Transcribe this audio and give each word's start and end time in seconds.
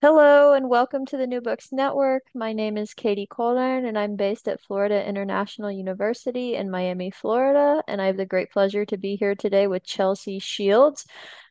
Hello 0.00 0.52
and 0.52 0.70
welcome 0.70 1.04
to 1.06 1.16
the 1.16 1.26
New 1.26 1.40
Books 1.40 1.72
Network. 1.72 2.22
My 2.32 2.52
name 2.52 2.76
is 2.76 2.94
Katie 2.94 3.26
Coldiron 3.26 3.84
and 3.84 3.98
I'm 3.98 4.14
based 4.14 4.46
at 4.46 4.60
Florida 4.60 5.04
International 5.04 5.72
University 5.72 6.54
in 6.54 6.70
Miami, 6.70 7.10
Florida. 7.10 7.82
And 7.88 8.00
I 8.00 8.06
have 8.06 8.16
the 8.16 8.24
great 8.24 8.52
pleasure 8.52 8.84
to 8.84 8.96
be 8.96 9.16
here 9.16 9.34
today 9.34 9.66
with 9.66 9.82
Chelsea 9.82 10.38
Schields, 10.38 11.04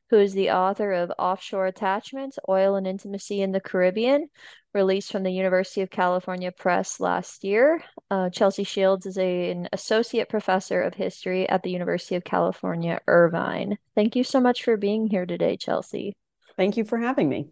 who 0.09 0.17
is 0.19 0.31
the 0.31 0.51
author 0.51 0.93
of 0.93 1.11
Offshore 1.19 1.67
Attachments 1.67 2.39
Oil 2.47 2.75
and 2.75 2.87
Intimacy 2.87 3.41
in 3.41 3.51
the 3.51 3.59
Caribbean, 3.59 4.29
released 4.73 5.11
from 5.11 5.23
the 5.23 5.33
University 5.33 5.81
of 5.81 5.89
California 5.89 6.53
Press 6.53 7.01
last 7.01 7.43
year. 7.43 7.83
Uh, 8.09 8.29
Chelsea 8.29 8.63
Schields 8.63 9.05
is 9.05 9.17
a, 9.17 9.51
an 9.51 9.67
associate 9.73 10.29
professor 10.29 10.81
of 10.81 10.93
history 10.93 11.49
at 11.49 11.63
the 11.63 11.71
University 11.71 12.15
of 12.15 12.23
California, 12.23 13.01
Irvine. 13.07 13.77
Thank 13.93 14.15
you 14.15 14.23
so 14.23 14.39
much 14.39 14.63
for 14.63 14.77
being 14.77 15.07
here 15.07 15.25
today, 15.25 15.57
Chelsea. 15.57 16.13
Thank 16.55 16.77
you 16.77 16.85
for 16.85 16.97
having 16.97 17.27
me. 17.27 17.49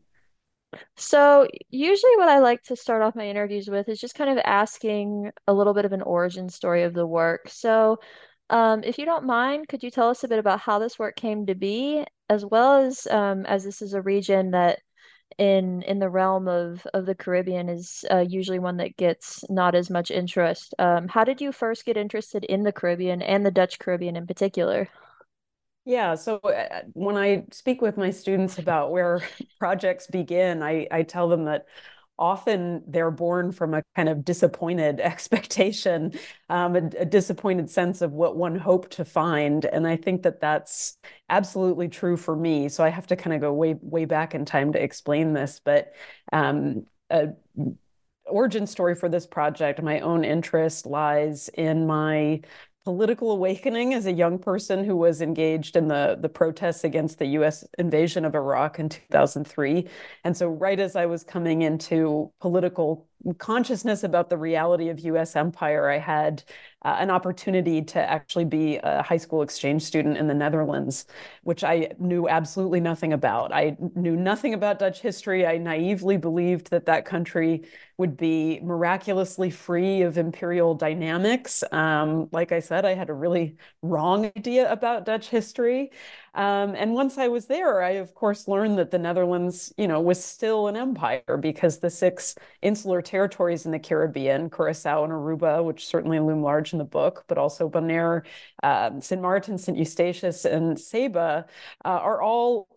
So, 0.95 1.47
usually, 1.69 2.15
what 2.17 2.29
I 2.29 2.39
like 2.39 2.63
to 2.63 2.75
start 2.75 3.01
off 3.01 3.15
my 3.15 3.27
interviews 3.27 3.69
with 3.69 3.89
is 3.89 3.99
just 3.99 4.15
kind 4.15 4.29
of 4.29 4.43
asking 4.45 5.31
a 5.47 5.53
little 5.53 5.73
bit 5.73 5.85
of 5.85 5.93
an 5.93 6.01
origin 6.01 6.49
story 6.49 6.83
of 6.83 6.93
the 6.93 7.07
work. 7.07 7.49
So, 7.49 7.99
um, 8.49 8.83
if 8.83 8.97
you 8.97 9.05
don't 9.05 9.25
mind, 9.25 9.67
could 9.67 9.83
you 9.83 9.91
tell 9.91 10.09
us 10.09 10.23
a 10.23 10.27
bit 10.27 10.39
about 10.39 10.59
how 10.61 10.79
this 10.79 11.00
work 11.00 11.16
came 11.16 11.45
to 11.47 11.55
be, 11.55 12.05
as 12.29 12.45
well 12.45 12.75
as 12.85 13.07
um, 13.07 13.45
as 13.45 13.63
this 13.63 13.81
is 13.81 13.94
a 13.94 14.01
region 14.01 14.51
that 14.51 14.79
in 15.38 15.81
in 15.83 16.00
the 16.00 16.09
realm 16.09 16.47
of 16.47 16.85
of 16.94 17.05
the 17.05 17.16
Caribbean 17.16 17.69
is 17.69 18.05
uh, 18.11 18.25
usually 18.27 18.59
one 18.59 18.77
that 18.77 18.97
gets 18.97 19.44
not 19.50 19.75
as 19.75 19.89
much 19.89 20.11
interest. 20.11 20.73
Um, 20.79 21.07
how 21.07 21.23
did 21.23 21.41
you 21.41 21.51
first 21.51 21.85
get 21.85 21.97
interested 21.97 22.44
in 22.45 22.63
the 22.63 22.71
Caribbean 22.71 23.21
and 23.21 23.45
the 23.45 23.51
Dutch 23.51 23.79
Caribbean 23.79 24.16
in 24.16 24.27
particular? 24.27 24.89
Yeah, 25.85 26.16
so 26.16 26.38
uh, 26.38 26.81
when 26.94 27.16
I 27.16 27.46
speak 27.51 27.81
with 27.81 27.96
my 27.96 28.09
students 28.09 28.57
about 28.57 28.91
where 28.91 29.22
projects 29.59 30.07
begin, 30.07 30.63
I, 30.63 30.88
I 30.90 31.03
tell 31.03 31.29
them 31.29 31.46
that 31.46 31.68
often 32.18 32.81
they're 32.88 33.12
born 33.12 33.51
from 33.51 33.73
a 33.75 33.84
kind 33.95 34.09
of 34.09 34.25
disappointed 34.25 35.00
expectation, 35.01 36.13
um, 36.50 36.75
a, 36.75 36.90
a, 37.00 37.06
disappointed 37.06 37.69
sense 37.69 38.01
of 38.01 38.13
what 38.13 38.35
one 38.35 38.56
hoped 38.56 38.91
to 38.94 39.06
find. 39.06 39.66
And 39.66 39.85
I 39.85 39.97
think 39.97 40.24
that 40.24 40.41
that's 40.41 40.97
absolutely 41.29 41.90
true 41.90 42.18
for 42.18 42.35
me. 42.35 42.69
So 42.69 42.84
I 42.84 42.90
have 42.90 43.07
to 43.07 43.16
kind 43.16 43.35
of 43.35 43.41
go 43.41 43.53
way, 43.53 43.75
way 43.81 44.06
back 44.06 44.34
in 44.34 44.45
time 44.45 44.74
to 44.74 44.81
explain 44.81 45.34
this. 45.34 45.62
But 45.63 45.94
um, 46.34 46.85
a 47.12 47.29
origin 48.25 48.66
story 48.66 48.95
for 48.95 49.09
this 49.09 49.28
project, 49.28 49.84
my 49.84 50.00
own 50.00 50.24
interest 50.24 50.85
lies 50.85 51.50
in 51.50 51.85
my 51.85 52.41
political 52.85 53.31
awakening 53.31 53.96
as 53.96 54.06
a 54.06 54.12
young 54.12 54.38
person 54.38 54.85
who 54.85 54.96
was 54.96 55.19
engaged 55.19 55.75
in 55.75 55.88
the, 55.88 56.18
the 56.22 56.29
protests 56.29 56.84
against 56.84 57.18
the 57.18 57.25
US 57.40 57.66
invasion 57.79 58.23
of 58.23 58.35
Iraq 58.35 58.79
in 58.79 58.90
2003. 58.90 59.90
And 60.23 60.38
so, 60.38 60.47
right 60.47 60.79
as 60.79 60.95
I 60.95 61.07
was 61.07 61.24
coming 61.24 61.63
into 61.63 62.31
political 62.40 63.07
consciousness 63.34 64.03
about 64.03 64.30
the 64.30 64.38
reality 64.38 64.90
of 64.90 65.00
US 65.00 65.36
empire, 65.36 65.90
I 65.90 65.97
had 65.97 66.44
uh, 66.84 66.97
an 67.00 67.09
opportunity 67.09 67.81
to 67.81 68.00
actually 68.00 68.46
be 68.46 68.78
a 68.78 69.02
high 69.02 69.18
school 69.18 69.41
exchange 69.41 69.81
student 69.81 70.18
in 70.18 70.28
the 70.28 70.34
Netherlands, 70.36 71.06
which 71.41 71.63
I 71.63 71.90
knew 71.97 72.30
absolutely 72.30 72.80
nothing 72.80 73.12
about. 73.13 73.52
I 73.52 73.75
knew 73.96 74.16
nothing 74.16 74.53
about 74.53 74.78
Dutch 74.78 75.02
history. 75.02 75.47
I 75.47 75.58
naively 75.58 76.18
believed 76.18 76.69
that 76.69 76.86
that 76.86 77.06
country 77.06 77.63
would 77.97 78.16
be 78.16 78.59
miraculously 78.62 79.50
free 79.50 80.02
of 80.03 80.18
imperial 80.18 80.75
dynamics. 80.75 81.63
Um, 81.72 82.30
like 82.31 82.52
I 82.52 82.59
said, 82.59 82.86
I 82.86 82.94
had 82.94 83.09
a 83.09 83.13
really 83.13 83.56
wrong 83.81 84.25
idea 84.38 84.72
about 84.72 85.06
Dutch 85.06 85.30
history. 85.30 85.92
Um, 86.35 86.75
and 86.75 86.94
once 86.94 87.18
I 87.18 87.29
was 87.29 87.46
there, 87.46 87.81
I 87.81 87.91
of 87.91 88.13
course 88.13 88.47
learned 88.47 88.78
that 88.78 88.91
the 88.91 89.00
Netherlands, 89.00 89.73
you 89.78 89.88
know, 89.88 90.01
was 90.01 90.22
still 90.22 90.68
an 90.68 90.75
empire 90.75 91.38
because 91.40 91.79
the 91.79 91.90
six 91.90 92.35
insular 92.62 93.01
territories 93.01 93.66
in 93.66 93.72
the 93.72 93.79
Caribbean, 93.79 94.50
Curacao 94.50 95.06
and 95.06 95.13
Aruba, 95.13 95.63
which 95.63 95.88
certainly 95.88 96.19
loom 96.19 96.44
large 96.44 96.74
in 96.74 96.79
the 96.79 96.84
book, 96.85 97.24
but 97.28 97.38
also 97.38 97.69
Bonaire, 97.69 98.24
um, 98.63 99.00
St. 99.00 99.22
Martin, 99.22 99.57
St. 99.57 99.78
Eustatius, 99.78 100.44
and 100.44 100.78
Saba, 100.78 101.45
uh, 101.85 101.88
are 101.88 102.22
all, 102.22 102.68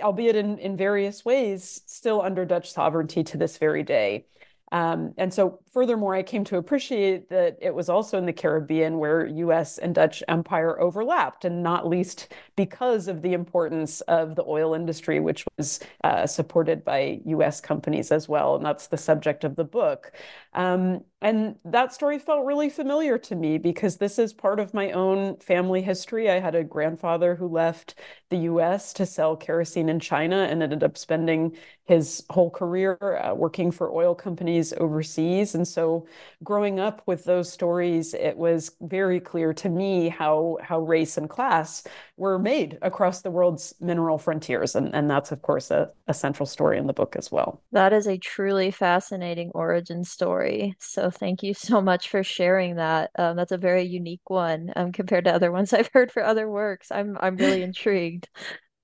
albeit 0.00 0.36
in, 0.36 0.56
in 0.58 0.76
various 0.76 1.24
ways, 1.24 1.82
still 1.86 2.22
under 2.22 2.44
Dutch 2.44 2.72
sovereignty 2.72 3.24
to 3.24 3.36
this 3.36 3.58
very 3.58 3.82
day. 3.82 4.26
Um, 4.70 5.14
and 5.16 5.32
so, 5.32 5.60
furthermore, 5.78 6.12
I 6.12 6.24
came 6.24 6.42
to 6.42 6.56
appreciate 6.56 7.28
that 7.28 7.56
it 7.62 7.72
was 7.72 7.88
also 7.88 8.18
in 8.18 8.26
the 8.26 8.32
Caribbean 8.32 8.98
where 8.98 9.24
US 9.26 9.78
and 9.78 9.94
Dutch 9.94 10.24
empire 10.26 10.80
overlapped, 10.80 11.44
and 11.44 11.62
not 11.62 11.86
least 11.86 12.34
because 12.56 13.06
of 13.06 13.22
the 13.22 13.32
importance 13.32 14.00
of 14.00 14.34
the 14.34 14.42
oil 14.44 14.74
industry, 14.74 15.20
which 15.20 15.44
was 15.56 15.78
uh, 16.02 16.26
supported 16.26 16.84
by 16.84 17.20
US 17.26 17.60
companies 17.60 18.10
as 18.10 18.28
well. 18.28 18.56
And 18.56 18.64
that's 18.64 18.88
the 18.88 18.96
subject 18.96 19.44
of 19.44 19.54
the 19.54 19.62
book. 19.62 20.10
Um, 20.52 21.04
and 21.20 21.56
that 21.64 21.92
story 21.92 22.18
felt 22.18 22.44
really 22.44 22.70
familiar 22.70 23.18
to 23.18 23.36
me 23.36 23.58
because 23.58 23.96
this 23.98 24.18
is 24.18 24.32
part 24.32 24.58
of 24.58 24.74
my 24.74 24.90
own 24.92 25.36
family 25.38 25.82
history. 25.82 26.30
I 26.30 26.40
had 26.40 26.54
a 26.54 26.64
grandfather 26.64 27.36
who 27.36 27.46
left 27.46 27.96
the 28.30 28.38
US 28.38 28.92
to 28.94 29.06
sell 29.06 29.36
kerosene 29.36 29.88
in 29.88 30.00
China 30.00 30.46
and 30.50 30.62
ended 30.62 30.82
up 30.82 30.96
spending 30.96 31.56
his 31.84 32.24
whole 32.30 32.50
career 32.50 32.96
uh, 33.22 33.34
working 33.34 33.70
for 33.70 33.90
oil 33.90 34.14
companies 34.14 34.72
overseas. 34.74 35.54
And 35.54 35.66
so, 35.68 36.06
growing 36.42 36.80
up 36.80 37.02
with 37.06 37.24
those 37.24 37.50
stories, 37.52 38.14
it 38.14 38.36
was 38.36 38.72
very 38.80 39.20
clear 39.20 39.52
to 39.54 39.68
me 39.68 40.08
how, 40.08 40.58
how 40.62 40.80
race 40.80 41.16
and 41.16 41.28
class 41.28 41.84
were 42.16 42.38
made 42.38 42.78
across 42.82 43.22
the 43.22 43.30
world's 43.30 43.74
mineral 43.80 44.18
frontiers. 44.18 44.74
And, 44.74 44.94
and 44.94 45.10
that's, 45.10 45.32
of 45.32 45.42
course, 45.42 45.70
a, 45.70 45.90
a 46.06 46.14
central 46.14 46.46
story 46.46 46.78
in 46.78 46.86
the 46.86 46.92
book 46.92 47.16
as 47.16 47.30
well. 47.30 47.62
That 47.72 47.92
is 47.92 48.06
a 48.06 48.18
truly 48.18 48.70
fascinating 48.70 49.50
origin 49.54 50.04
story. 50.04 50.74
So, 50.78 51.10
thank 51.10 51.42
you 51.42 51.54
so 51.54 51.80
much 51.80 52.08
for 52.08 52.22
sharing 52.22 52.76
that. 52.76 53.10
Um, 53.18 53.36
that's 53.36 53.52
a 53.52 53.58
very 53.58 53.84
unique 53.84 54.28
one 54.28 54.72
um, 54.76 54.92
compared 54.92 55.24
to 55.24 55.34
other 55.34 55.52
ones 55.52 55.72
I've 55.72 55.90
heard 55.92 56.12
for 56.12 56.24
other 56.24 56.48
works. 56.48 56.90
I'm, 56.90 57.16
I'm 57.20 57.36
really 57.36 57.62
intrigued. 57.62 58.28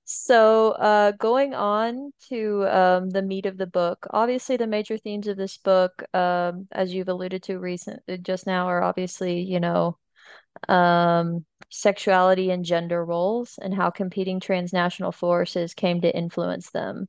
So, 0.07 0.73
uh, 0.73 1.13
going 1.13 1.55
on 1.55 2.13
to 2.29 2.67
um, 2.69 3.11
the 3.11 3.23
meat 3.23 3.47
of 3.47 3.57
the 3.57 3.67
book, 3.67 4.07
obviously 4.11 4.59
the 4.59 4.67
major 4.67 4.99
themes 4.99 5.27
of 5.29 5.39
this 5.39 5.57
book, 5.57 6.05
um, 6.15 6.69
as 6.73 6.93
you've 6.93 7.09
alluded 7.09 7.43
to 7.45 7.59
recent 7.59 8.03
just 8.23 8.47
now, 8.47 8.67
are 8.67 8.83
obviously, 8.83 9.41
you 9.41 9.61
know, 9.61 9.97
um, 10.69 11.45
sexuality 11.71 12.51
and 12.51 12.65
gender 12.65 13.05
roles 13.05 13.59
and 13.61 13.75
how 13.75 13.91
competing 13.91 14.41
transnational 14.41 15.13
forces 15.13 15.75
came 15.75 16.03
to 16.03 16.15
influence 16.15 16.71
them. 16.71 17.09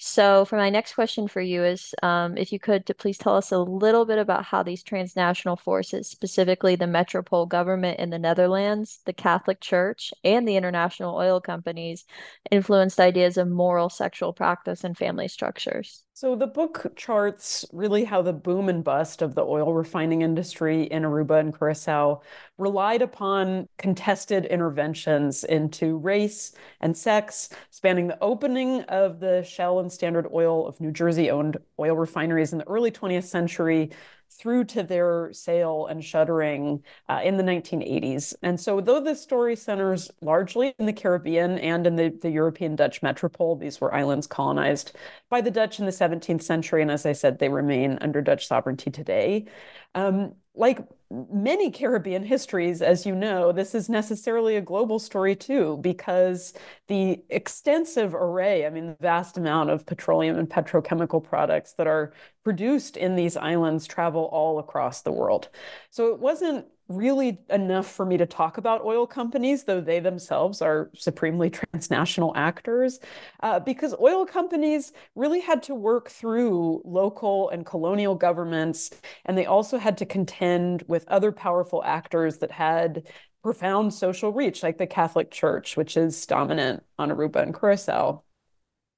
So, 0.00 0.44
for 0.44 0.56
my 0.56 0.70
next 0.70 0.94
question 0.94 1.26
for 1.26 1.40
you 1.40 1.64
is 1.64 1.92
um, 2.04 2.36
if 2.38 2.52
you 2.52 2.60
could 2.60 2.86
to 2.86 2.94
please 2.94 3.18
tell 3.18 3.34
us 3.36 3.50
a 3.50 3.58
little 3.58 4.04
bit 4.04 4.18
about 4.18 4.44
how 4.44 4.62
these 4.62 4.84
transnational 4.84 5.56
forces, 5.56 6.08
specifically 6.08 6.76
the 6.76 6.86
metropole 6.86 7.46
government 7.46 7.98
in 7.98 8.10
the 8.10 8.18
Netherlands, 8.18 9.00
the 9.06 9.12
Catholic 9.12 9.60
Church, 9.60 10.12
and 10.22 10.46
the 10.46 10.56
international 10.56 11.16
oil 11.16 11.40
companies, 11.40 12.04
influenced 12.50 13.00
ideas 13.00 13.36
of 13.36 13.48
moral 13.48 13.90
sexual 13.90 14.32
practice 14.32 14.84
and 14.84 14.96
family 14.96 15.26
structures. 15.26 16.04
So 16.20 16.34
the 16.34 16.48
book 16.48 16.94
charts 16.96 17.64
really 17.72 18.02
how 18.02 18.22
the 18.22 18.32
boom 18.32 18.68
and 18.68 18.82
bust 18.82 19.22
of 19.22 19.36
the 19.36 19.44
oil 19.44 19.72
refining 19.72 20.22
industry 20.22 20.82
in 20.82 21.04
Aruba 21.04 21.38
and 21.38 21.56
Curacao 21.56 22.22
relied 22.56 23.02
upon 23.02 23.68
contested 23.78 24.44
interventions 24.46 25.44
into 25.44 25.96
race 25.96 26.56
and 26.80 26.96
sex, 26.96 27.50
spanning 27.70 28.08
the 28.08 28.20
opening 28.20 28.80
of 28.88 29.20
the 29.20 29.44
Shell 29.44 29.78
and 29.78 29.92
Standard 29.92 30.26
Oil 30.32 30.66
of 30.66 30.80
New 30.80 30.90
Jersey 30.90 31.30
owned 31.30 31.56
oil 31.78 31.94
refineries 31.94 32.50
in 32.52 32.58
the 32.58 32.66
early 32.66 32.90
20th 32.90 33.22
century 33.22 33.90
through 34.30 34.64
to 34.64 34.82
their 34.82 35.30
sale 35.32 35.86
and 35.86 36.04
shuttering 36.04 36.82
uh, 37.08 37.20
in 37.24 37.36
the 37.36 37.42
1980s. 37.42 38.34
And 38.42 38.60
so, 38.60 38.80
though 38.80 39.00
this 39.00 39.22
story 39.22 39.56
centers 39.56 40.10
largely 40.20 40.74
in 40.78 40.86
the 40.86 40.92
Caribbean 40.92 41.58
and 41.58 41.86
in 41.86 41.96
the, 41.96 42.08
the 42.08 42.30
European 42.30 42.76
Dutch 42.76 43.02
metropole, 43.02 43.56
these 43.56 43.80
were 43.80 43.94
islands 43.94 44.26
colonized 44.26 44.96
by 45.30 45.40
the 45.40 45.50
Dutch 45.50 45.78
in 45.78 45.86
the 45.86 45.92
17th 45.92 46.42
century. 46.42 46.82
And 46.82 46.90
as 46.90 47.06
I 47.06 47.12
said, 47.12 47.38
they 47.38 47.48
remain 47.48 47.98
under 48.00 48.20
Dutch 48.20 48.46
sovereignty 48.46 48.90
today. 48.90 49.46
Um, 49.94 50.34
like 50.54 50.80
many 51.10 51.70
Caribbean 51.70 52.22
histories, 52.22 52.82
as 52.82 53.06
you 53.06 53.14
know, 53.14 53.50
this 53.50 53.74
is 53.74 53.88
necessarily 53.88 54.56
a 54.56 54.60
global 54.60 54.98
story 54.98 55.34
too, 55.34 55.78
because 55.80 56.52
the 56.88 57.22
extensive 57.30 58.14
array, 58.14 58.66
I 58.66 58.70
mean, 58.70 58.88
the 58.88 58.96
vast 59.00 59.38
amount 59.38 59.70
of 59.70 59.86
petroleum 59.86 60.36
and 60.36 60.48
petrochemical 60.48 61.24
products 61.24 61.72
that 61.74 61.86
are 61.86 62.12
produced 62.44 62.96
in 62.96 63.16
these 63.16 63.36
islands 63.36 63.86
travel 63.86 64.24
all 64.32 64.58
across 64.58 65.02
the 65.02 65.12
world. 65.12 65.48
So 65.90 66.12
it 66.12 66.20
wasn't 66.20 66.66
really 66.88 67.38
enough 67.50 67.86
for 67.86 68.06
me 68.06 68.16
to 68.16 68.26
talk 68.26 68.56
about 68.56 68.84
oil 68.84 69.06
companies, 69.06 69.64
though 69.64 69.80
they 69.80 70.00
themselves 70.00 70.62
are 70.62 70.90
supremely 70.94 71.50
transnational 71.72 72.32
actors, 72.34 72.98
uh, 73.42 73.60
because 73.60 73.94
oil 74.00 74.24
companies 74.24 74.92
really 75.14 75.40
had 75.40 75.62
to 75.62 75.74
work 75.74 76.08
through 76.08 76.80
local 76.84 77.50
and 77.50 77.66
colonial 77.66 78.14
governments, 78.14 78.90
and 79.26 79.36
they 79.36 79.46
also 79.46 79.78
had 79.78 79.98
to 79.98 80.06
contend 80.06 80.82
with 80.88 81.06
other 81.08 81.30
powerful 81.30 81.82
actors 81.84 82.38
that 82.38 82.50
had 82.50 83.06
profound 83.42 83.92
social 83.94 84.32
reach, 84.32 84.62
like 84.62 84.78
the 84.78 84.86
Catholic 84.86 85.30
Church, 85.30 85.76
which 85.76 85.96
is 85.96 86.26
dominant 86.26 86.82
on 86.98 87.10
Aruba 87.10 87.42
and 87.42 87.58
Curacao. 87.58 88.22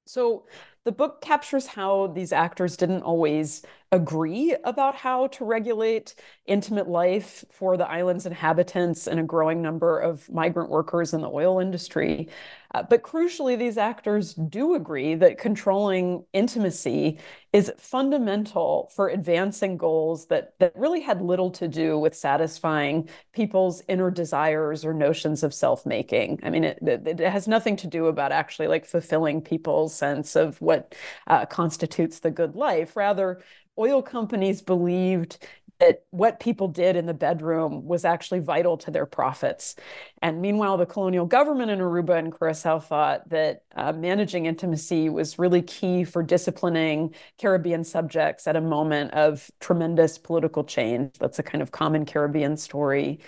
So 0.07 0.45
the 0.83 0.91
book 0.91 1.21
captures 1.21 1.67
how 1.67 2.07
these 2.07 2.33
actors 2.33 2.75
didn't 2.75 3.03
always 3.03 3.63
agree 3.93 4.55
about 4.63 4.95
how 4.95 5.27
to 5.27 5.43
regulate 5.43 6.15
intimate 6.45 6.87
life 6.87 7.43
for 7.49 7.75
the 7.75 7.89
island's 7.89 8.25
inhabitants 8.25 9.05
and 9.05 9.19
a 9.19 9.23
growing 9.23 9.61
number 9.61 9.99
of 9.99 10.29
migrant 10.29 10.69
workers 10.69 11.13
in 11.13 11.19
the 11.19 11.29
oil 11.29 11.59
industry. 11.59 12.29
Uh, 12.73 12.81
but 12.83 13.01
crucially, 13.01 13.59
these 13.59 13.77
actors 13.77 14.33
do 14.33 14.75
agree 14.75 15.13
that 15.15 15.37
controlling 15.37 16.23
intimacy 16.31 17.19
is 17.51 17.69
fundamental 17.77 18.89
for 18.95 19.09
advancing 19.09 19.75
goals 19.75 20.27
that, 20.27 20.57
that 20.59 20.71
really 20.77 21.01
had 21.01 21.21
little 21.21 21.51
to 21.51 21.67
do 21.67 21.99
with 21.99 22.15
satisfying 22.15 23.09
people's 23.33 23.83
inner 23.89 24.09
desires 24.09 24.85
or 24.85 24.93
notions 24.93 25.43
of 25.43 25.53
self-making. 25.53 26.39
I 26.43 26.49
mean, 26.49 26.63
it, 26.63 26.79
it, 26.81 27.19
it 27.19 27.29
has 27.29 27.45
nothing 27.45 27.75
to 27.77 27.87
do 27.87 28.05
about 28.05 28.31
actually 28.31 28.69
like 28.69 28.85
fulfilling 28.85 29.41
people's 29.41 29.93
sense 29.93 30.37
of 30.37 30.61
what 30.61 30.95
uh, 31.27 31.45
constitutes 31.45 32.19
the 32.19 32.31
good 32.31 32.55
life. 32.55 32.95
Rather, 32.95 33.41
oil 33.81 34.01
companies 34.01 34.61
believed 34.61 35.45
that 35.81 36.03
what 36.11 36.39
people 36.39 36.67
did 36.67 36.95
in 36.95 37.07
the 37.07 37.13
bedroom 37.13 37.85
was 37.85 38.05
actually 38.05 38.39
vital 38.39 38.77
to 38.77 38.91
their 38.91 39.07
profits. 39.07 39.75
And 40.21 40.39
meanwhile, 40.39 40.77
the 40.77 40.85
colonial 40.85 41.25
government 41.25 41.71
in 41.71 41.79
Aruba 41.79 42.19
and 42.19 42.31
Curacao 42.31 42.79
thought 42.79 43.27
that 43.29 43.63
uh, 43.75 43.91
managing 43.91 44.45
intimacy 44.45 45.09
was 45.09 45.39
really 45.39 45.63
key 45.63 46.03
for 46.03 46.21
disciplining 46.21 47.15
Caribbean 47.39 47.83
subjects 47.83 48.45
at 48.45 48.55
a 48.55 48.61
moment 48.61 49.13
of 49.13 49.49
tremendous 49.59 50.19
political 50.19 50.63
change. 50.63 51.15
That's 51.19 51.39
a 51.39 51.43
kind 51.43 51.63
of 51.63 51.71
common 51.71 52.05
Caribbean 52.05 52.57
story. 52.57 53.19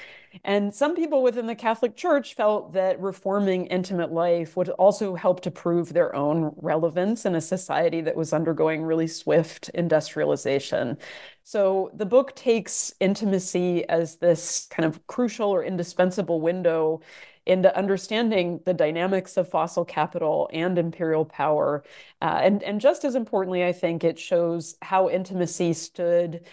And 0.44 0.74
some 0.74 0.96
people 0.96 1.22
within 1.22 1.48
the 1.48 1.56
Catholic 1.56 1.96
Church 1.96 2.34
felt 2.34 2.74
that 2.74 3.00
reforming 3.00 3.68
intimate 3.68 4.12
life 4.12 4.58
would 4.58 4.70
also 4.70 5.16
help 5.16 5.42
to 5.42 5.52
prove 5.52 5.94
their 5.94 6.16
own 6.16 6.54
relevance 6.58 7.26
in 7.26 7.36
a 7.36 7.42
society 7.42 8.02
that 8.02 8.16
was 8.16 8.34
undergoing 8.34 8.84
really 8.84 9.08
swift 9.08 9.70
industrialization. 9.70 10.98
So 11.44 11.92
the 11.94 12.06
book 12.06 12.36
takes 12.36 12.94
intimacy 13.00 13.88
as 13.90 14.16
this 14.18 14.68
kind 14.72 14.86
of 14.86 15.06
crucial 15.08 15.50
or 15.50 15.64
indispensable 15.64 16.42
window 16.42 17.02
into 17.46 17.76
understanding 17.78 18.62
the 18.66 18.74
dynamics 18.74 19.36
of 19.36 19.50
fossil 19.50 19.84
capital 19.84 20.50
and 20.54 20.78
imperial 20.78 21.26
power. 21.26 21.84
Uh, 22.22 22.40
and, 22.42 22.64
and 22.64 22.80
just 22.80 23.04
as 23.04 23.16
importantly, 23.16 23.66
I 23.66 23.74
think 23.74 24.04
it 24.04 24.18
shows 24.18 24.76
how 24.82 25.10
intimacy 25.10 25.74
stood 25.74 26.46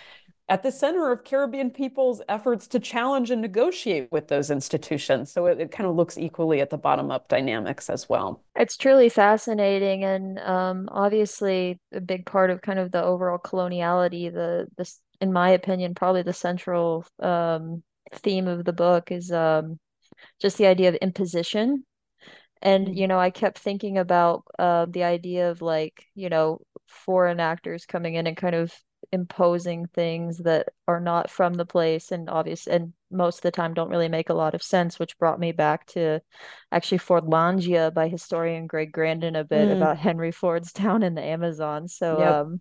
at 0.51 0.65
the 0.65 0.73
center 0.73 1.13
of 1.13 1.23
Caribbean 1.23 1.71
people's 1.71 2.21
efforts 2.29 2.67
to 2.67 2.81
challenge 2.81 3.31
and 3.31 3.41
negotiate 3.41 4.11
with 4.11 4.27
those 4.27 4.51
institutions. 4.51 5.31
So 5.31 5.47
it, 5.47 5.61
it 5.61 5.71
kind 5.71 5.89
of 5.89 5.95
looks 5.95 6.19
equally 6.19 6.61
at 6.61 6.71
the 6.71 6.77
bottom 6.77 7.13
up 7.13 7.29
dynamics 7.29 7.89
as 7.89 8.09
well. 8.09 8.43
It's 8.57 8.77
truly 8.77 9.09
fascinating. 9.09 10.03
And 10.03 10.41
um, 10.41 10.89
obviously, 10.91 11.79
a 11.93 12.01
big 12.01 12.27
part 12.27 12.51
of 12.51 12.61
kind 12.63 12.81
of 12.81 12.91
the 12.91 13.03
overall 13.03 13.39
coloniality, 13.39 14.33
the 14.33 14.67
this, 14.77 15.01
in 15.21 15.33
my 15.33 15.51
opinion, 15.51 15.95
probably 15.95 16.23
the 16.23 16.33
central 16.33 17.07
um, 17.21 17.85
theme 18.13 18.49
of 18.49 18.65
the 18.65 18.73
book 18.73 19.13
is 19.13 19.31
um, 19.31 19.79
just 20.43 20.59
the 20.59 20.67
idea 20.67 20.89
of 20.89 20.97
imposition. 20.97 21.85
And, 22.61 22.89
mm-hmm. 22.89 22.97
you 22.97 23.07
know, 23.07 23.21
I 23.21 23.31
kept 23.31 23.61
thinking 23.61 23.99
about 23.99 24.43
uh, 24.59 24.87
the 24.91 25.05
idea 25.05 25.53
of 25.53 25.63
like, 25.63 26.07
you 26.17 26.29
know, 26.29 26.61
foreign 26.89 27.39
actors 27.39 27.87
coming 27.87 28.17
in 28.17 28.27
and 28.27 28.37
kind 28.37 28.57
of 28.57 28.73
imposing 29.13 29.87
things 29.87 30.39
that 30.39 30.69
are 30.87 31.01
not 31.01 31.31
from 31.31 31.55
the 31.55 31.65
place 31.65 32.13
and 32.13 32.31
obvious 32.31 32.67
and 32.67 32.93
most 33.11 33.39
of 33.39 33.43
the 33.43 33.51
time 33.51 33.75
don't 33.75 33.91
really 33.91 34.09
make 34.09 34.31
a 34.31 34.35
lot 34.35 34.55
of 34.55 34.63
sense 34.63 34.99
which 34.99 35.19
brought 35.19 35.41
me 35.41 35.51
back 35.51 35.85
to 35.87 36.21
actually 36.71 36.99
Fordlandia 36.99 37.93
by 37.93 38.09
historian 38.09 38.69
Greg 38.69 38.93
Grandin 38.93 39.35
a 39.35 39.45
bit 39.45 39.69
mm. 39.69 39.77
about 39.77 39.99
Henry 39.99 40.31
Ford's 40.31 40.73
town 40.73 41.03
in 41.03 41.15
the 41.15 41.23
Amazon 41.23 41.89
so 41.89 42.19
yep. 42.19 42.33
um 42.33 42.61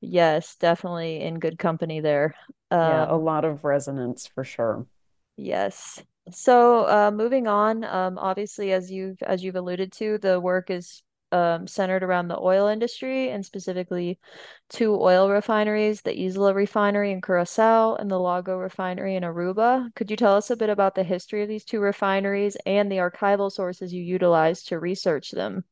yes 0.00 0.56
definitely 0.56 1.20
in 1.20 1.38
good 1.38 1.58
company 1.58 2.00
there 2.00 2.34
um, 2.72 2.80
yeah 2.80 3.06
a 3.08 3.16
lot 3.16 3.44
of 3.44 3.64
resonance 3.64 4.26
for 4.26 4.42
sure 4.42 4.86
yes 5.36 6.02
so 6.32 6.80
uh, 6.88 7.12
moving 7.12 7.46
on 7.46 7.84
um 7.84 8.18
obviously 8.18 8.72
as 8.72 8.90
you've 8.90 9.22
as 9.22 9.44
you've 9.44 9.54
alluded 9.54 9.92
to 9.92 10.18
the 10.18 10.40
work 10.40 10.68
is 10.68 11.02
um, 11.32 11.66
centered 11.66 12.02
around 12.02 12.28
the 12.28 12.38
oil 12.38 12.68
industry 12.68 13.30
and 13.30 13.44
specifically 13.44 14.18
two 14.68 14.94
oil 15.00 15.30
refineries, 15.30 16.02
the 16.02 16.18
Isla 16.18 16.54
refinery 16.54 17.12
in 17.12 17.20
Curacao 17.20 17.94
and 17.96 18.10
the 18.10 18.18
Lago 18.18 18.56
refinery 18.56 19.16
in 19.16 19.22
Aruba. 19.22 19.94
Could 19.94 20.10
you 20.10 20.16
tell 20.16 20.36
us 20.36 20.50
a 20.50 20.56
bit 20.56 20.70
about 20.70 20.94
the 20.94 21.04
history 21.04 21.42
of 21.42 21.48
these 21.48 21.64
two 21.64 21.80
refineries 21.80 22.56
and 22.66 22.90
the 22.90 22.96
archival 22.96 23.50
sources 23.50 23.92
you 23.92 24.02
utilized 24.02 24.68
to 24.68 24.78
research 24.78 25.30
them? 25.30 25.64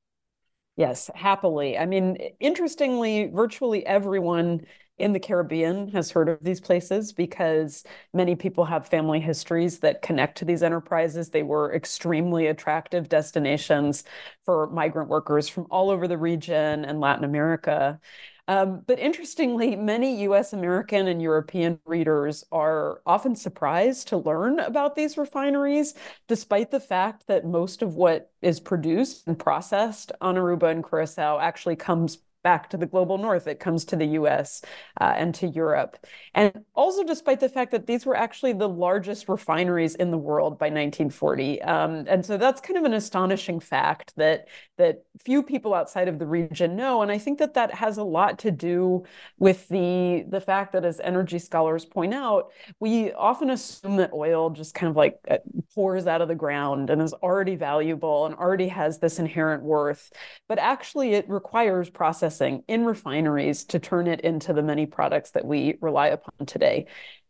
Yes, 0.76 1.08
happily. 1.14 1.78
I 1.78 1.86
mean, 1.86 2.16
interestingly, 2.40 3.30
virtually 3.32 3.86
everyone 3.86 4.62
in 4.98 5.12
the 5.12 5.18
Caribbean 5.20 5.88
has 5.88 6.10
heard 6.10 6.28
of 6.28 6.38
these 6.42 6.60
places 6.60 7.12
because 7.12 7.84
many 8.12 8.36
people 8.36 8.64
have 8.64 8.86
family 8.86 9.20
histories 9.20 9.80
that 9.80 10.02
connect 10.02 10.38
to 10.38 10.44
these 10.44 10.62
enterprises. 10.62 11.30
They 11.30 11.42
were 11.42 11.74
extremely 11.74 12.46
attractive 12.46 13.08
destinations 13.08 14.04
for 14.44 14.68
migrant 14.68 15.08
workers 15.08 15.48
from 15.48 15.66
all 15.70 15.90
over 15.90 16.06
the 16.06 16.18
region 16.18 16.84
and 16.84 17.00
Latin 17.00 17.24
America. 17.24 18.00
Um, 18.46 18.82
but 18.86 18.98
interestingly, 18.98 19.74
many 19.74 20.22
US 20.24 20.52
American 20.52 21.08
and 21.08 21.20
European 21.20 21.80
readers 21.86 22.44
are 22.52 23.00
often 23.06 23.34
surprised 23.36 24.08
to 24.08 24.18
learn 24.18 24.60
about 24.60 24.94
these 24.94 25.16
refineries, 25.16 25.94
despite 26.28 26.70
the 26.70 26.80
fact 26.80 27.26
that 27.26 27.46
most 27.46 27.80
of 27.80 27.94
what 27.94 28.30
is 28.42 28.60
produced 28.60 29.26
and 29.26 29.38
processed 29.38 30.12
on 30.20 30.36
Aruba 30.36 30.70
and 30.70 30.84
Curacao 30.84 31.38
actually 31.40 31.76
comes 31.76 32.18
back 32.44 32.70
to 32.70 32.76
the 32.76 32.86
global 32.86 33.18
north. 33.18 33.48
It 33.48 33.58
comes 33.58 33.84
to 33.86 33.96
the 33.96 34.06
US 34.20 34.62
uh, 35.00 35.14
and 35.16 35.34
to 35.36 35.48
Europe. 35.48 35.96
And 36.34 36.64
also, 36.74 37.02
despite 37.02 37.40
the 37.40 37.48
fact 37.48 37.72
that 37.72 37.86
these 37.88 38.06
were 38.06 38.16
actually 38.16 38.52
the 38.52 38.68
largest 38.68 39.28
refineries 39.28 39.96
in 39.96 40.12
the 40.12 40.18
world 40.18 40.58
by 40.58 40.66
1940. 40.66 41.60
Um, 41.62 42.04
and 42.06 42.24
so 42.24 42.36
that's 42.36 42.60
kind 42.60 42.78
of 42.78 42.84
an 42.84 42.94
astonishing 42.94 43.58
fact 43.58 44.12
that, 44.16 44.46
that 44.78 45.02
few 45.24 45.42
people 45.42 45.74
outside 45.74 46.06
of 46.06 46.20
the 46.20 46.26
region 46.26 46.76
know. 46.76 47.02
And 47.02 47.10
I 47.10 47.18
think 47.18 47.40
that 47.40 47.54
that 47.54 47.74
has 47.74 47.96
a 47.96 48.04
lot 48.04 48.38
to 48.40 48.52
do 48.52 49.04
with 49.38 49.66
the, 49.68 50.24
the 50.28 50.40
fact 50.40 50.72
that, 50.74 50.84
as 50.84 51.00
energy 51.00 51.38
scholars 51.38 51.84
point 51.84 52.14
out, 52.14 52.52
we 52.78 53.12
often 53.12 53.50
assume 53.50 53.96
that 53.96 54.12
oil 54.12 54.50
just 54.50 54.74
kind 54.74 54.90
of 54.90 54.96
like 54.96 55.18
uh, 55.30 55.38
pours 55.74 56.06
out 56.06 56.20
of 56.20 56.28
the 56.28 56.34
ground 56.34 56.90
and 56.90 57.00
is 57.00 57.14
already 57.14 57.56
valuable 57.56 58.26
and 58.26 58.34
already 58.34 58.68
has 58.68 58.98
this 58.98 59.18
inherent 59.18 59.62
worth. 59.62 60.12
But 60.46 60.58
actually, 60.58 61.14
it 61.14 61.28
requires 61.28 61.88
process 61.88 62.33
processing 62.34 62.64
in 62.68 62.84
refineries 62.84 63.64
to 63.64 63.78
turn 63.78 64.06
it 64.06 64.20
into 64.20 64.52
the 64.52 64.62
many 64.62 64.86
products 64.86 65.30
that 65.30 65.44
we 65.44 65.76
rely 65.80 66.08
upon 66.08 66.46
today. 66.46 66.86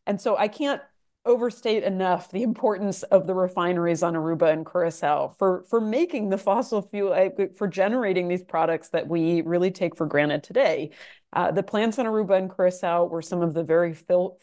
And 0.06 0.20
so 0.20 0.36
I 0.36 0.48
can't 0.48 0.80
overstate 1.26 1.82
enough 1.82 2.30
the 2.30 2.42
importance 2.42 3.02
of 3.04 3.26
the 3.26 3.34
refineries 3.34 4.02
on 4.02 4.14
Aruba 4.14 4.52
and 4.52 4.66
Curacao 4.66 5.28
for 5.38 5.64
for 5.70 5.80
making 5.80 6.28
the 6.28 6.38
fossil 6.38 6.82
fuel 6.82 7.30
for 7.56 7.66
generating 7.66 8.28
these 8.28 8.42
products 8.42 8.90
that 8.90 9.08
we 9.08 9.40
really 9.42 9.70
take 9.70 9.96
for 9.96 10.06
granted 10.06 10.42
today. 10.42 10.90
Uh, 11.34 11.50
the 11.50 11.64
plants 11.64 11.98
on 11.98 12.06
Aruba 12.06 12.38
and 12.38 12.54
Curacao 12.54 13.06
were 13.06 13.20
some 13.20 13.42
of 13.42 13.54
the 13.54 13.64
very 13.64 13.92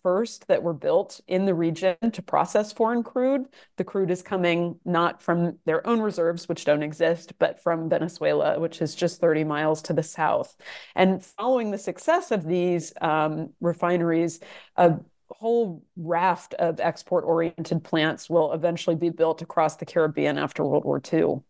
first 0.03 0.47
that 0.47 0.61
were 0.61 0.73
built 0.73 1.21
in 1.25 1.45
the 1.45 1.53
region 1.53 1.95
to 2.11 2.21
process 2.21 2.73
foreign 2.73 3.01
crude. 3.01 3.45
The 3.77 3.85
crude 3.85 4.11
is 4.11 4.21
coming 4.21 4.77
not 4.83 5.21
from 5.21 5.57
their 5.65 5.87
own 5.87 6.01
reserves, 6.01 6.49
which 6.49 6.65
don't 6.65 6.83
exist, 6.83 7.33
but 7.39 7.63
from 7.63 7.87
Venezuela, 7.89 8.59
which 8.59 8.81
is 8.81 8.93
just 8.93 9.21
30 9.21 9.45
miles 9.45 9.81
to 9.83 9.93
the 9.93 10.03
south. 10.03 10.53
And 10.93 11.23
following 11.23 11.71
the 11.71 11.77
success 11.77 12.29
of 12.29 12.43
these 12.43 12.91
um, 12.99 13.53
refineries, 13.61 14.41
a 14.75 14.95
whole 15.39 15.83
raft 15.95 16.53
of 16.55 16.79
export 16.79 17.23
oriented 17.23 17.83
plants 17.83 18.29
will 18.29 18.53
eventually 18.53 18.95
be 18.95 19.09
built 19.09 19.41
across 19.41 19.75
the 19.77 19.85
Caribbean 19.85 20.37
after 20.37 20.63
World 20.63 20.85
War 20.85 21.01
II. 21.11 21.41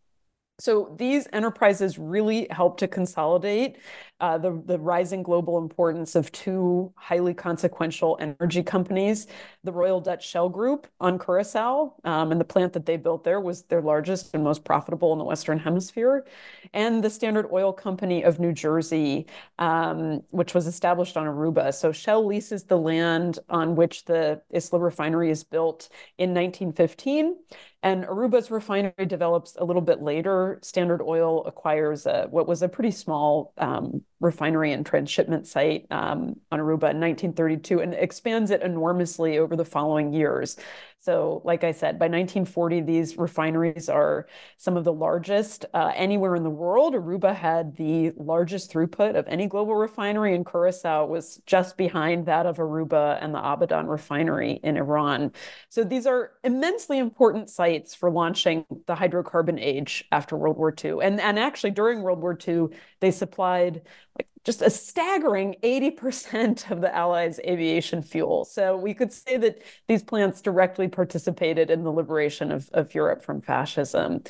So 0.61 0.93
these 0.95 1.27
enterprises 1.33 1.97
really 1.97 2.45
help 2.51 2.77
to 2.77 2.87
consolidate 2.87 3.77
uh, 4.19 4.37
the, 4.37 4.61
the 4.67 4.77
rising 4.77 5.23
global 5.23 5.57
importance 5.57 6.13
of 6.13 6.31
two 6.31 6.93
highly 6.95 7.33
consequential 7.33 8.15
energy 8.19 8.61
companies, 8.61 9.25
the 9.63 9.71
Royal 9.71 9.99
Dutch 9.99 10.29
Shell 10.29 10.49
Group 10.49 10.85
on 10.99 11.17
Curacao, 11.17 11.95
um, 12.03 12.31
and 12.31 12.39
the 12.39 12.45
plant 12.45 12.73
that 12.73 12.85
they 12.85 12.97
built 12.97 13.23
there 13.23 13.39
was 13.39 13.63
their 13.63 13.81
largest 13.81 14.35
and 14.35 14.43
most 14.43 14.63
profitable 14.63 15.11
in 15.13 15.17
the 15.17 15.25
Western 15.25 15.57
Hemisphere, 15.57 16.27
and 16.75 17.03
the 17.03 17.09
Standard 17.09 17.47
Oil 17.51 17.73
Company 17.73 18.23
of 18.23 18.39
New 18.39 18.53
Jersey, 18.53 19.25
um, 19.57 20.21
which 20.29 20.53
was 20.53 20.67
established 20.67 21.17
on 21.17 21.25
Aruba. 21.25 21.73
So 21.73 21.91
Shell 21.91 22.27
leases 22.27 22.65
the 22.65 22.77
land 22.77 23.39
on 23.49 23.75
which 23.75 24.05
the 24.05 24.43
Isla 24.53 24.79
refinery 24.79 25.31
is 25.31 25.43
built 25.43 25.89
in 26.19 26.35
1915. 26.35 27.37
And 27.83 28.05
Aruba's 28.05 28.51
refinery 28.51 29.07
develops 29.07 29.55
a 29.55 29.63
little 29.63 29.81
bit 29.81 30.03
later. 30.03 30.59
Standard 30.61 31.01
Oil 31.01 31.43
acquires 31.45 32.05
a, 32.05 32.27
what 32.29 32.47
was 32.47 32.61
a 32.61 32.69
pretty 32.69 32.91
small 32.91 33.53
um, 33.57 34.03
refinery 34.19 34.71
and 34.71 34.85
transshipment 34.85 35.47
site 35.47 35.88
um, 35.89 36.35
on 36.51 36.59
Aruba 36.59 36.91
in 36.91 37.00
1932 37.00 37.79
and 37.79 37.95
expands 37.95 38.51
it 38.51 38.61
enormously 38.61 39.39
over 39.39 39.55
the 39.55 39.65
following 39.65 40.13
years. 40.13 40.57
So, 41.03 41.41
like 41.43 41.63
I 41.63 41.72
said, 41.72 41.98
by 41.98 42.05
1940, 42.05 42.81
these 42.81 43.17
refineries 43.17 43.89
are 43.89 44.27
some 44.58 44.77
of 44.77 44.84
the 44.84 44.93
largest 44.93 45.65
uh, 45.74 45.91
anywhere 45.96 46.36
in 46.36 46.43
the 46.43 46.50
world. 46.51 46.93
Aruba 46.93 47.36
had 47.36 47.75
the 47.75 48.12
largest 48.17 48.72
throughput 48.72 49.15
of 49.15 49.27
any 49.27 49.48
global 49.48 49.74
refinery, 49.74 50.36
and 50.36 50.46
Curacao 50.46 51.08
was 51.08 51.41
just 51.48 51.75
behind 51.75 52.27
that 52.27 52.46
of 52.46 52.58
Aruba 52.58 53.17
and 53.20 53.34
the 53.34 53.39
Abadan 53.39 53.88
refinery 53.88 54.60
in 54.63 54.77
Iran. 54.77 55.31
So, 55.70 55.84
these 55.84 56.05
are 56.05 56.34
immensely 56.43 57.00
important 57.00 57.50
sites 57.50 57.96
for 57.96 58.12
launching 58.12 58.63
the 58.86 58.93
hydrocarbon 58.93 59.60
age 59.60 60.05
after 60.12 60.38
World 60.38 60.58
War 60.58 60.72
II. 60.72 61.00
And, 61.01 61.20
and 61.20 61.39
actually, 61.39 61.72
during 61.72 62.03
World 62.03 62.22
War 62.22 62.38
II, 62.48 62.67
they 63.00 63.10
supplied 63.10 63.81
like 64.20 64.27
just 64.43 64.62
a 64.62 64.69
staggering 64.69 65.55
80% 65.63 66.71
of 66.71 66.81
the 66.81 66.93
Allies' 66.93 67.39
aviation 67.45 68.01
fuel. 68.01 68.45
So 68.45 68.75
we 68.75 68.93
could 68.93 69.13
say 69.13 69.38
that 69.38 69.62
these 69.88 70.03
plants 70.03 70.41
directly 70.41 70.88
participated 70.88 71.69
in 71.69 71.83
the 71.83 71.91
liberation 71.91 72.51
of, 72.51 72.69
of 72.74 72.93
Europe 72.95 73.24
from 73.24 73.41
fascism. 73.41 74.24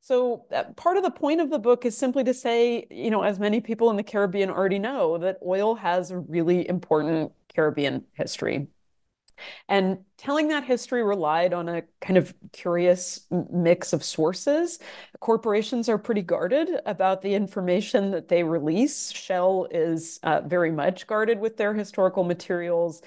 So 0.00 0.44
uh, 0.52 0.64
part 0.76 0.96
of 0.96 1.02
the 1.02 1.10
point 1.10 1.40
of 1.40 1.50
the 1.50 1.58
book 1.58 1.84
is 1.84 1.98
simply 1.98 2.22
to 2.24 2.34
say, 2.34 2.86
you 2.90 3.10
know, 3.10 3.22
as 3.22 3.40
many 3.40 3.60
people 3.60 3.90
in 3.90 3.96
the 3.96 4.04
Caribbean 4.04 4.50
already 4.50 4.78
know, 4.78 5.18
that 5.18 5.38
oil 5.44 5.74
has 5.74 6.12
a 6.12 6.18
really 6.18 6.68
important 6.68 7.32
Caribbean 7.52 8.04
history. 8.12 8.68
And 9.68 9.98
telling 10.16 10.48
that 10.48 10.64
history 10.64 11.02
relied 11.02 11.52
on 11.52 11.68
a 11.68 11.82
kind 12.00 12.16
of 12.16 12.34
curious 12.52 13.26
mix 13.50 13.92
of 13.92 14.02
sources. 14.04 14.78
Corporations 15.20 15.88
are 15.88 15.98
pretty 15.98 16.22
guarded 16.22 16.70
about 16.86 17.22
the 17.22 17.34
information 17.34 18.10
that 18.12 18.28
they 18.28 18.42
release. 18.42 19.12
Shell 19.12 19.68
is 19.70 20.18
uh, 20.22 20.40
very 20.42 20.70
much 20.70 21.06
guarded 21.06 21.38
with 21.40 21.56
their 21.56 21.74
historical 21.74 22.24
materials. 22.24 23.02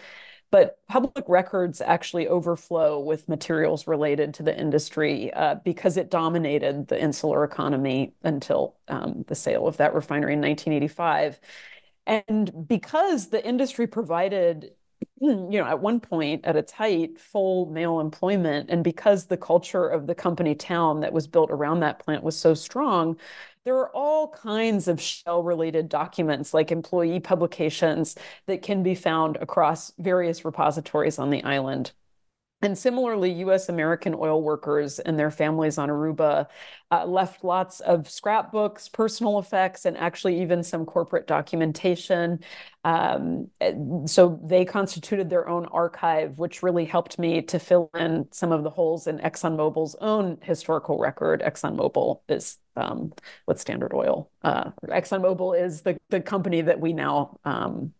But 0.51 0.79
public 0.87 1.25
records 1.27 1.79
actually 1.79 2.27
overflow 2.27 2.99
with 2.99 3.29
materials 3.29 3.85
related 3.85 4.33
to 4.35 4.43
the 4.43 4.57
industry 4.59 5.31
uh, 5.33 5.55
because 5.63 5.95
it 5.95 6.09
dominated 6.09 6.87
the 6.87 6.99
insular 6.99 7.43
economy 7.43 8.13
until 8.23 8.75
um, 8.87 9.25
the 9.27 9.35
sale 9.35 9.67
of 9.67 9.77
that 9.77 9.93
refinery 9.93 10.33
in 10.33 10.41
1985. 10.41 11.39
And 12.07 12.67
because 12.67 13.29
the 13.29 13.45
industry 13.45 13.85
provided 13.85 14.71
Hmm, 15.21 15.51
you 15.51 15.59
know, 15.59 15.65
at 15.65 15.81
one 15.81 15.99
point 15.99 16.45
at 16.45 16.55
its 16.55 16.71
height, 16.71 17.19
full 17.19 17.65
male 17.65 17.99
employment. 17.99 18.69
And 18.69 18.83
because 18.85 19.25
the 19.25 19.35
culture 19.37 19.85
of 19.87 20.07
the 20.07 20.15
company 20.15 20.55
town 20.55 21.01
that 21.01 21.11
was 21.11 21.27
built 21.27 21.51
around 21.51 21.81
that 21.81 21.99
plant 21.99 22.23
was 22.23 22.37
so 22.37 22.53
strong, 22.53 23.17
there 23.65 23.75
are 23.75 23.93
all 23.93 24.29
kinds 24.29 24.87
of 24.87 25.01
shell 25.01 25.43
related 25.43 25.89
documents 25.89 26.53
like 26.53 26.71
employee 26.71 27.19
publications 27.19 28.15
that 28.45 28.61
can 28.61 28.81
be 28.81 28.95
found 28.95 29.35
across 29.37 29.91
various 29.99 30.45
repositories 30.45 31.19
on 31.19 31.29
the 31.31 31.43
island. 31.43 31.91
And 32.61 32.77
similarly, 32.77 33.31
US 33.45 33.69
American 33.69 34.13
oil 34.13 34.41
workers 34.41 34.99
and 34.99 35.17
their 35.17 35.31
families 35.31 35.77
on 35.77 35.87
Aruba 35.89 36.47
uh, 36.91 37.05
left 37.05 37.43
lots 37.43 37.79
of 37.79 38.09
scrapbooks, 38.09 38.89
personal 38.89 39.39
effects, 39.39 39.85
and 39.85 39.97
actually 39.97 40.41
even 40.41 40.63
some 40.63 40.85
corporate 40.85 41.25
documentation. 41.25 42.39
Um, 42.83 43.49
so 44.05 44.39
they 44.43 44.65
constituted 44.65 45.29
their 45.29 45.47
own 45.47 45.67
archive, 45.67 46.37
which 46.37 46.61
really 46.61 46.85
helped 46.85 47.17
me 47.17 47.41
to 47.43 47.59
fill 47.59 47.89
in 47.95 48.27
some 48.31 48.51
of 48.51 48.63
the 48.63 48.69
holes 48.69 49.07
in 49.07 49.19
ExxonMobil's 49.19 49.95
own 50.01 50.37
historical 50.41 50.99
record. 50.99 51.41
ExxonMobil 51.41 52.21
is 52.27 52.57
um, 52.75 53.13
what 53.45 53.59
Standard 53.59 53.93
Oil. 53.93 54.31
Uh, 54.43 54.71
ExxonMobil 54.85 55.61
is 55.61 55.81
the, 55.81 55.97
the 56.09 56.19
company 56.19 56.61
that 56.61 56.79
we 56.79 56.91
now 56.91 57.37
um, 57.45 57.93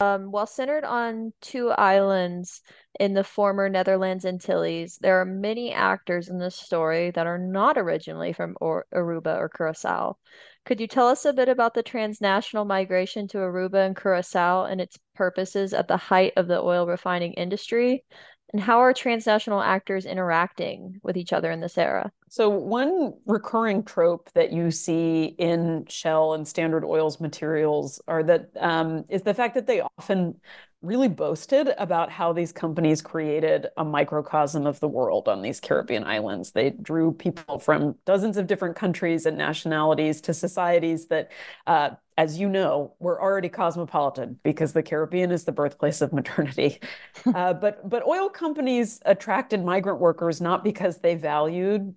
um, 0.00 0.30
while 0.30 0.46
centered 0.46 0.84
on 0.84 1.32
two 1.40 1.70
islands 1.70 2.60
in 3.00 3.14
the 3.14 3.24
former 3.24 3.68
Netherlands 3.68 4.24
Antilles, 4.24 4.98
there 5.00 5.20
are 5.20 5.24
many 5.24 5.72
actors 5.72 6.28
in 6.28 6.38
this 6.38 6.54
story 6.54 7.10
that 7.12 7.26
are 7.26 7.38
not 7.38 7.76
originally 7.76 8.32
from 8.32 8.56
or- 8.60 8.86
Aruba 8.94 9.36
or 9.38 9.48
Curacao. 9.48 10.16
Could 10.64 10.80
you 10.80 10.86
tell 10.86 11.08
us 11.08 11.24
a 11.24 11.32
bit 11.32 11.48
about 11.48 11.74
the 11.74 11.82
transnational 11.82 12.64
migration 12.64 13.26
to 13.28 13.38
Aruba 13.38 13.86
and 13.86 13.96
Curacao 13.96 14.64
and 14.64 14.80
its 14.80 14.98
purposes 15.14 15.72
at 15.74 15.88
the 15.88 15.96
height 15.96 16.32
of 16.36 16.46
the 16.46 16.60
oil 16.60 16.86
refining 16.86 17.32
industry? 17.32 18.04
And 18.52 18.62
how 18.62 18.78
are 18.78 18.94
transnational 18.94 19.60
actors 19.60 20.06
interacting 20.06 21.00
with 21.02 21.16
each 21.16 21.32
other 21.32 21.50
in 21.50 21.60
this 21.60 21.76
era? 21.76 22.10
So, 22.30 22.48
one 22.48 23.14
recurring 23.26 23.82
trope 23.84 24.30
that 24.32 24.52
you 24.52 24.70
see 24.70 25.34
in 25.38 25.84
Shell 25.88 26.34
and 26.34 26.48
Standard 26.48 26.84
Oil's 26.84 27.20
materials 27.20 28.00
are 28.08 28.22
that 28.22 28.50
um, 28.58 29.04
is 29.08 29.22
the 29.22 29.34
fact 29.34 29.54
that 29.54 29.66
they 29.66 29.80
often 29.80 30.40
really 30.80 31.08
boasted 31.08 31.70
about 31.76 32.10
how 32.10 32.32
these 32.32 32.52
companies 32.52 33.02
created 33.02 33.66
a 33.76 33.84
microcosm 33.84 34.64
of 34.64 34.78
the 34.78 34.88
world 34.88 35.28
on 35.28 35.42
these 35.42 35.58
Caribbean 35.58 36.04
islands. 36.04 36.52
They 36.52 36.70
drew 36.70 37.12
people 37.12 37.58
from 37.58 37.96
dozens 38.06 38.36
of 38.36 38.46
different 38.46 38.76
countries 38.76 39.26
and 39.26 39.36
nationalities 39.36 40.20
to 40.22 40.34
societies 40.34 41.08
that, 41.08 41.32
uh, 41.66 41.90
as 42.18 42.36
you 42.36 42.48
know, 42.48 42.94
we're 42.98 43.22
already 43.22 43.48
cosmopolitan 43.48 44.40
because 44.42 44.72
the 44.72 44.82
Caribbean 44.82 45.30
is 45.30 45.44
the 45.44 45.52
birthplace 45.52 46.00
of 46.00 46.12
modernity. 46.12 46.80
uh, 47.34 47.54
but 47.54 47.88
but 47.88 48.04
oil 48.06 48.28
companies 48.28 49.00
attracted 49.06 49.64
migrant 49.64 50.00
workers 50.00 50.40
not 50.40 50.64
because 50.64 50.98
they 50.98 51.14
valued 51.14 51.94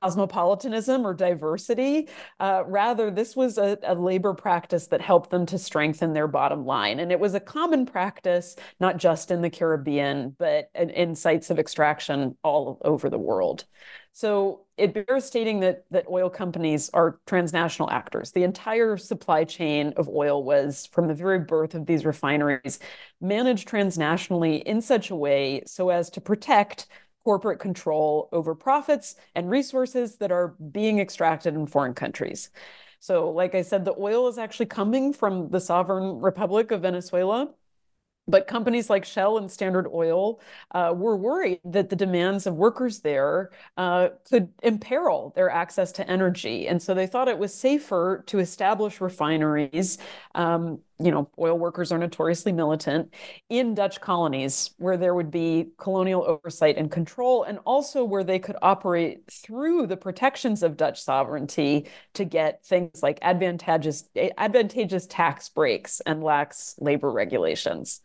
cosmopolitanism 0.00 1.06
or 1.06 1.14
diversity. 1.14 2.08
Uh, 2.38 2.62
rather, 2.66 3.10
this 3.10 3.34
was 3.34 3.58
a, 3.58 3.78
a, 3.82 3.94
labor 3.94 4.34
practice 4.34 4.88
that 4.88 5.00
helped 5.00 5.30
them 5.30 5.46
to 5.46 5.58
strengthen 5.58 6.12
their 6.12 6.28
bottom 6.28 6.66
line. 6.66 7.00
And 7.00 7.10
it 7.10 7.18
was 7.18 7.32
a 7.32 7.40
common 7.40 7.86
practice, 7.86 8.56
not 8.78 8.98
just 8.98 9.30
in 9.30 9.40
the 9.40 9.48
Caribbean, 9.48 10.36
but 10.38 10.70
in, 10.74 10.90
in 10.90 11.14
sites 11.14 11.48
of 11.48 11.58
extraction 11.58 12.36
all 12.42 12.78
over 12.84 13.08
the 13.08 13.18
world. 13.18 13.64
So 14.12 14.63
it 14.76 14.92
bears 14.92 15.24
stating 15.24 15.60
that 15.60 15.84
that 15.90 16.06
oil 16.08 16.28
companies 16.28 16.90
are 16.92 17.20
transnational 17.26 17.90
actors. 17.90 18.32
The 18.32 18.42
entire 18.42 18.96
supply 18.96 19.44
chain 19.44 19.92
of 19.96 20.08
oil 20.08 20.42
was, 20.42 20.86
from 20.86 21.06
the 21.06 21.14
very 21.14 21.38
birth 21.38 21.74
of 21.74 21.86
these 21.86 22.04
refineries, 22.04 22.78
managed 23.20 23.68
transnationally 23.68 24.62
in 24.62 24.80
such 24.80 25.10
a 25.10 25.16
way 25.16 25.62
so 25.66 25.90
as 25.90 26.10
to 26.10 26.20
protect 26.20 26.86
corporate 27.24 27.58
control 27.58 28.28
over 28.32 28.54
profits 28.54 29.16
and 29.34 29.50
resources 29.50 30.16
that 30.16 30.30
are 30.32 30.54
being 30.72 30.98
extracted 30.98 31.54
in 31.54 31.66
foreign 31.66 31.94
countries. 31.94 32.50
So, 33.00 33.30
like 33.30 33.54
I 33.54 33.62
said, 33.62 33.84
the 33.84 33.94
oil 33.98 34.28
is 34.28 34.38
actually 34.38 34.66
coming 34.66 35.12
from 35.12 35.50
the 35.50 35.60
sovereign 35.60 36.20
Republic 36.20 36.70
of 36.70 36.82
Venezuela. 36.82 37.52
But 38.26 38.46
companies 38.46 38.88
like 38.88 39.04
Shell 39.04 39.38
and 39.38 39.50
Standard 39.50 39.86
Oil 39.92 40.40
uh, 40.70 40.92
were 40.96 41.16
worried 41.16 41.60
that 41.64 41.90
the 41.90 41.96
demands 41.96 42.46
of 42.46 42.54
workers 42.54 43.00
there 43.00 43.50
uh, 43.76 44.08
could 44.30 44.48
imperil 44.62 45.32
their 45.36 45.50
access 45.50 45.92
to 45.92 46.08
energy. 46.08 46.66
And 46.66 46.82
so 46.82 46.94
they 46.94 47.06
thought 47.06 47.28
it 47.28 47.38
was 47.38 47.52
safer 47.52 48.24
to 48.26 48.38
establish 48.38 49.00
refineries 49.00 49.98
um, 50.34 50.80
you 50.98 51.10
know, 51.10 51.28
oil 51.38 51.58
workers 51.58 51.90
are 51.90 51.98
notoriously 51.98 52.52
militant 52.52 53.12
in 53.48 53.74
Dutch 53.74 54.00
colonies 54.00 54.70
where 54.78 54.96
there 54.96 55.14
would 55.14 55.30
be 55.30 55.70
colonial 55.76 56.24
oversight 56.24 56.76
and 56.76 56.90
control, 56.90 57.42
and 57.42 57.58
also 57.64 58.04
where 58.04 58.24
they 58.24 58.38
could 58.38 58.56
operate 58.62 59.22
through 59.30 59.86
the 59.86 59.96
protections 59.96 60.62
of 60.62 60.76
Dutch 60.76 61.02
sovereignty 61.02 61.88
to 62.14 62.24
get 62.24 62.64
things 62.64 63.02
like 63.02 63.18
advantageous, 63.22 64.04
advantageous 64.38 65.06
tax 65.06 65.48
breaks 65.48 66.00
and 66.00 66.22
lax 66.22 66.76
labor 66.78 67.10
regulations. 67.10 68.00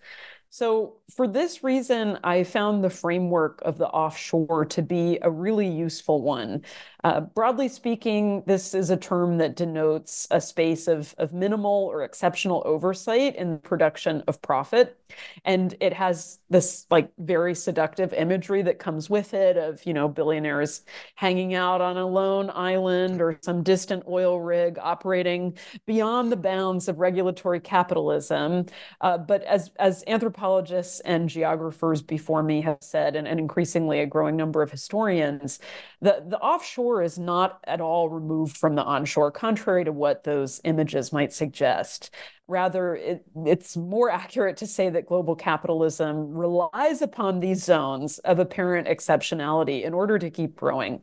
So, 0.52 0.96
for 1.16 1.28
this 1.28 1.64
reason, 1.64 2.18
I 2.24 2.44
found 2.44 2.84
the 2.84 2.90
framework 2.90 3.62
of 3.64 3.78
the 3.78 3.88
offshore 3.88 4.66
to 4.66 4.82
be 4.82 5.20
a 5.22 5.30
really 5.30 5.68
useful 5.68 6.24
one. 6.24 6.64
Uh, 7.04 7.22
broadly 7.22 7.68
speaking, 7.68 8.44
this 8.48 8.74
is 8.74 8.90
a 8.90 8.98
term 8.98 9.38
that 9.38 9.56
denotes 9.56 10.28
a 10.32 10.42
space 10.42 10.88
of, 10.88 11.14
of 11.20 11.34
minimal 11.34 11.86
or 11.92 12.04
exceptional 12.04 12.64
oversight 12.66 13.36
in 13.36 13.60
production 13.60 14.24
of 14.28 14.42
profit. 14.42 14.99
And 15.46 15.76
it 15.80 15.94
has 15.94 16.40
this 16.50 16.86
like 16.90 17.12
very 17.18 17.56
seductive 17.56 18.14
imagery 18.14 18.62
that 18.64 18.80
comes 18.80 19.10
with 19.10 19.34
it 19.34 19.58
of, 19.58 19.86
you 19.86 19.94
know, 19.94 20.08
billionaires 20.08 20.82
hanging 21.16 21.54
out 21.54 21.82
on 21.82 21.98
a 21.98 22.06
lone 22.08 22.52
island 22.54 23.22
or 23.22 23.40
some 23.42 23.64
distant 23.64 24.04
oil 24.08 24.40
rig 24.40 24.78
operating 24.80 25.58
beyond 25.86 26.32
the 26.32 26.38
bounds 26.38 26.88
of 26.88 27.00
regulatory 27.00 27.60
capitalism. 27.60 28.66
Uh, 29.02 29.18
but 29.18 29.44
as, 29.44 29.72
as 29.80 30.04
anthropologists 30.08 31.00
and 31.02 31.30
geographers 31.30 32.02
before 32.02 32.44
me 32.44 32.62
have 32.62 32.78
said, 32.82 33.16
and, 33.16 33.28
and 33.28 33.40
increasingly 33.40 34.00
a 34.00 34.06
growing 34.06 34.36
number 34.36 34.62
of 34.62 34.72
historians, 34.72 35.60
the, 36.02 36.24
the 36.28 36.40
offshore 36.40 37.02
is 37.02 37.18
not 37.20 37.60
at 37.66 37.82
all 37.82 38.10
removed 38.10 38.58
from 38.58 38.76
the 38.76 38.84
onshore, 38.84 39.32
contrary 39.32 39.84
to 39.86 39.92
what 39.92 40.24
those 40.24 40.62
images 40.64 41.12
might 41.14 41.34
suggest. 41.34 42.14
Rather, 42.50 42.96
it, 42.96 43.24
it's 43.46 43.78
more 43.78 44.10
accurate 44.10 44.58
to 44.58 44.68
say 44.68 44.90
that 44.90 45.06
global 45.06 45.36
capitalism 45.36 46.34
relies 46.34 47.02
upon 47.02 47.40
these 47.40 47.64
zones 47.64 48.18
of 48.20 48.40
apparent 48.40 48.88
exceptionality 48.88 49.84
in 49.84 49.94
order 49.94 50.18
to 50.18 50.32
keep 50.32 50.56
growing. 50.56 51.02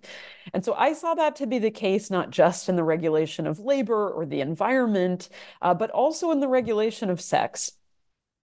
And 0.53 0.65
so 0.65 0.75
I 0.75 0.93
saw 0.93 1.15
that 1.15 1.37
to 1.37 1.47
be 1.47 1.61
the 1.61 1.71
case 1.71 2.11
not 2.11 2.31
just 2.31 2.69
in 2.69 2.75
the 2.75 2.83
regulation 2.83 3.47
of 3.47 3.61
labor 3.61 4.11
or 4.11 4.27
the 4.27 4.41
environment, 4.41 5.29
uh, 5.63 5.73
but 5.73 5.91
also 5.91 6.33
in 6.33 6.41
the 6.41 6.49
regulation 6.49 7.11
of 7.11 7.21
sex. 7.21 7.73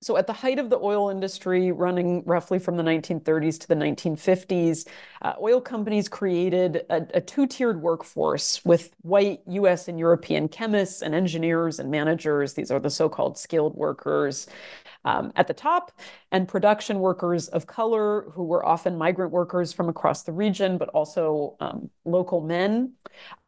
So, 0.03 0.17
at 0.17 0.27
the 0.27 0.33
height 0.33 0.59
of 0.59 0.69
the 0.69 0.77
oil 0.79 1.09
industry, 1.09 1.71
running 1.71 2.23
roughly 2.25 2.59
from 2.59 2.75
the 2.75 2.83
1930s 2.83 3.57
to 3.61 3.67
the 3.69 3.75
1950s, 3.75 4.85
uh, 5.21 5.33
oil 5.41 5.61
companies 5.61 6.09
created 6.09 6.85
a, 6.89 7.07
a 7.13 7.21
two 7.21 7.47
tiered 7.47 7.81
workforce 7.81 8.59
with 8.65 8.93
white 9.03 9.39
US 9.47 9.87
and 9.87 9.97
European 9.97 10.49
chemists 10.49 11.01
and 11.01 11.15
engineers 11.15 11.79
and 11.79 11.89
managers. 11.89 12.53
These 12.53 12.69
are 12.69 12.81
the 12.81 12.89
so 12.89 13.07
called 13.07 13.37
skilled 13.37 13.75
workers 13.75 14.47
um, 15.05 15.31
at 15.37 15.47
the 15.47 15.53
top, 15.53 15.93
and 16.33 16.49
production 16.49 16.99
workers 16.99 17.47
of 17.47 17.65
color 17.65 18.29
who 18.31 18.43
were 18.43 18.65
often 18.65 18.97
migrant 18.97 19.31
workers 19.31 19.71
from 19.71 19.87
across 19.87 20.23
the 20.23 20.33
region, 20.33 20.77
but 20.77 20.89
also 20.89 21.55
um, 21.61 21.89
local 22.03 22.41
men 22.41 22.91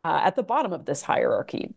uh, 0.05 0.21
at 0.23 0.37
the 0.37 0.43
bottom 0.43 0.71
of 0.71 0.85
this 0.85 1.01
hierarchy. 1.01 1.75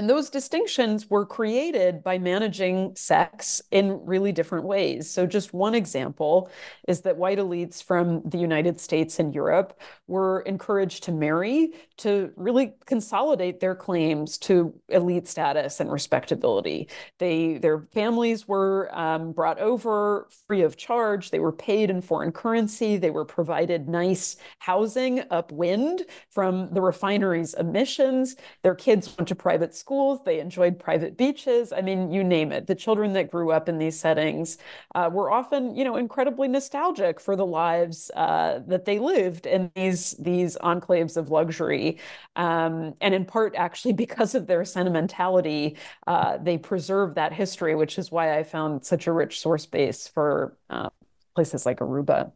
And 0.00 0.08
those 0.08 0.30
distinctions 0.30 1.10
were 1.10 1.26
created 1.26 2.02
by 2.02 2.16
managing 2.16 2.96
sex 2.96 3.60
in 3.70 4.02
really 4.06 4.32
different 4.32 4.64
ways. 4.64 5.10
So, 5.10 5.26
just 5.26 5.52
one 5.52 5.74
example 5.74 6.50
is 6.88 7.02
that 7.02 7.18
white 7.18 7.36
elites 7.36 7.84
from 7.84 8.22
the 8.24 8.38
United 8.38 8.80
States 8.80 9.18
and 9.18 9.34
Europe 9.34 9.78
were 10.06 10.40
encouraged 10.40 11.02
to 11.02 11.12
marry 11.12 11.74
to 11.98 12.32
really 12.36 12.72
consolidate 12.86 13.60
their 13.60 13.74
claims 13.74 14.38
to 14.38 14.72
elite 14.88 15.28
status 15.28 15.80
and 15.80 15.92
respectability. 15.92 16.88
They, 17.18 17.58
their 17.58 17.80
families 17.80 18.48
were 18.48 18.88
um, 18.98 19.32
brought 19.32 19.58
over 19.58 20.28
free 20.46 20.62
of 20.62 20.78
charge. 20.78 21.30
They 21.30 21.40
were 21.40 21.52
paid 21.52 21.90
in 21.90 22.00
foreign 22.00 22.32
currency. 22.32 22.96
They 22.96 23.10
were 23.10 23.26
provided 23.26 23.86
nice 23.86 24.38
housing 24.60 25.24
upwind 25.30 26.06
from 26.30 26.72
the 26.72 26.80
refinery's 26.80 27.52
emissions. 27.52 28.36
Their 28.62 28.74
kids 28.74 29.14
went 29.18 29.28
to 29.28 29.34
private 29.34 29.74
schools, 29.74 29.89
they 30.24 30.40
enjoyed 30.40 30.78
private 30.78 31.16
beaches. 31.16 31.72
I 31.72 31.80
mean, 31.80 32.10
you 32.12 32.22
name 32.24 32.52
it. 32.52 32.66
The 32.66 32.74
children 32.74 33.12
that 33.14 33.30
grew 33.30 33.50
up 33.50 33.68
in 33.68 33.78
these 33.78 33.98
settings 33.98 34.58
uh, 34.94 35.10
were 35.12 35.30
often, 35.30 35.74
you 35.74 35.84
know, 35.84 35.96
incredibly 35.96 36.48
nostalgic 36.48 37.20
for 37.20 37.36
the 37.36 37.44
lives 37.46 38.10
uh, 38.14 38.60
that 38.66 38.84
they 38.84 38.98
lived 38.98 39.46
in 39.46 39.70
these 39.74 40.12
these 40.12 40.56
enclaves 40.62 41.16
of 41.16 41.30
luxury, 41.30 41.98
um, 42.36 42.94
and 43.00 43.14
in 43.14 43.24
part 43.24 43.54
actually 43.56 43.92
because 44.04 44.34
of 44.34 44.46
their 44.46 44.64
sentimentality, 44.64 45.76
uh, 46.06 46.38
they 46.38 46.58
preserve 46.58 47.14
that 47.16 47.32
history, 47.32 47.74
which 47.74 47.98
is 47.98 48.10
why 48.10 48.38
I 48.38 48.42
found 48.44 48.84
such 48.84 49.06
a 49.06 49.12
rich 49.12 49.40
source 49.40 49.66
base 49.66 50.06
for 50.08 50.56
uh, 50.70 50.90
places 51.34 51.66
like 51.66 51.78
Aruba. 51.80 52.32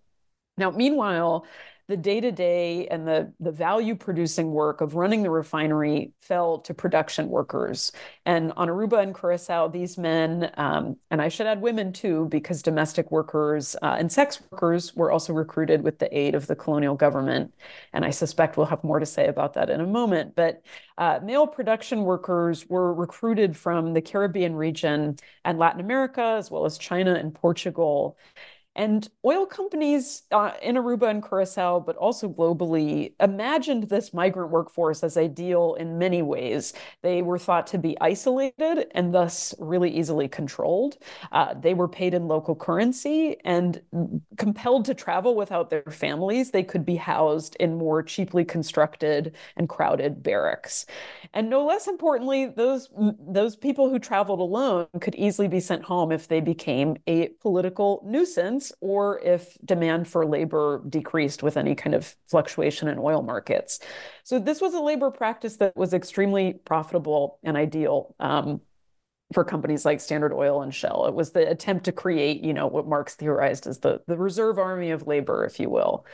Now, 0.57 0.71
meanwhile, 0.71 1.47
the 1.87 1.97
day-to-day 1.97 2.87
and 2.87 3.07
the, 3.07 3.31
the 3.41 3.53
value 3.53 3.95
producing 3.95 4.51
work 4.51 4.81
of 4.81 4.95
running 4.95 5.23
the 5.23 5.31
refinery 5.31 6.13
fell 6.19 6.59
to 6.61 6.73
production 6.73 7.29
workers. 7.29 7.93
And 8.25 8.53
on 8.57 8.69
Aruba 8.69 9.03
and 9.03 9.15
Curacao, 9.15 9.69
these 9.69 9.99
men, 9.99 10.51
um, 10.57 10.97
and 11.11 11.21
I 11.21 11.29
should 11.29 11.47
add 11.47 11.61
women 11.61 11.93
too, 11.93 12.27
because 12.31 12.63
domestic 12.63 13.11
workers 13.11 13.77
uh, 13.83 13.97
and 13.99 14.11
sex 14.11 14.41
workers 14.51 14.97
were 14.97 15.13
also 15.13 15.35
recruited 15.35 15.83
with 15.83 15.99
the 15.99 16.17
aid 16.17 16.35
of 16.35 16.47
the 16.47 16.57
colonial 16.57 16.95
government. 16.95 17.53
And 17.93 18.05
I 18.05 18.11
suspect 18.11 18.57
we'll 18.57 18.67
have 18.67 18.83
more 18.83 18.99
to 18.99 19.07
say 19.07 19.27
about 19.27 19.53
that 19.55 19.69
in 19.69 19.81
a 19.81 19.87
moment. 19.87 20.35
But 20.35 20.63
uh, 20.97 21.21
male 21.23 21.47
production 21.47 22.05
workers 22.05 22.67
were 22.67 22.95
recruited 22.95 23.57
from 23.57 23.93
the 23.93 24.01
Caribbean 24.01 24.55
region 24.55 25.17
and 25.45 25.59
Latin 25.59 25.81
America, 25.81 26.37
as 26.39 26.51
well 26.51 26.65
as 26.65 26.79
China 26.79 27.15
and 27.15 27.35
Portugal. 27.35 28.17
And 28.77 29.09
oil 29.25 29.47
companies 29.47 30.23
uh, 30.33 30.53
in 30.61 30.75
Aruba 30.75 31.09
and 31.09 31.23
Curacao, 31.23 31.79
but 31.81 31.97
also 31.97 32.29
globally, 32.29 33.13
imagined 33.21 33.85
this 33.85 34.13
migrant 34.13 34.51
workforce 34.51 35.05
as 35.05 35.17
ideal 35.17 35.75
in 35.75 35.97
many 35.97 36.23
ways. 36.23 36.73
They 37.03 37.23
were 37.23 37.39
thought 37.39 37.69
to 37.69 37.79
be 37.79 37.97
isolated 38.01 38.89
and 38.93 39.15
thus 39.15 39.55
really 39.59 39.91
easily 39.91 40.27
controlled. 40.27 40.97
Uh, 41.31 41.55
they 41.55 41.75
were 41.75 41.89
paid 41.89 42.15
in 42.15 42.27
local 42.27 42.57
currency 42.57 43.37
and 43.45 43.81
compelled 44.39 44.87
to 44.87 44.95
travel 44.95 45.37
without 45.37 45.71
their 45.71 45.83
families. 45.83 46.51
They 46.51 46.65
could 46.65 46.85
be 46.85 46.97
housed 46.97 47.57
in 47.61 47.79
more 47.79 48.03
cheaply 48.03 48.45
constructed 48.45 49.37
and 49.57 49.69
crowded 49.69 50.23
barracks. 50.23 50.87
And 51.33 51.49
no 51.49 51.65
less 51.65 51.87
importantly, 51.87 52.47
those, 52.47 52.89
those 53.21 53.55
people 53.55 53.89
who 53.89 54.01
traveled 54.01 54.41
alone 54.41 54.89
could 55.01 55.15
easily 55.15 55.47
be 55.47 55.61
sent 55.61 55.85
home 55.85 56.11
if 56.11 56.27
they 56.27 56.41
became 56.41 56.97
a 57.07 57.29
political 57.41 58.03
nuisance 58.05 58.64
or 58.81 59.21
if 59.21 59.57
demand 59.65 60.09
for 60.09 60.27
labor 60.27 60.83
decreased 60.89 61.43
with 61.43 61.57
any 61.57 61.75
kind 61.75 61.95
of 61.95 62.15
fluctuation 62.29 62.89
in 62.89 62.99
oil 62.99 63.23
markets. 63.23 63.81
So 64.23 64.39
this 64.39 64.61
was 64.61 64.75
a 64.75 64.81
labor 64.81 65.11
practice 65.11 65.57
that 65.57 65.77
was 65.77 65.93
extremely 65.93 66.55
profitable 66.65 67.39
and 67.43 67.57
ideal. 67.57 68.15
Um, 68.21 68.61
for 69.33 69.45
companies 69.45 69.85
like 69.85 70.01
Standard 70.01 70.33
Oil 70.33 70.63
and 70.63 70.73
Shell. 70.73 71.07
It 71.07 71.15
was 71.15 71.33
the 71.33 71.49
attempt 71.49 71.87
to 71.87 71.93
create, 71.93 72.45
you 72.45 72.53
know, 72.53 72.67
what 72.67 72.87
Marx 72.87 73.15
theorized 73.15 73.67
as 73.67 73.81
the, 73.81 74.01
the 74.07 74.17
reserve 74.17 74.59
army 74.59 74.91
of 74.91 75.07
labor, 75.07 75.45
if 75.45 75.59
you 75.59 75.71
will. 75.71 76.07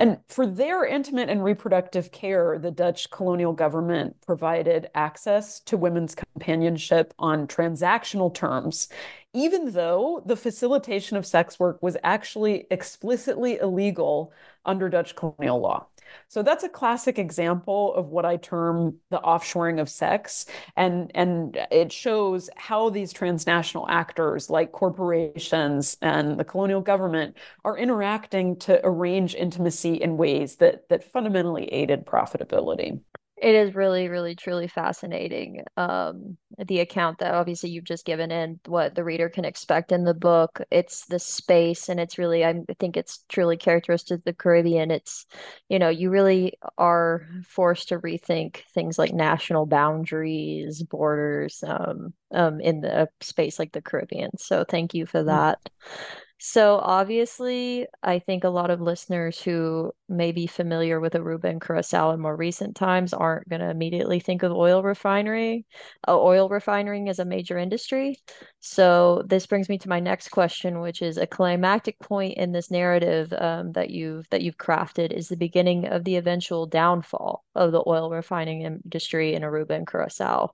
And 0.00 0.16
for 0.28 0.46
their 0.46 0.86
intimate 0.86 1.28
and 1.28 1.44
reproductive 1.44 2.10
care, 2.10 2.58
the 2.58 2.70
Dutch 2.70 3.10
colonial 3.10 3.52
government 3.52 4.16
provided 4.22 4.88
access 4.94 5.60
to 5.60 5.76
women's 5.76 6.14
companionship 6.14 7.12
on 7.18 7.46
transactional 7.46 8.34
terms, 8.34 8.88
even 9.34 9.72
though 9.72 10.22
the 10.24 10.36
facilitation 10.36 11.18
of 11.18 11.26
sex 11.26 11.60
work 11.60 11.82
was 11.82 11.98
actually 12.02 12.66
explicitly 12.70 13.58
illegal 13.58 14.32
under 14.64 14.88
Dutch 14.88 15.14
colonial 15.14 15.60
law. 15.60 15.86
So 16.28 16.42
that's 16.42 16.64
a 16.64 16.68
classic 16.68 17.18
example 17.18 17.94
of 17.94 18.06
what 18.06 18.24
I 18.24 18.36
term 18.36 18.96
the 19.10 19.18
offshoring 19.18 19.80
of 19.80 19.88
sex. 19.88 20.46
And, 20.76 21.10
and 21.14 21.58
it 21.70 21.92
shows 21.92 22.50
how 22.56 22.90
these 22.90 23.12
transnational 23.12 23.86
actors 23.88 24.50
like 24.50 24.72
corporations 24.72 25.96
and 26.02 26.38
the 26.38 26.44
colonial 26.44 26.80
government 26.80 27.36
are 27.64 27.76
interacting 27.76 28.56
to 28.60 28.80
arrange 28.84 29.34
intimacy 29.34 29.94
in 29.94 30.16
ways 30.16 30.56
that, 30.56 30.88
that 30.88 31.04
fundamentally 31.04 31.66
aided 31.72 32.06
profitability. 32.06 33.00
It 33.40 33.54
is 33.54 33.74
really, 33.74 34.08
really, 34.08 34.34
truly 34.34 34.68
fascinating. 34.68 35.64
Um, 35.78 36.36
the 36.58 36.80
account 36.80 37.20
that 37.20 37.32
obviously 37.32 37.70
you've 37.70 37.84
just 37.84 38.04
given 38.04 38.30
and 38.30 38.60
what 38.66 38.94
the 38.94 39.02
reader 39.02 39.30
can 39.30 39.46
expect 39.46 39.92
in 39.92 40.04
the 40.04 40.12
book. 40.12 40.60
It's 40.70 41.06
the 41.06 41.18
space, 41.18 41.88
and 41.88 41.98
it's 41.98 42.18
really, 42.18 42.44
I 42.44 42.54
think 42.78 42.98
it's 42.98 43.24
truly 43.30 43.56
characteristic 43.56 44.18
of 44.18 44.24
the 44.24 44.34
Caribbean. 44.34 44.90
It's, 44.90 45.24
you 45.70 45.78
know, 45.78 45.88
you 45.88 46.10
really 46.10 46.52
are 46.76 47.26
forced 47.46 47.88
to 47.88 47.98
rethink 47.98 48.58
things 48.74 48.98
like 48.98 49.14
national 49.14 49.64
boundaries, 49.64 50.82
borders, 50.82 51.64
um, 51.66 52.12
um, 52.32 52.60
in 52.60 52.82
the 52.82 53.08
space 53.22 53.58
like 53.58 53.72
the 53.72 53.80
Caribbean. 53.80 54.36
So 54.36 54.64
thank 54.64 54.92
you 54.92 55.06
for 55.06 55.22
mm. 55.22 55.26
that. 55.26 55.58
Mm-hmm. 55.64 56.29
So 56.42 56.78
obviously, 56.78 57.86
I 58.02 58.18
think 58.18 58.44
a 58.44 58.48
lot 58.48 58.70
of 58.70 58.80
listeners 58.80 59.38
who 59.42 59.92
may 60.08 60.32
be 60.32 60.46
familiar 60.46 60.98
with 60.98 61.12
Aruba 61.12 61.44
and 61.44 61.60
Curacao 61.60 62.12
in 62.12 62.20
more 62.20 62.34
recent 62.34 62.74
times 62.74 63.12
aren't 63.12 63.48
going 63.50 63.60
to 63.60 63.68
immediately 63.68 64.20
think 64.20 64.42
of 64.42 64.50
oil 64.50 64.82
refinery, 64.82 65.66
uh, 66.08 66.18
oil 66.18 66.48
refining 66.48 67.10
as 67.10 67.18
a 67.18 67.26
major 67.26 67.58
industry. 67.58 68.16
So 68.60 69.22
this 69.26 69.46
brings 69.46 69.68
me 69.68 69.76
to 69.78 69.88
my 69.88 70.00
next 70.00 70.28
question, 70.28 70.80
which 70.80 71.02
is 71.02 71.18
a 71.18 71.26
climactic 71.26 71.98
point 72.00 72.38
in 72.38 72.52
this 72.52 72.70
narrative 72.70 73.32
um, 73.34 73.72
that 73.72 73.90
you've 73.90 74.26
that 74.30 74.40
you've 74.40 74.56
crafted 74.56 75.12
is 75.12 75.28
the 75.28 75.36
beginning 75.36 75.88
of 75.88 76.04
the 76.04 76.16
eventual 76.16 76.66
downfall 76.66 77.44
of 77.54 77.72
the 77.72 77.84
oil 77.86 78.10
refining 78.10 78.62
industry 78.62 79.34
in 79.34 79.42
Aruba 79.42 79.70
and 79.70 79.86
Curacao. 79.86 80.50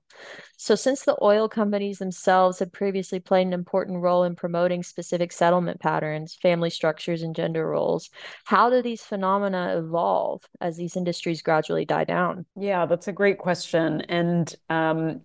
So 0.57 0.75
since 0.75 1.03
the 1.03 1.17
oil 1.21 1.47
companies 1.47 1.99
themselves 1.99 2.59
had 2.59 2.73
previously 2.73 3.19
played 3.19 3.47
an 3.47 3.53
important 3.53 4.01
role 4.01 4.23
in 4.23 4.35
promoting 4.35 4.83
specific 4.83 5.31
settlement 5.31 5.76
patterns, 5.79 6.37
family 6.41 6.69
structures, 6.69 7.23
and 7.23 7.35
gender 7.35 7.67
roles, 7.67 8.09
how 8.45 8.69
do 8.69 8.81
these 8.81 9.01
phenomena 9.01 9.75
evolve 9.77 10.43
as 10.61 10.77
these 10.77 10.95
industries 10.95 11.41
gradually 11.41 11.85
die 11.85 12.03
down? 12.03 12.45
Yeah, 12.55 12.85
that's 12.85 13.07
a 13.07 13.13
great 13.13 13.37
question. 13.37 14.01
And 14.09 14.53
um, 14.69 15.21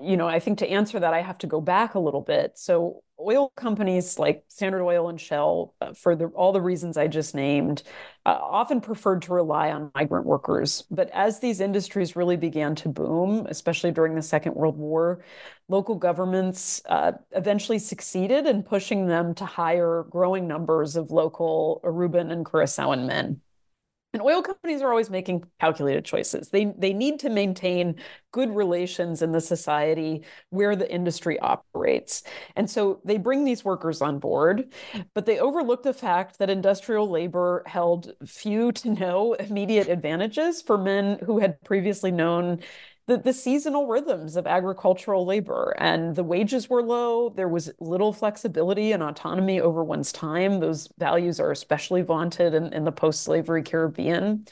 You 0.00 0.16
know, 0.16 0.26
I 0.26 0.40
think 0.40 0.58
to 0.58 0.68
answer 0.68 0.98
that, 1.00 1.12
I 1.12 1.20
have 1.20 1.38
to 1.38 1.46
go 1.46 1.60
back 1.60 1.94
a 1.94 1.98
little 1.98 2.22
bit. 2.22 2.58
So, 2.58 3.02
oil 3.20 3.52
companies 3.56 4.18
like 4.18 4.44
Standard 4.48 4.82
Oil 4.82 5.08
and 5.08 5.20
Shell, 5.20 5.74
uh, 5.80 5.92
for 5.92 6.14
the, 6.14 6.26
all 6.26 6.52
the 6.52 6.60
reasons 6.60 6.96
I 6.96 7.08
just 7.08 7.34
named, 7.34 7.82
uh, 8.24 8.38
often 8.40 8.80
preferred 8.80 9.22
to 9.22 9.34
rely 9.34 9.72
on 9.72 9.90
migrant 9.94 10.24
workers. 10.24 10.84
But 10.90 11.10
as 11.10 11.40
these 11.40 11.60
industries 11.60 12.16
really 12.16 12.36
began 12.36 12.76
to 12.76 12.88
boom, 12.88 13.46
especially 13.50 13.90
during 13.90 14.14
the 14.14 14.22
Second 14.22 14.54
World 14.54 14.78
War, 14.78 15.24
local 15.68 15.96
governments 15.96 16.80
uh, 16.88 17.12
eventually 17.32 17.78
succeeded 17.78 18.46
in 18.46 18.62
pushing 18.62 19.06
them 19.06 19.34
to 19.34 19.44
hire 19.44 20.04
growing 20.08 20.46
numbers 20.46 20.96
of 20.96 21.10
local 21.10 21.80
Aruban 21.84 22.30
and 22.30 22.46
Curaçaoan 22.46 23.06
men. 23.06 23.40
And 24.14 24.22
oil 24.22 24.40
companies 24.40 24.80
are 24.80 24.88
always 24.88 25.10
making 25.10 25.44
calculated 25.60 26.02
choices. 26.02 26.48
They 26.48 26.64
they 26.78 26.94
need 26.94 27.20
to 27.20 27.28
maintain 27.28 27.96
good 28.32 28.50
relations 28.50 29.20
in 29.20 29.32
the 29.32 29.40
society 29.40 30.24
where 30.48 30.76
the 30.76 30.90
industry 30.90 31.38
operates. 31.40 32.22
And 32.56 32.70
so 32.70 33.00
they 33.04 33.18
bring 33.18 33.44
these 33.44 33.66
workers 33.66 34.00
on 34.00 34.18
board, 34.18 34.72
but 35.14 35.26
they 35.26 35.38
overlook 35.38 35.82
the 35.82 35.92
fact 35.92 36.38
that 36.38 36.48
industrial 36.48 37.08
labor 37.08 37.62
held 37.66 38.12
few 38.26 38.72
to 38.72 38.90
no 38.90 39.32
immediate 39.34 39.88
advantages 39.88 40.62
for 40.62 40.78
men 40.78 41.18
who 41.26 41.38
had 41.38 41.62
previously 41.62 42.10
known 42.10 42.60
the, 43.08 43.16
the 43.16 43.32
seasonal 43.32 43.86
rhythms 43.86 44.36
of 44.36 44.46
agricultural 44.46 45.24
labor 45.24 45.74
and 45.78 46.14
the 46.14 46.22
wages 46.22 46.68
were 46.68 46.82
low. 46.82 47.30
There 47.30 47.48
was 47.48 47.72
little 47.80 48.12
flexibility 48.12 48.92
and 48.92 49.02
autonomy 49.02 49.60
over 49.60 49.82
one's 49.82 50.12
time. 50.12 50.60
Those 50.60 50.90
values 50.98 51.40
are 51.40 51.50
especially 51.50 52.02
vaunted 52.02 52.52
in, 52.52 52.70
in 52.74 52.84
the 52.84 52.92
post 52.92 53.22
slavery 53.22 53.62
Caribbean. 53.62 54.46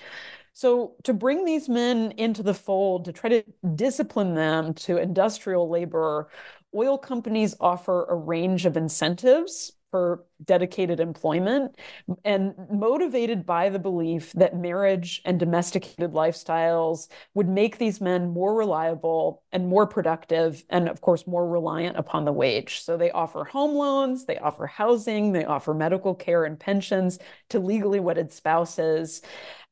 So, 0.55 0.95
to 1.05 1.12
bring 1.12 1.45
these 1.45 1.69
men 1.69 2.12
into 2.12 2.42
the 2.42 2.55
fold, 2.55 3.05
to 3.05 3.12
try 3.12 3.29
to 3.29 3.45
discipline 3.75 4.35
them 4.35 4.73
to 4.73 4.97
industrial 4.97 5.69
labor, 5.69 6.31
oil 6.75 6.97
companies 6.97 7.55
offer 7.61 8.07
a 8.07 8.14
range 8.14 8.64
of 8.64 8.79
incentives 8.79 9.73
for 9.90 10.25
dedicated 10.44 11.01
employment 11.01 11.77
and 12.25 12.55
motivated 12.70 13.46
by 13.46 13.68
the 13.68 13.79
belief 13.79 14.33
that 14.33 14.57
marriage 14.57 15.22
and 15.25 15.38
domesticated 15.40 16.12
lifestyles 16.12 17.09
would 17.35 17.49
make 17.49 17.79
these 17.79 18.01
men 18.01 18.29
more 18.29 18.55
reliable 18.55 19.42
and 19.53 19.68
more 19.68 19.87
productive 19.87 20.64
and 20.68 20.88
of 20.88 21.01
course 21.01 21.27
more 21.27 21.49
reliant 21.49 21.96
upon 21.96 22.25
the 22.25 22.33
wage. 22.33 22.81
So 22.81 22.96
they 22.96 23.11
offer 23.11 23.44
home 23.44 23.75
loans 23.75 24.27
they 24.27 24.38
offer 24.38 24.66
housing 24.66 25.33
they 25.33 25.44
offer 25.44 25.72
medical 25.72 26.14
care 26.14 26.44
and 26.44 26.59
pensions 26.59 27.18
to 27.51 27.59
legally 27.59 28.01
wedded 28.01 28.33
spouses 28.33 29.22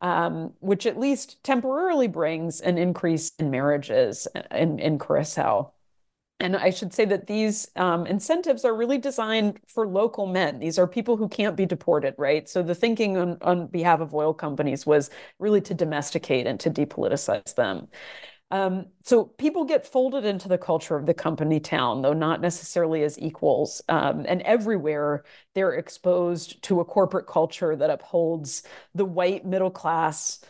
um, 0.01 0.53
which 0.61 0.87
at 0.87 0.99
least 0.99 1.43
temporarily 1.45 2.09
brings 2.09 2.61
an 2.61 2.79
increase 2.79 3.33
in 3.39 3.51
marriages 3.51 4.27
in, 4.51 4.79
in 4.79 4.99
curacao 4.99 5.74
and 6.45 6.57
I 6.57 6.69
should 6.69 6.93
say 6.93 7.07
that 7.07 7.27
these 7.27 7.69
um, 7.75 8.07
incentives 8.07 8.67
are 8.67 8.77
really 8.77 8.99
designed 8.99 9.61
for 9.67 9.89
local 9.89 10.27
men. 10.27 10.59
These 10.59 10.79
are 10.79 10.87
people 10.87 11.17
who 11.17 11.27
can't 11.27 11.57
be 11.57 11.65
deported, 11.65 12.15
right? 12.19 12.47
So 12.47 12.63
the 12.63 12.75
thinking 12.75 13.17
on, 13.17 13.39
on 13.41 13.67
behalf 13.69 14.01
of 14.01 14.15
oil 14.15 14.35
companies 14.35 14.85
was 14.85 15.09
really 15.39 15.63
to 15.63 15.73
domesticate 15.73 16.47
and 16.47 16.61
to 16.61 16.71
depoliticize 16.71 17.55
them. 17.55 17.89
Um, 18.51 18.89
so 19.05 19.25
people 19.25 19.65
get 19.65 19.87
folded 19.87 20.27
into 20.27 20.47
the 20.49 20.59
culture 20.59 20.97
of 20.97 21.07
the 21.07 21.15
company 21.15 21.61
town, 21.61 22.03
though 22.03 22.13
not 22.13 22.43
necessarily 22.43 23.03
as 23.05 23.19
equals. 23.19 23.81
Um, 23.89 24.27
and 24.29 24.43
everywhere 24.43 25.25
they're 25.55 25.73
exposed 25.73 26.63
to 26.65 26.81
a 26.81 26.85
corporate 26.85 27.27
culture 27.27 27.75
that 27.75 27.89
upholds 27.89 28.65
the 28.95 29.07
white 29.07 29.47
middle 29.47 29.71
class 29.71 30.41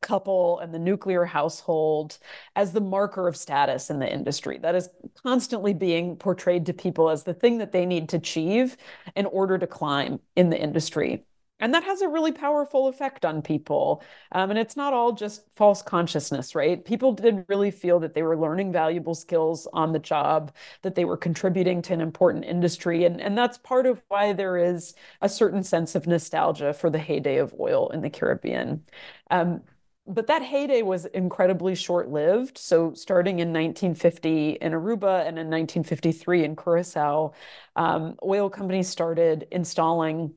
couple 0.00 0.58
and 0.60 0.72
the 0.72 0.78
nuclear 0.78 1.24
household 1.24 2.18
as 2.56 2.72
the 2.72 2.80
marker 2.80 3.28
of 3.28 3.36
status 3.36 3.90
in 3.90 3.98
the 3.98 4.12
industry. 4.12 4.58
That 4.58 4.74
is 4.74 4.88
constantly 5.22 5.74
being 5.74 6.16
portrayed 6.16 6.66
to 6.66 6.72
people 6.72 7.10
as 7.10 7.24
the 7.24 7.34
thing 7.34 7.58
that 7.58 7.72
they 7.72 7.86
need 7.86 8.08
to 8.10 8.16
achieve 8.16 8.76
in 9.16 9.26
order 9.26 9.58
to 9.58 9.66
climb 9.66 10.20
in 10.36 10.50
the 10.50 10.60
industry. 10.60 11.24
And 11.62 11.72
that 11.72 11.84
has 11.84 12.02
a 12.02 12.08
really 12.08 12.32
powerful 12.32 12.88
effect 12.88 13.24
on 13.24 13.40
people. 13.40 14.02
Um, 14.32 14.50
and 14.50 14.58
it's 14.58 14.76
not 14.76 14.92
all 14.92 15.12
just 15.12 15.44
false 15.54 15.80
consciousness, 15.80 16.54
right? 16.54 16.84
People 16.84 17.12
did 17.12 17.44
really 17.48 17.70
feel 17.70 18.00
that 18.00 18.14
they 18.14 18.22
were 18.22 18.36
learning 18.36 18.72
valuable 18.72 19.14
skills 19.14 19.68
on 19.72 19.92
the 19.92 20.00
job, 20.00 20.52
that 20.82 20.96
they 20.96 21.04
were 21.04 21.16
contributing 21.16 21.80
to 21.82 21.94
an 21.94 22.00
important 22.00 22.44
industry. 22.44 23.04
And, 23.04 23.20
and 23.20 23.38
that's 23.38 23.58
part 23.58 23.86
of 23.86 24.02
why 24.08 24.32
there 24.32 24.58
is 24.58 24.94
a 25.22 25.28
certain 25.28 25.62
sense 25.62 25.94
of 25.94 26.06
nostalgia 26.06 26.74
for 26.74 26.90
the 26.90 26.98
heyday 26.98 27.38
of 27.38 27.54
oil 27.58 27.88
in 27.90 28.02
the 28.02 28.10
Caribbean. 28.10 28.82
Um, 29.30 29.62
but 30.06 30.26
that 30.26 30.42
heyday 30.42 30.82
was 30.82 31.06
incredibly 31.06 31.76
short 31.76 32.08
lived. 32.10 32.58
So, 32.58 32.92
starting 32.94 33.38
in 33.38 33.52
1950 33.52 34.50
in 34.60 34.72
Aruba 34.72 35.20
and 35.20 35.38
in 35.38 35.48
1953 35.48 36.44
in 36.44 36.56
Curacao, 36.56 37.32
um, 37.76 38.16
oil 38.24 38.50
companies 38.50 38.88
started 38.88 39.46
installing 39.52 40.34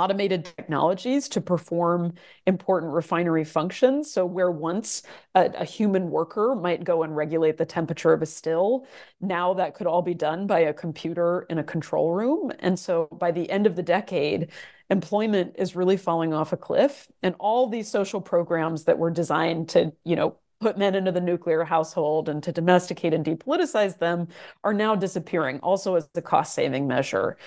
automated 0.00 0.44
technologies 0.44 1.28
to 1.28 1.40
perform 1.40 2.14
important 2.46 2.92
refinery 2.92 3.44
functions. 3.44 4.10
So, 4.10 4.24
where 4.24 4.50
once 4.50 5.02
a, 5.34 5.50
a, 5.58 5.64
human 5.64 6.10
worker 6.10 6.54
might 6.54 6.84
go 6.84 7.02
and 7.02 7.14
regulate 7.14 7.58
the 7.58 7.66
temperature 7.66 8.12
of 8.12 8.22
a 8.22 8.26
still, 8.26 8.86
now 9.20 9.54
that 9.54 9.74
could 9.74 9.86
all 9.86 10.02
be 10.02 10.14
done 10.14 10.46
by 10.46 10.60
a 10.60 10.72
computer 10.72 11.46
in 11.50 11.58
a 11.58 11.64
control 11.64 12.12
room. 12.12 12.50
And 12.60 12.78
so, 12.78 13.06
by 13.12 13.30
the 13.30 13.50
end 13.50 13.66
of 13.66 13.76
the 13.76 13.82
decade, 13.82 14.50
employment 14.88 15.56
is 15.58 15.76
really 15.76 15.96
falling 15.96 16.32
off 16.32 16.52
a 16.52 16.56
cliff. 16.56 17.08
And 17.22 17.34
all 17.38 17.68
these 17.68 17.90
social 17.90 18.20
programs 18.20 18.84
that 18.84 18.98
were 18.98 19.10
designed 19.10 19.68
to, 19.70 19.92
you 20.04 20.16
know, 20.16 20.36
put 20.60 20.76
men 20.76 20.94
into 20.94 21.10
the 21.10 21.20
nuclear 21.20 21.64
household 21.64 22.28
and 22.28 22.42
to 22.42 22.52
domesticate 22.52 23.14
and 23.14 23.24
depoliticize 23.24 23.98
them 23.98 24.28
are 24.62 24.74
now 24.74 24.94
disappearing, 24.94 25.58
also 25.60 25.94
as 25.94 26.08
a 26.14 26.22
cost 26.22 26.54
saving 26.54 26.86
measure. 26.86 27.38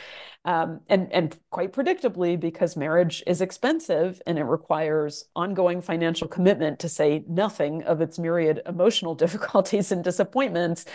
Um, 0.45 0.82
and, 0.89 1.12
and 1.13 1.38
quite 1.52 1.71
predictably, 1.71 2.38
because 2.38 2.76
marriage 2.76 3.23
is 3.28 3.39
expensive 3.39 4.21
and 4.26 4.38
it 4.38 4.43
requires 4.43 5.26
ongoing 5.36 5.82
financial 5.82 6.28
commitment 6.28 6.80
to 6.80 6.89
say 6.89 7.23
nothing 7.30 7.84
of 7.84 8.02
its 8.02 8.19
myriad 8.19 8.62
emotional 8.65 9.15
difficulties 9.23 9.91
and 9.91 10.04
disappointments, 10.04 10.86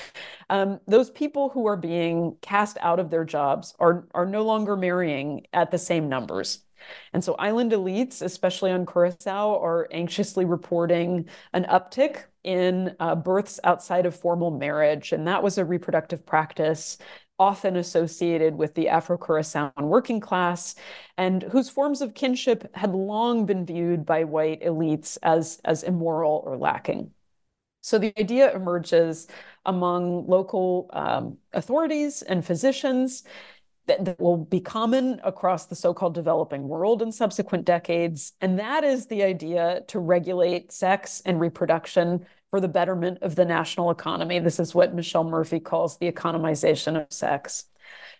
um, 0.50 0.80
those 0.86 1.10
people 1.10 1.48
who 1.50 1.66
are 1.66 1.76
being 1.76 2.36
cast 2.42 2.76
out 2.80 2.98
of 2.98 3.10
their 3.10 3.24
jobs 3.24 3.74
are, 3.78 4.06
are 4.12 4.26
no 4.26 4.44
longer 4.44 4.76
marrying 4.76 5.46
at 5.52 5.70
the 5.70 5.78
same 5.78 6.08
numbers. 6.08 6.64
And 7.12 7.22
so 7.22 7.34
island 7.34 7.72
elites, 7.72 8.22
especially 8.22 8.70
on 8.70 8.86
Curacao, 8.86 9.60
are 9.62 9.88
anxiously 9.92 10.44
reporting 10.44 11.28
an 11.52 11.64
uptick 11.64 12.24
in 12.44 12.94
uh, 13.00 13.14
births 13.14 13.60
outside 13.64 14.06
of 14.06 14.14
formal 14.14 14.50
marriage. 14.50 15.12
And 15.12 15.26
that 15.26 15.42
was 15.42 15.58
a 15.58 15.64
reproductive 15.64 16.24
practice 16.24 16.98
often 17.38 17.76
associated 17.76 18.56
with 18.56 18.74
the 18.74 18.88
Afro 18.88 19.16
Curacao 19.16 19.72
working 19.78 20.20
class, 20.20 20.74
and 21.16 21.42
whose 21.44 21.70
forms 21.70 22.00
of 22.00 22.14
kinship 22.14 22.74
had 22.74 22.92
long 22.92 23.46
been 23.46 23.64
viewed 23.64 24.04
by 24.04 24.24
white 24.24 24.62
elites 24.62 25.18
as, 25.22 25.60
as 25.64 25.84
immoral 25.84 26.42
or 26.44 26.56
lacking. 26.56 27.12
So 27.80 27.98
the 27.98 28.12
idea 28.18 28.54
emerges 28.54 29.28
among 29.64 30.26
local 30.26 30.90
um, 30.92 31.38
authorities 31.52 32.22
and 32.22 32.44
physicians 32.44 33.22
that, 33.88 34.04
that 34.04 34.20
will 34.20 34.36
be 34.36 34.60
common 34.60 35.20
across 35.24 35.66
the 35.66 35.74
so-called 35.74 36.14
developing 36.14 36.68
world 36.68 37.02
in 37.02 37.10
subsequent 37.10 37.64
decades. 37.64 38.32
And 38.40 38.58
that 38.58 38.84
is 38.84 39.06
the 39.06 39.22
idea 39.22 39.82
to 39.88 39.98
regulate 39.98 40.70
sex 40.72 41.20
and 41.26 41.40
reproduction 41.40 42.24
for 42.50 42.60
the 42.60 42.68
betterment 42.68 43.18
of 43.22 43.34
the 43.34 43.44
national 43.44 43.90
economy. 43.90 44.38
This 44.38 44.60
is 44.60 44.74
what 44.74 44.94
Michelle 44.94 45.24
Murphy 45.24 45.60
calls 45.60 45.98
the 45.98 46.10
economization 46.10 47.00
of 47.00 47.12
sex. 47.12 47.64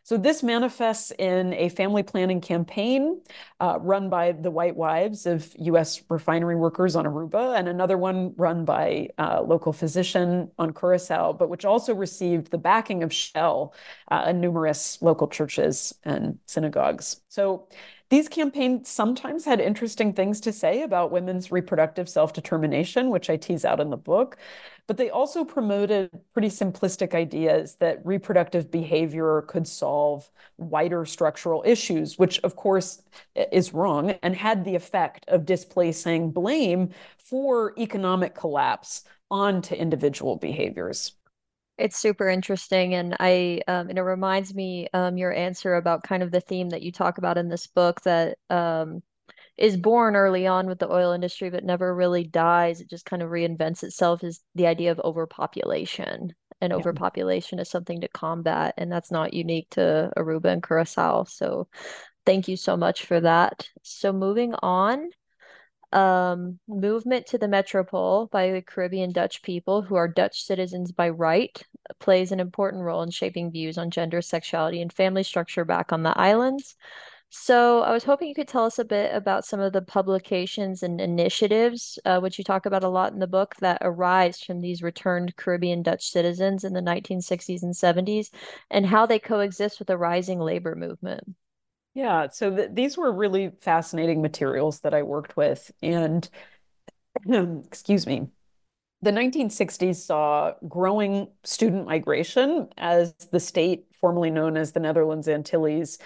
So 0.08 0.16
this 0.16 0.42
manifests 0.42 1.12
in 1.18 1.52
a 1.52 1.68
family 1.68 2.02
planning 2.02 2.40
campaign 2.40 3.20
uh, 3.60 3.76
run 3.78 4.08
by 4.08 4.32
the 4.32 4.50
white 4.50 4.74
wives 4.74 5.26
of 5.26 5.52
U.S. 5.58 6.00
refinery 6.08 6.56
workers 6.56 6.96
on 6.96 7.04
Aruba, 7.04 7.58
and 7.58 7.68
another 7.68 7.98
one 7.98 8.32
run 8.38 8.64
by 8.64 9.10
a 9.18 9.22
uh, 9.22 9.42
local 9.42 9.70
physician 9.70 10.50
on 10.58 10.72
Curacao, 10.72 11.34
but 11.34 11.50
which 11.50 11.66
also 11.66 11.94
received 11.94 12.50
the 12.50 12.56
backing 12.56 13.02
of 13.02 13.12
Shell 13.12 13.74
uh, 14.10 14.22
and 14.24 14.40
numerous 14.40 14.96
local 15.02 15.28
churches 15.28 15.94
and 16.04 16.38
synagogues. 16.46 17.20
So 17.28 17.68
these 18.08 18.28
campaigns 18.30 18.88
sometimes 18.88 19.44
had 19.44 19.60
interesting 19.60 20.14
things 20.14 20.40
to 20.40 20.52
say 20.54 20.80
about 20.80 21.10
women's 21.10 21.52
reproductive 21.52 22.08
self 22.08 22.32
determination, 22.32 23.10
which 23.10 23.28
I 23.28 23.36
tease 23.36 23.66
out 23.66 23.78
in 23.78 23.90
the 23.90 23.98
book, 23.98 24.38
but 24.88 24.96
they 24.96 25.10
also 25.10 25.44
promoted 25.44 26.10
pretty 26.32 26.48
simplistic 26.48 27.14
ideas 27.14 27.76
that 27.76 28.04
reproductive 28.04 28.70
behavior 28.70 29.44
could 29.46 29.68
solve 29.68 30.28
wider 30.56 31.04
structural 31.04 31.62
issues, 31.66 32.18
which 32.18 32.40
of 32.40 32.56
course 32.56 33.02
is 33.52 33.74
wrong 33.74 34.12
and 34.22 34.34
had 34.34 34.64
the 34.64 34.74
effect 34.74 35.26
of 35.28 35.44
displacing 35.44 36.30
blame 36.30 36.88
for 37.18 37.74
economic 37.78 38.34
collapse 38.34 39.04
onto 39.30 39.74
individual 39.74 40.36
behaviors. 40.36 41.12
It's 41.76 41.98
super 41.98 42.28
interesting, 42.28 42.94
and 42.94 43.14
I 43.20 43.60
um, 43.68 43.90
and 43.90 43.98
it 43.98 44.02
reminds 44.02 44.52
me 44.52 44.88
um, 44.94 45.16
your 45.16 45.32
answer 45.32 45.76
about 45.76 46.02
kind 46.02 46.24
of 46.24 46.32
the 46.32 46.40
theme 46.40 46.70
that 46.70 46.82
you 46.82 46.90
talk 46.90 47.18
about 47.18 47.38
in 47.38 47.48
this 47.48 47.68
book 47.68 48.00
that 48.00 48.38
um, 48.50 49.02
is 49.58 49.76
born 49.76 50.16
early 50.16 50.46
on 50.46 50.66
with 50.66 50.78
the 50.78 50.90
oil 50.90 51.12
industry, 51.12 51.50
but 51.50 51.64
never 51.64 51.94
really 51.94 52.24
dies. 52.24 52.80
It 52.80 52.90
just 52.90 53.04
kind 53.04 53.22
of 53.22 53.30
reinvents 53.30 53.82
itself. 53.82 54.24
Is 54.24 54.40
the 54.54 54.66
idea 54.66 54.92
of 54.92 55.00
overpopulation, 55.00 56.34
and 56.60 56.70
yeah. 56.70 56.76
overpopulation 56.76 57.58
is 57.58 57.68
something 57.68 58.00
to 58.00 58.08
combat, 58.08 58.74
and 58.78 58.90
that's 58.90 59.10
not 59.10 59.34
unique 59.34 59.70
to 59.70 60.12
Aruba 60.16 60.46
and 60.46 60.62
Curacao. 60.62 61.24
So, 61.24 61.68
thank 62.24 62.48
you 62.48 62.56
so 62.56 62.76
much 62.76 63.04
for 63.04 63.20
that. 63.20 63.68
So, 63.82 64.12
moving 64.12 64.54
on 64.62 65.10
um, 65.92 66.58
movement 66.68 67.26
to 67.28 67.38
the 67.38 67.48
metropole 67.48 68.26
by 68.26 68.50
the 68.50 68.62
Caribbean 68.62 69.12
Dutch 69.12 69.42
people 69.42 69.82
who 69.82 69.94
are 69.94 70.08
Dutch 70.08 70.42
citizens 70.44 70.92
by 70.92 71.08
right 71.08 71.60
plays 71.98 72.30
an 72.30 72.40
important 72.40 72.82
role 72.82 73.02
in 73.02 73.10
shaping 73.10 73.50
views 73.50 73.78
on 73.78 73.90
gender, 73.90 74.20
sexuality, 74.20 74.82
and 74.82 74.92
family 74.92 75.22
structure 75.22 75.64
back 75.64 75.92
on 75.92 76.02
the 76.02 76.16
islands. 76.18 76.76
So 77.30 77.82
I 77.82 77.92
was 77.92 78.04
hoping 78.04 78.28
you 78.28 78.34
could 78.34 78.48
tell 78.48 78.64
us 78.64 78.78
a 78.78 78.84
bit 78.84 79.14
about 79.14 79.44
some 79.44 79.60
of 79.60 79.72
the 79.74 79.82
publications 79.82 80.82
and 80.82 81.00
initiatives, 81.00 81.98
uh, 82.06 82.20
which 82.20 82.38
you 82.38 82.44
talk 82.44 82.64
about 82.64 82.84
a 82.84 82.88
lot 82.88 83.12
in 83.12 83.18
the 83.18 83.26
book, 83.26 83.54
that 83.60 83.78
arise 83.82 84.40
from 84.40 84.60
these 84.60 84.82
returned 84.82 85.36
Caribbean 85.36 85.82
Dutch 85.82 86.06
citizens 86.10 86.64
in 86.64 86.72
the 86.72 86.80
1960s 86.80 87.62
and 87.62 87.76
70s, 87.76 88.30
and 88.70 88.86
how 88.86 89.04
they 89.04 89.18
coexist 89.18 89.78
with 89.78 89.88
the 89.88 89.98
rising 89.98 90.38
labor 90.38 90.74
movement. 90.74 91.34
Yeah, 91.94 92.28
so 92.28 92.54
th 92.54 92.70
these 92.72 92.96
were 92.96 93.12
really 93.12 93.50
fascinating 93.60 94.22
materials 94.22 94.80
that 94.80 94.94
I 94.94 95.02
worked 95.02 95.36
with. 95.36 95.70
And 95.82 96.28
excuse 97.66 98.06
me, 98.06 98.28
the 99.02 99.12
1960s 99.12 100.02
saw 100.02 100.54
growing 100.68 101.28
student 101.44 101.86
migration 101.86 102.68
as 102.78 103.14
the 103.32 103.40
state, 103.40 103.86
formerly 104.00 104.30
known 104.30 104.56
as 104.56 104.72
the 104.72 104.80
Netherlands 104.80 105.28
Antilles, 105.28 105.98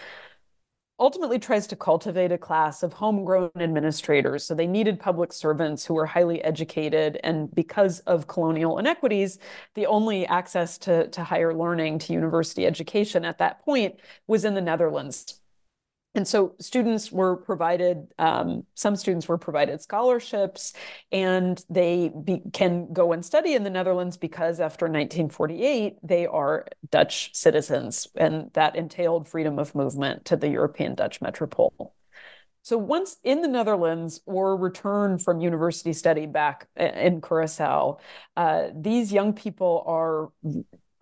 ultimately 1.03 1.37
tries 1.37 1.67
to 1.67 1.75
cultivate 1.75 2.31
a 2.31 2.39
class 2.39 2.85
of 2.85 2.93
homegrown 2.93 3.51
administrators. 3.57 4.45
So 4.45 4.55
they 4.55 4.69
needed 4.69 5.01
public 5.01 5.33
servants 5.33 5.85
who 5.85 5.95
were 5.95 6.07
highly 6.07 6.41
educated. 6.45 7.19
And 7.25 7.53
because 7.53 7.99
of 8.01 8.29
colonial 8.29 8.79
inequities, 8.79 9.41
the 9.75 9.87
only 9.87 10.25
access 10.27 10.79
to, 10.79 11.09
to 11.09 11.25
higher 11.25 11.53
learning, 11.53 11.99
to 12.01 12.13
university 12.13 12.65
education 12.67 13.25
at 13.25 13.39
that 13.39 13.65
point 13.65 13.97
was 14.29 14.45
in 14.45 14.55
the 14.55 14.61
Netherlands. 14.61 15.42
And 16.15 16.29
so 16.29 16.55
students 16.61 17.11
were 17.11 17.37
provided, 17.37 18.13
um, 18.19 18.65
some 18.75 18.97
students 18.97 19.29
were 19.29 19.39
provided 19.39 19.81
scholarships, 19.81 20.75
and 21.11 21.63
they 21.71 22.11
be, 22.11 22.43
can 22.53 22.93
go 22.93 23.13
and 23.13 23.25
study 23.25 23.55
in 23.55 23.65
the 23.65 23.71
Netherlands 23.71 24.19
because 24.19 24.61
after 24.61 24.85
1948, 24.87 25.97
they 26.03 26.27
are 26.27 26.67
Dutch 26.91 27.35
citizens, 27.35 28.09
and 28.15 28.51
that 28.53 28.77
entailed 28.77 29.27
freedom 29.27 29.59
of 29.59 29.75
movement 29.75 30.27
to 30.27 30.37
the 30.37 30.49
European 30.49 30.95
Dutch 30.95 31.23
metropole. 31.23 31.95
So 32.65 32.79
once 32.79 33.17
in 33.25 33.41
the 33.41 33.49
Netherlands 33.49 34.21
or 34.25 34.57
return 34.57 35.19
from 35.19 35.41
university 35.41 35.93
study 35.93 36.27
back 36.27 36.69
in 36.77 37.21
Curacao, 37.21 37.99
uh, 38.37 38.69
these 38.75 39.13
young 39.13 39.33
people 39.33 39.83
are 39.87 40.29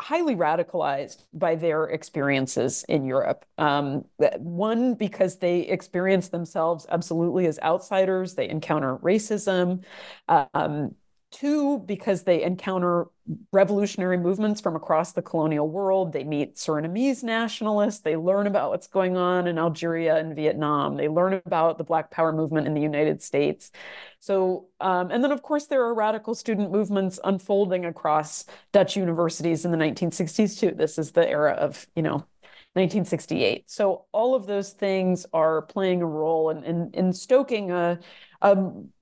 highly 0.00 0.34
radicalized 0.34 1.24
by 1.32 1.54
their 1.54 1.84
experiences 1.84 2.84
in 2.88 3.04
Europe. 3.04 3.44
Um, 3.58 4.04
one, 4.38 4.94
because 4.94 5.38
they 5.38 5.60
experience 5.60 6.28
themselves 6.28 6.86
absolutely 6.90 7.46
as 7.46 7.58
outsiders, 7.60 8.34
they 8.34 8.48
encounter 8.48 8.96
racism. 8.96 9.84
Um, 10.28 10.94
Two, 11.30 11.78
because 11.78 12.24
they 12.24 12.42
encounter 12.42 13.06
revolutionary 13.52 14.18
movements 14.18 14.60
from 14.60 14.74
across 14.74 15.12
the 15.12 15.22
colonial 15.22 15.68
world. 15.68 16.12
They 16.12 16.24
meet 16.24 16.56
Surinamese 16.56 17.22
nationalists. 17.22 18.00
They 18.00 18.16
learn 18.16 18.48
about 18.48 18.70
what's 18.70 18.88
going 18.88 19.16
on 19.16 19.46
in 19.46 19.56
Algeria 19.56 20.16
and 20.16 20.34
Vietnam. 20.34 20.96
They 20.96 21.08
learn 21.08 21.34
about 21.46 21.78
the 21.78 21.84
Black 21.84 22.10
Power 22.10 22.32
movement 22.32 22.66
in 22.66 22.74
the 22.74 22.80
United 22.80 23.22
States. 23.22 23.70
So, 24.18 24.66
um, 24.80 25.10
and 25.12 25.22
then 25.22 25.30
of 25.30 25.42
course, 25.42 25.66
there 25.66 25.82
are 25.84 25.94
radical 25.94 26.34
student 26.34 26.72
movements 26.72 27.20
unfolding 27.22 27.84
across 27.84 28.44
Dutch 28.72 28.96
universities 28.96 29.64
in 29.64 29.70
the 29.70 29.78
1960s 29.78 30.58
too. 30.58 30.72
This 30.72 30.98
is 30.98 31.12
the 31.12 31.28
era 31.28 31.52
of, 31.52 31.86
you 31.94 32.02
know, 32.02 32.26
1968. 32.74 33.68
So 33.68 34.06
all 34.12 34.34
of 34.34 34.46
those 34.46 34.72
things 34.72 35.26
are 35.32 35.62
playing 35.62 36.02
a 36.02 36.06
role 36.06 36.50
in, 36.50 36.62
in, 36.64 36.90
in 36.94 37.12
stoking 37.12 37.72
a, 37.72 37.98
a 38.42 38.56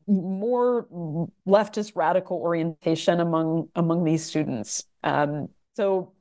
more 0.09 0.89
leftist 1.47 1.93
radical 1.95 2.39
orientation 2.39 3.21
among 3.21 3.69
among 3.75 4.05
these 4.05 4.25
students. 4.25 4.85
Um, 5.05 5.49
so 5.75 6.13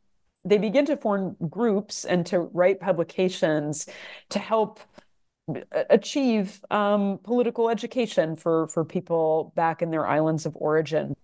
they 0.46 0.58
begin 0.58 0.86
to 0.86 0.98
form 0.98 1.36
groups 1.50 2.06
and 2.06 2.26
to 2.28 2.40
write 2.40 2.80
publications 2.80 3.88
to 4.30 4.40
help 4.40 4.80
achieve 5.90 6.64
um, 6.72 7.20
political 7.24 7.70
education 7.70 8.36
for 8.36 8.68
for 8.68 8.84
people 8.84 9.54
back 9.56 9.82
in 9.82 9.92
their 9.92 10.06
islands 10.06 10.46
of 10.46 10.56
origin. 10.58 11.16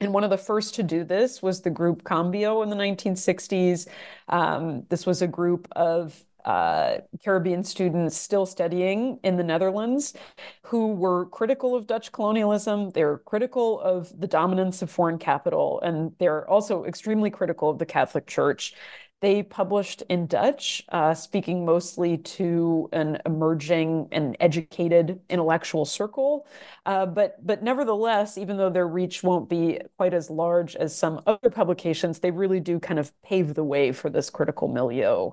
And 0.00 0.12
one 0.12 0.24
of 0.24 0.30
the 0.30 0.38
first 0.38 0.74
to 0.74 0.82
do 0.82 1.04
this 1.04 1.40
was 1.42 1.62
the 1.62 1.70
group 1.70 2.04
Cambio 2.04 2.62
in 2.62 2.70
the 2.70 2.76
1960s. 2.76 3.86
Um, 4.28 4.84
this 4.88 5.06
was 5.06 5.22
a 5.22 5.28
group 5.28 5.68
of 5.76 6.20
uh, 6.44 6.98
Caribbean 7.24 7.64
students 7.64 8.16
still 8.16 8.46
studying 8.46 9.18
in 9.22 9.36
the 9.36 9.44
Netherlands 9.44 10.14
who 10.62 10.92
were 10.92 11.26
critical 11.26 11.74
of 11.74 11.86
Dutch 11.86 12.12
colonialism. 12.12 12.90
They're 12.90 13.18
critical 13.18 13.80
of 13.80 14.12
the 14.18 14.26
dominance 14.26 14.82
of 14.82 14.90
foreign 14.90 15.18
capital, 15.18 15.80
and 15.82 16.12
they're 16.18 16.48
also 16.48 16.84
extremely 16.84 17.30
critical 17.30 17.70
of 17.70 17.78
the 17.78 17.86
Catholic 17.86 18.26
Church. 18.26 18.74
They 19.22 19.44
published 19.44 20.02
in 20.08 20.26
Dutch, 20.26 20.82
uh, 20.88 21.14
speaking 21.14 21.64
mostly 21.64 22.18
to 22.18 22.88
an 22.92 23.18
emerging 23.24 24.08
and 24.10 24.36
educated 24.40 25.20
intellectual 25.30 25.84
circle. 25.84 26.44
Uh, 26.86 27.06
but, 27.06 27.36
but 27.46 27.62
nevertheless, 27.62 28.36
even 28.36 28.56
though 28.56 28.68
their 28.68 28.88
reach 28.88 29.22
won't 29.22 29.48
be 29.48 29.78
quite 29.96 30.12
as 30.12 30.28
large 30.28 30.74
as 30.74 30.92
some 30.98 31.20
other 31.24 31.50
publications, 31.50 32.18
they 32.18 32.32
really 32.32 32.58
do 32.58 32.80
kind 32.80 32.98
of 32.98 33.12
pave 33.22 33.54
the 33.54 33.62
way 33.62 33.92
for 33.92 34.10
this 34.10 34.28
critical 34.28 34.66
milieu. 34.66 35.30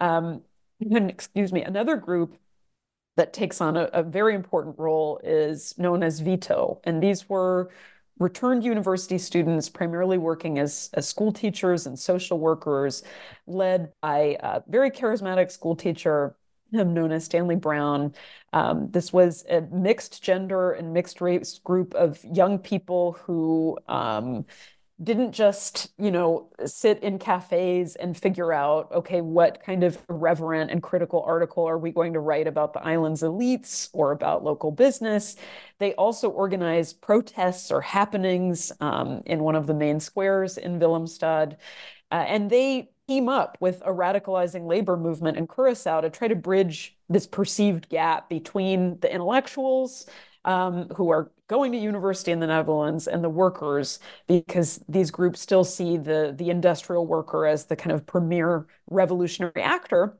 Um, 0.00 0.42
and 0.80 1.10
excuse 1.10 1.52
me, 1.52 1.62
another 1.62 1.96
group 1.96 2.36
that 3.16 3.32
takes 3.32 3.60
on 3.60 3.76
a, 3.76 3.84
a, 3.92 4.02
very 4.04 4.34
important 4.34 4.78
role 4.78 5.20
is 5.24 5.76
known 5.76 6.04
as 6.04 6.20
VITO. 6.20 6.80
And 6.84 7.02
these 7.02 7.28
were 7.28 7.68
returned 8.20 8.62
university 8.62 9.18
students 9.18 9.68
primarily 9.68 10.18
working 10.18 10.60
as, 10.60 10.88
as 10.94 11.08
school 11.08 11.32
teachers 11.32 11.86
and 11.86 11.98
social 11.98 12.38
workers, 12.38 13.02
led 13.46 13.92
by 14.00 14.36
a 14.40 14.62
very 14.68 14.90
charismatic 14.90 15.50
school 15.50 15.74
teacher 15.74 16.36
known 16.70 17.12
as 17.12 17.24
Stanley 17.24 17.56
Brown. 17.56 18.14
Um, 18.52 18.90
this 18.90 19.12
was 19.12 19.44
a 19.48 19.62
mixed 19.62 20.22
gender 20.22 20.72
and 20.72 20.92
mixed 20.92 21.20
race 21.20 21.58
group 21.58 21.94
of 21.94 22.22
young 22.24 22.58
people 22.58 23.12
who 23.24 23.78
um, 23.88 24.44
didn't 25.02 25.30
just, 25.30 25.90
you 25.96 26.10
know, 26.10 26.50
sit 26.66 27.00
in 27.04 27.18
cafes 27.18 27.94
and 27.94 28.16
figure 28.16 28.52
out, 28.52 28.90
okay, 28.90 29.20
what 29.20 29.62
kind 29.62 29.84
of 29.84 29.96
irreverent 30.10 30.72
and 30.72 30.82
critical 30.82 31.22
article 31.22 31.64
are 31.64 31.78
we 31.78 31.92
going 31.92 32.14
to 32.14 32.20
write 32.20 32.48
about 32.48 32.72
the 32.72 32.84
island's 32.84 33.22
elites 33.22 33.90
or 33.92 34.10
about 34.10 34.42
local 34.42 34.72
business? 34.72 35.36
They 35.78 35.94
also 35.94 36.30
organized 36.30 37.00
protests 37.00 37.70
or 37.70 37.80
happenings 37.80 38.72
um, 38.80 39.22
in 39.24 39.44
one 39.44 39.54
of 39.54 39.68
the 39.68 39.74
main 39.74 40.00
squares 40.00 40.58
in 40.58 40.80
Willemstad. 40.80 41.56
Uh, 42.10 42.24
and 42.26 42.50
they 42.50 42.90
team 43.06 43.28
up 43.28 43.56
with 43.60 43.80
a 43.82 43.90
radicalizing 43.90 44.66
labor 44.66 44.96
movement 44.96 45.36
in 45.36 45.46
Curacao 45.46 46.00
to 46.00 46.10
try 46.10 46.26
to 46.26 46.36
bridge 46.36 46.96
this 47.08 47.26
perceived 47.26 47.88
gap 47.88 48.28
between 48.28 48.98
the 49.00 49.12
intellectuals 49.12 50.06
um, 50.44 50.88
who 50.96 51.10
are 51.10 51.30
going 51.48 51.72
to 51.72 51.78
university 51.78 52.30
in 52.30 52.40
the 52.40 52.46
Netherlands 52.46 53.08
and 53.08 53.24
the 53.24 53.28
workers, 53.28 53.98
because 54.26 54.84
these 54.88 55.10
groups 55.10 55.40
still 55.40 55.64
see 55.64 55.96
the, 55.96 56.34
the 56.36 56.50
industrial 56.50 57.06
worker 57.06 57.46
as 57.46 57.64
the 57.64 57.76
kind 57.76 57.92
of 57.92 58.06
premier 58.06 58.66
revolutionary 58.90 59.62
actor. 59.62 60.18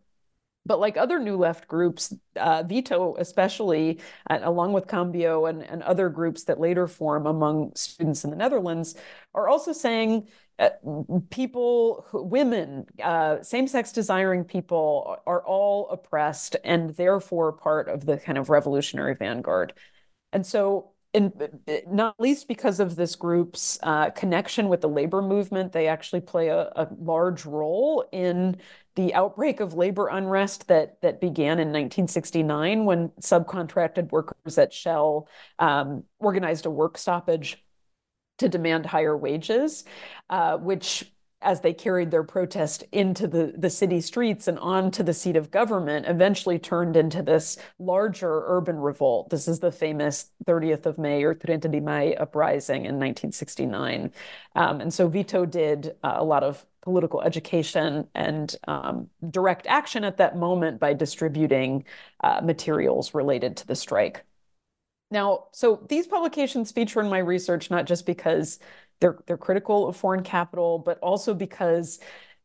But 0.67 0.81
like 0.81 0.99
other 0.99 1.19
New 1.19 1.37
Left 1.37 1.67
groups, 1.67 2.15
uh, 2.37 2.63
VITO 2.63 3.17
especially, 3.19 4.01
uh, 4.29 4.41
along 4.43 4.75
with 4.75 4.87
Cambio 4.87 5.47
and, 5.47 5.63
and 5.63 5.83
other 5.83 6.11
groups 6.11 6.45
that 6.45 6.61
later 6.61 6.87
form 6.87 7.27
among 7.27 7.73
students 7.75 8.25
in 8.25 8.31
the 8.31 8.37
Netherlands, 8.37 8.95
are 9.35 9.49
also 9.49 9.73
saying 9.73 10.29
uh, 10.59 10.71
people, 11.31 12.05
women, 12.13 12.85
uh, 13.03 13.41
same-sex 13.43 13.93
desiring 13.93 14.45
people 14.45 15.17
are 15.27 15.43
all 15.43 15.89
oppressed 15.89 16.57
and 16.65 16.91
therefore 16.97 17.53
part 17.53 17.89
of 17.89 18.05
the 18.05 18.19
kind 18.19 18.37
of 18.37 18.51
revolutionary 18.51 19.15
vanguard. 19.15 19.73
And 20.33 20.45
so, 20.45 20.93
in, 21.15 21.33
not 21.89 22.21
least 22.21 22.49
because 22.49 22.81
of 22.81 22.97
this 22.97 23.17
group's 23.17 23.79
uh, 23.83 24.11
connection 24.11 24.69
with 24.69 24.83
the 24.83 24.89
labor 24.89 25.23
movement, 25.23 25.73
they 25.73 25.89
actually 25.89 26.21
play 26.21 26.49
a, 26.49 26.71
a, 26.77 26.89
large 27.01 27.47
role 27.47 28.07
in 28.13 28.57
the 28.95 29.15
outbreak 29.15 29.61
of 29.61 29.75
labor 29.75 30.09
unrest 30.09 30.69
that 30.69 31.01
that 31.01 31.21
began 31.21 31.61
in 31.61 31.69
1969 31.69 32.85
when 32.85 33.09
subcontracted 33.21 34.11
workers 34.11 34.59
at 34.59 34.73
Shell 34.73 35.29
um, 35.59 36.05
organized 36.19 36.67
a 36.67 36.71
work 36.71 36.99
stoppage 36.99 37.65
to 38.39 38.49
demand 38.49 38.87
higher 38.87 39.17
wages, 39.17 39.85
uh, 40.31 40.59
which 40.59 41.11
as 41.41 41.61
they 41.61 41.73
carried 41.73 42.11
their 42.11 42.25
protest 42.25 42.83
into 42.91 43.29
the, 43.29 43.55
the 43.57 43.71
city 43.71 44.01
streets 44.01 44.49
and 44.49 44.59
onto 44.59 45.03
the 45.03 45.15
seat 45.15 45.37
of 45.37 45.51
government, 45.51 46.07
eventually 46.07 46.59
turned 46.59 46.97
into 46.97 47.23
this 47.23 47.57
larger 47.79 48.43
urban 48.47 48.77
revolt. 48.77 49.31
This 49.31 49.47
is 49.47 49.61
the 49.61 49.71
famous 49.71 50.31
30th 50.47 50.85
of 50.85 50.99
May 50.99 51.23
or 51.23 51.35
30 51.35 51.69
de 51.69 51.81
Mayo 51.81 52.17
uprising 52.19 52.87
in 52.87 52.97
1969. 52.97 54.13
Um, 54.57 54.81
and 54.81 54.93
so 54.93 55.07
Vito 55.07 55.47
did 55.47 55.95
uh, 56.03 56.15
a 56.17 56.25
lot 56.25 56.43
of 56.43 56.67
political 56.81 57.23
education 57.23 58.09
and 58.15 58.57
um, 58.67 59.09
direct 59.31 59.67
action 59.67 60.05
at 60.05 60.17
that 60.17 60.37
moment 60.37 60.81
by 60.81 60.93
distributing 60.93 61.85
uh, 62.25 62.41
materials 62.43 63.15
related 63.15 63.57
to 63.59 63.67
the 63.67 63.77
strike. 63.77 64.25
Now, 65.11 65.45
so 65.53 65.87
these 65.89 66.07
publications 66.07 66.71
feature 66.71 67.01
in 67.01 67.09
my 67.09 67.19
research 67.19 67.71
not 67.71 67.87
just 67.87 68.05
because 68.05 68.59
they're 69.01 69.19
they're 69.27 69.37
critical 69.37 69.89
of 69.89 69.97
foreign 69.97 70.23
capital, 70.23 70.79
but 70.79 70.99
also 71.01 71.35
because 71.35 71.99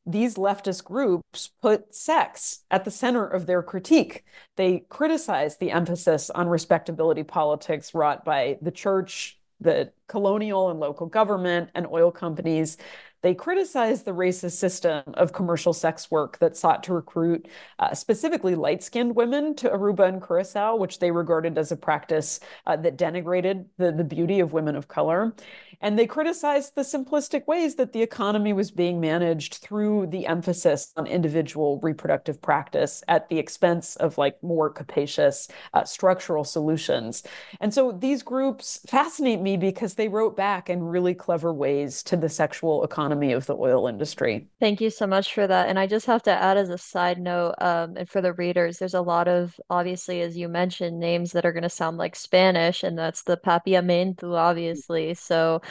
these 0.06 0.36
leftist 0.36 0.84
groups 0.84 1.50
put 1.62 1.96
sex 1.96 2.64
at 2.70 2.84
the 2.84 2.92
center 2.92 3.26
of 3.26 3.46
their 3.46 3.64
critique. 3.64 4.26
They 4.58 4.86
criticize 4.90 5.58
the 5.58 5.72
emphasis 5.72 6.30
on 6.30 6.50
respectability 6.50 7.24
politics 7.24 7.94
wrought 7.94 8.26
by 8.26 8.58
the 8.62 8.72
church, 8.72 9.40
the 9.62 9.94
colonial 10.08 10.70
and 10.70 10.80
local 10.80 11.08
government, 11.08 11.70
and 11.74 11.88
oil 11.88 12.12
companies. 12.12 12.78
They 13.22 13.34
criticize 13.34 14.04
the 14.04 14.12
racist 14.12 14.58
system 14.58 15.02
of 15.14 15.32
commercial 15.32 15.72
sex 15.72 16.12
work 16.12 16.40
that 16.40 16.58
sought 16.58 16.84
to 16.84 16.94
recruit 16.94 17.48
uh, 17.80 17.94
specifically 17.96 18.54
light 18.54 18.84
skinned 18.84 19.16
women 19.16 19.56
to 19.56 19.70
Aruba 19.70 20.10
and 20.10 20.22
Curacao, 20.22 20.76
which 20.76 21.00
they 21.00 21.10
regarded 21.10 21.58
as 21.58 21.72
a 21.72 21.78
practice 21.78 22.42
uh, 22.66 22.76
that 22.76 22.98
denigrated 22.98 23.68
the, 23.78 23.94
the 23.94 24.04
beauty 24.04 24.42
of 24.42 24.52
women 24.52 24.76
of 24.76 24.90
color. 24.90 25.34
And 25.82 25.98
they 25.98 26.08
criticized 26.08 26.76
the 26.76 26.82
simplistic 26.82 27.48
ways 27.48 27.76
that 27.76 27.94
the 27.94 28.02
economy 28.02 28.54
was 28.54 28.72
being 28.72 29.00
managed 29.00 29.56
through 29.56 30.08
the 30.08 30.28
emphasis 30.28 30.92
on 30.96 31.08
individual 31.08 31.80
reproductive 31.82 32.42
practice 32.42 33.04
at 33.08 33.30
the 33.30 33.40
expense 33.40 33.96
of 33.98 34.18
like 34.18 34.42
more 34.44 34.70
capacious 34.70 35.48
uh, 35.74 35.84
structural 35.84 36.44
solutions. 36.44 37.24
And 37.60 37.74
so 37.74 37.92
these 37.92 38.24
groups 38.24 38.80
fascinate 38.88 39.42
me 39.42 39.58
because 39.58 39.96
they 39.96 40.08
wrote 40.08 40.38
back 40.38 40.70
in 40.70 40.84
really 40.84 41.14
clever 41.14 41.54
ways 41.54 42.04
to 42.04 42.18
the 42.18 42.30
sexual 42.30 42.84
economy 42.84 43.32
of 43.32 43.46
the 43.46 43.56
oil 43.56 43.88
industry. 43.88 44.48
Thank 44.60 44.82
you 44.82 44.90
so 44.90 45.08
much 45.08 45.34
for 45.34 45.48
that. 45.48 45.70
And 45.70 45.80
I 45.80 45.88
just 45.88 46.06
have 46.06 46.24
to 46.24 46.32
add 46.32 46.58
as 46.58 46.70
a 46.70 46.78
side 46.78 47.20
note, 47.20 47.56
um, 47.60 47.98
and 47.98 48.10
for 48.10 48.22
the 48.22 48.34
readers, 48.34 48.78
there's 48.78 48.94
a 48.94 49.02
lot 49.02 49.28
of 49.28 49.60
obviously, 49.70 50.22
as 50.22 50.38
you 50.38 50.48
mentioned, 50.48 51.00
names 51.00 51.32
that 51.32 51.46
are 51.46 51.52
going 51.52 51.64
to 51.64 51.70
sound 51.70 51.98
like 51.98 52.16
Spanish, 52.16 52.84
and 52.84 52.98
that's 52.98 53.24
the 53.24 53.38
papiamento, 53.38 54.36
obviously. 54.36 55.14
So 55.14 55.62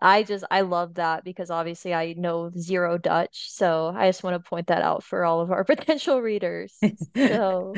I 0.00 0.24
just 0.24 0.44
I 0.50 0.62
love 0.62 0.94
that 0.94 1.24
because 1.24 1.50
obviously 1.50 1.94
I 1.94 2.14
know 2.18 2.50
zero 2.58 2.98
Dutch, 2.98 3.50
so 3.52 3.92
I 3.94 4.08
just 4.08 4.24
want 4.24 4.42
to 4.42 4.48
point 4.48 4.66
that 4.66 4.82
out 4.82 5.04
for 5.04 5.24
all 5.24 5.40
of 5.40 5.52
our 5.52 5.64
potential 5.72 6.20
readers. 6.20 6.76
so, 7.14 7.72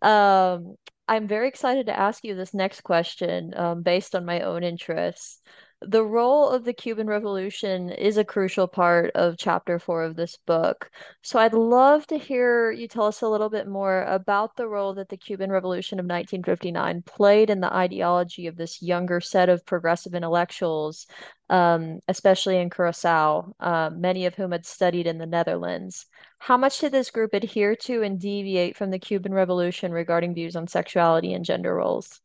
um, 0.00 0.76
I'm 1.06 1.26
very 1.26 1.48
excited 1.48 1.86
to 1.86 1.98
ask 1.98 2.24
you 2.24 2.34
this 2.34 2.54
next 2.54 2.82
question, 2.82 3.52
um, 3.56 3.82
based 3.82 4.14
on 4.14 4.24
my 4.24 4.40
own 4.40 4.62
interests 4.62 5.40
the 5.82 6.04
role 6.04 6.50
of 6.50 6.64
the 6.64 6.74
Cuban 6.74 7.06
Revolution 7.06 7.88
is 7.90 8.18
a 8.18 8.24
crucial 8.24 8.68
part 8.68 9.10
of 9.14 9.38
chapter 9.38 9.78
four 9.78 10.02
of 10.02 10.14
this 10.14 10.36
book. 10.36 10.90
So 11.22 11.38
I'd 11.38 11.54
love 11.54 12.06
to 12.08 12.18
hear 12.18 12.70
you 12.70 12.86
tell 12.86 13.06
us 13.06 13.22
a 13.22 13.28
little 13.28 13.48
bit 13.48 13.66
more 13.66 14.02
about 14.02 14.56
the 14.56 14.68
role 14.68 14.92
that 14.94 15.08
the 15.08 15.16
Cuban 15.16 15.50
Revolution 15.50 15.98
of 15.98 16.04
1959 16.04 17.02
played 17.02 17.48
in 17.48 17.60
the 17.60 17.72
ideology 17.72 18.46
of 18.46 18.56
this 18.56 18.82
younger 18.82 19.20
set 19.22 19.48
of 19.48 19.64
progressive 19.64 20.14
intellectuals, 20.14 21.06
um, 21.48 22.00
especially 22.08 22.58
in 22.58 22.68
Curacao, 22.68 23.54
uh, 23.58 23.90
many 23.90 24.26
of 24.26 24.34
whom 24.34 24.52
had 24.52 24.66
studied 24.66 25.06
in 25.06 25.16
the 25.16 25.26
Netherlands. 25.26 26.04
How 26.38 26.58
much 26.58 26.80
did 26.80 26.92
this 26.92 27.10
group 27.10 27.32
adhere 27.32 27.74
to 27.76 28.02
and 28.02 28.20
deviate 28.20 28.76
from 28.76 28.90
the 28.90 28.98
Cuban 28.98 29.32
Revolution 29.32 29.92
regarding 29.92 30.34
views 30.34 30.56
on 30.56 30.66
sexuality 30.66 31.32
and 31.32 31.44
gender 31.44 31.74
roles? 31.74 32.20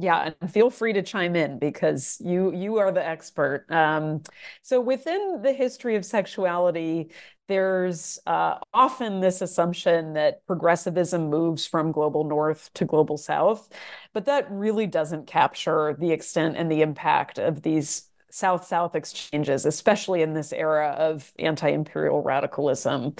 Yeah, 0.00 0.32
and 0.40 0.50
feel 0.50 0.70
free 0.70 0.94
to 0.94 1.02
chime 1.02 1.36
in 1.36 1.58
because 1.58 2.16
you 2.24 2.54
you 2.54 2.78
are 2.78 2.90
the 2.90 3.06
expert. 3.06 3.66
Um, 3.70 4.22
so 4.62 4.80
within 4.80 5.42
the 5.42 5.52
history 5.52 5.94
of 5.96 6.06
sexuality, 6.06 7.10
there's 7.48 8.18
uh, 8.26 8.58
often 8.72 9.20
this 9.20 9.42
assumption 9.42 10.14
that 10.14 10.46
progressivism 10.46 11.28
moves 11.28 11.66
from 11.66 11.92
global 11.92 12.24
north 12.24 12.70
to 12.74 12.86
global 12.86 13.18
south, 13.18 13.68
but 14.14 14.24
that 14.24 14.50
really 14.50 14.86
doesn't 14.86 15.26
capture 15.26 15.94
the 15.98 16.12
extent 16.12 16.56
and 16.56 16.72
the 16.72 16.80
impact 16.80 17.38
of 17.38 17.60
these 17.60 18.08
south-south 18.30 18.94
exchanges, 18.94 19.66
especially 19.66 20.22
in 20.22 20.32
this 20.32 20.52
era 20.52 20.90
of 20.90 21.30
anti-imperial 21.38 22.22
radicalism. 22.22 23.16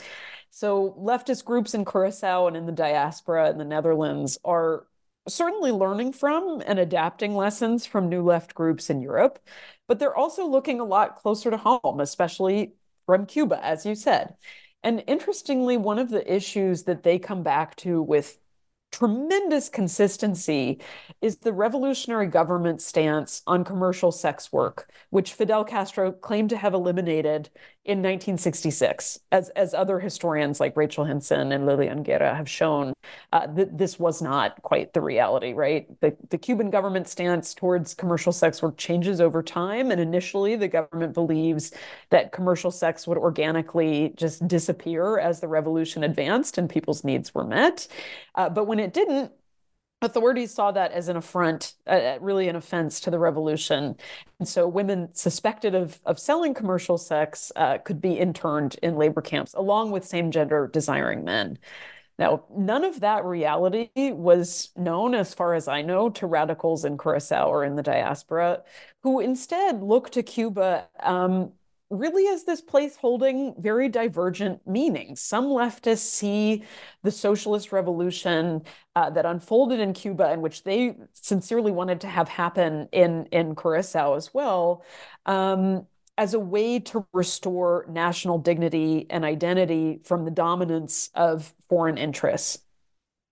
So 0.50 0.96
leftist 0.98 1.44
groups 1.44 1.74
in 1.74 1.84
Curacao 1.84 2.46
and 2.46 2.56
in 2.56 2.66
the 2.66 2.72
diaspora 2.72 3.50
in 3.50 3.58
the 3.58 3.64
Netherlands 3.64 4.38
are 4.44 4.86
certainly 5.30 5.72
learning 5.72 6.12
from 6.12 6.62
and 6.66 6.78
adapting 6.78 7.34
lessons 7.34 7.86
from 7.86 8.08
new 8.08 8.22
left 8.22 8.54
groups 8.54 8.90
in 8.90 9.00
Europe, 9.00 9.38
but 9.88 9.98
they're 9.98 10.16
also 10.16 10.46
looking 10.46 10.80
a 10.80 10.84
lot 10.84 11.16
closer 11.16 11.50
to 11.50 11.56
home, 11.56 12.00
especially 12.00 12.74
from 13.06 13.26
Cuba, 13.26 13.64
as 13.64 13.86
you 13.86 13.94
said. 13.94 14.34
And 14.82 15.02
interestingly, 15.06 15.76
one 15.76 15.98
of 15.98 16.10
the 16.10 16.32
issues 16.32 16.84
that 16.84 17.02
they 17.02 17.18
come 17.18 17.42
back 17.42 17.76
to 17.76 18.02
with 18.02 18.38
tremendous 18.92 19.68
consistency 19.68 20.80
is 21.20 21.36
the 21.36 21.52
revolutionary 21.52 22.26
government 22.26 22.82
stance 22.82 23.42
on 23.46 23.64
commercial 23.64 24.10
sex 24.10 24.52
work, 24.52 24.90
which 25.10 25.34
Fidel 25.34 25.64
Castro 25.64 26.12
claimed 26.12 26.50
to 26.50 26.56
have 26.56 26.74
eliminated 26.74 27.50
in 27.86 27.98
1966, 27.98 29.20
as, 29.32 29.48
as 29.50 29.72
other 29.72 29.98
historians 29.98 30.60
like 30.60 30.76
Rachel 30.76 31.06
Hynson 31.06 31.52
and 31.54 31.64
Lillian 31.64 32.02
Guerra 32.02 32.34
have 32.34 32.48
shown, 32.48 32.92
uh, 33.32 33.46
th- 33.46 33.70
this 33.72 33.98
was 33.98 34.20
not 34.20 34.60
quite 34.60 34.92
the 34.92 35.00
reality, 35.00 35.54
right? 35.54 35.88
The, 36.00 36.14
the 36.28 36.36
Cuban 36.36 36.68
government 36.68 37.08
stance 37.08 37.54
towards 37.54 37.94
commercial 37.94 38.32
sex 38.32 38.60
work 38.60 38.76
changes 38.76 39.18
over 39.18 39.42
time. 39.42 39.90
And 39.90 39.98
initially, 39.98 40.56
the 40.56 40.68
government 40.68 41.14
believes 41.14 41.72
that 42.10 42.32
commercial 42.32 42.70
sex 42.70 43.06
would 43.06 43.16
organically 43.16 44.12
just 44.14 44.46
disappear 44.46 45.18
as 45.18 45.40
the 45.40 45.48
revolution 45.48 46.04
advanced 46.04 46.58
and 46.58 46.68
people's 46.68 47.02
needs 47.02 47.34
were 47.34 47.44
met. 47.44 47.88
Uh, 48.34 48.50
but 48.50 48.66
when 48.66 48.78
it 48.78 48.92
didn't, 48.92 49.32
authorities 50.02 50.52
saw 50.52 50.72
that 50.72 50.92
as 50.92 51.08
an 51.08 51.16
affront, 51.16 51.74
uh, 51.86 51.90
uh, 51.90 52.18
really 52.20 52.48
an 52.48 52.56
offense 52.56 53.00
to 53.00 53.10
the 53.10 53.18
revolution. 53.18 53.96
And 54.38 54.48
so 54.48 54.66
women 54.66 55.14
suspected 55.14 55.74
of, 55.74 56.00
of 56.04 56.18
selling 56.18 56.54
commercial 56.54 56.98
sex 56.98 57.52
uh, 57.56 57.78
could 57.78 58.00
be 58.00 58.18
interned 58.18 58.76
in 58.82 58.96
labor 58.96 59.20
camps 59.20 59.54
along 59.54 59.90
with 59.90 60.04
same 60.04 60.30
gender 60.30 60.68
desiring 60.72 61.24
men. 61.24 61.58
Now, 62.18 62.44
none 62.54 62.84
of 62.84 63.00
that 63.00 63.24
reality 63.24 63.88
was 63.96 64.72
known, 64.76 65.14
as 65.14 65.32
far 65.32 65.54
as 65.54 65.68
I 65.68 65.80
know, 65.80 66.10
to 66.10 66.26
radicals 66.26 66.84
in 66.84 66.98
Curacao 66.98 67.48
or 67.48 67.64
in 67.64 67.76
the 67.76 67.82
diaspora, 67.82 68.62
who 69.02 69.20
instead 69.20 69.82
looked 69.82 70.12
to 70.12 70.22
Cuba 70.22 70.86
um, 71.02 71.52
really 71.90 72.22
is 72.22 72.44
this 72.44 72.60
place 72.60 72.96
holding 72.96 73.54
very 73.58 73.88
divergent 73.88 74.64
meanings. 74.66 75.20
Some 75.20 75.46
leftists 75.46 75.98
see 75.98 76.64
the 77.02 77.10
socialist 77.10 77.72
revolution 77.72 78.62
uh, 78.94 79.10
that 79.10 79.26
unfolded 79.26 79.80
in 79.80 79.92
Cuba, 79.92 80.28
and 80.28 80.40
which 80.40 80.62
they 80.62 80.94
sincerely 81.12 81.72
wanted 81.72 82.00
to 82.02 82.06
have 82.06 82.28
happen 82.28 82.88
in, 82.92 83.26
in 83.26 83.56
Curacao 83.56 84.14
as 84.14 84.32
well, 84.32 84.84
um, 85.26 85.86
as 86.16 86.34
a 86.34 86.38
way 86.38 86.78
to 86.78 87.06
restore 87.12 87.86
national 87.88 88.38
dignity 88.38 89.06
and 89.10 89.24
identity 89.24 90.00
from 90.04 90.24
the 90.24 90.30
dominance 90.30 91.10
of 91.14 91.52
foreign 91.68 91.98
interests. 91.98 92.58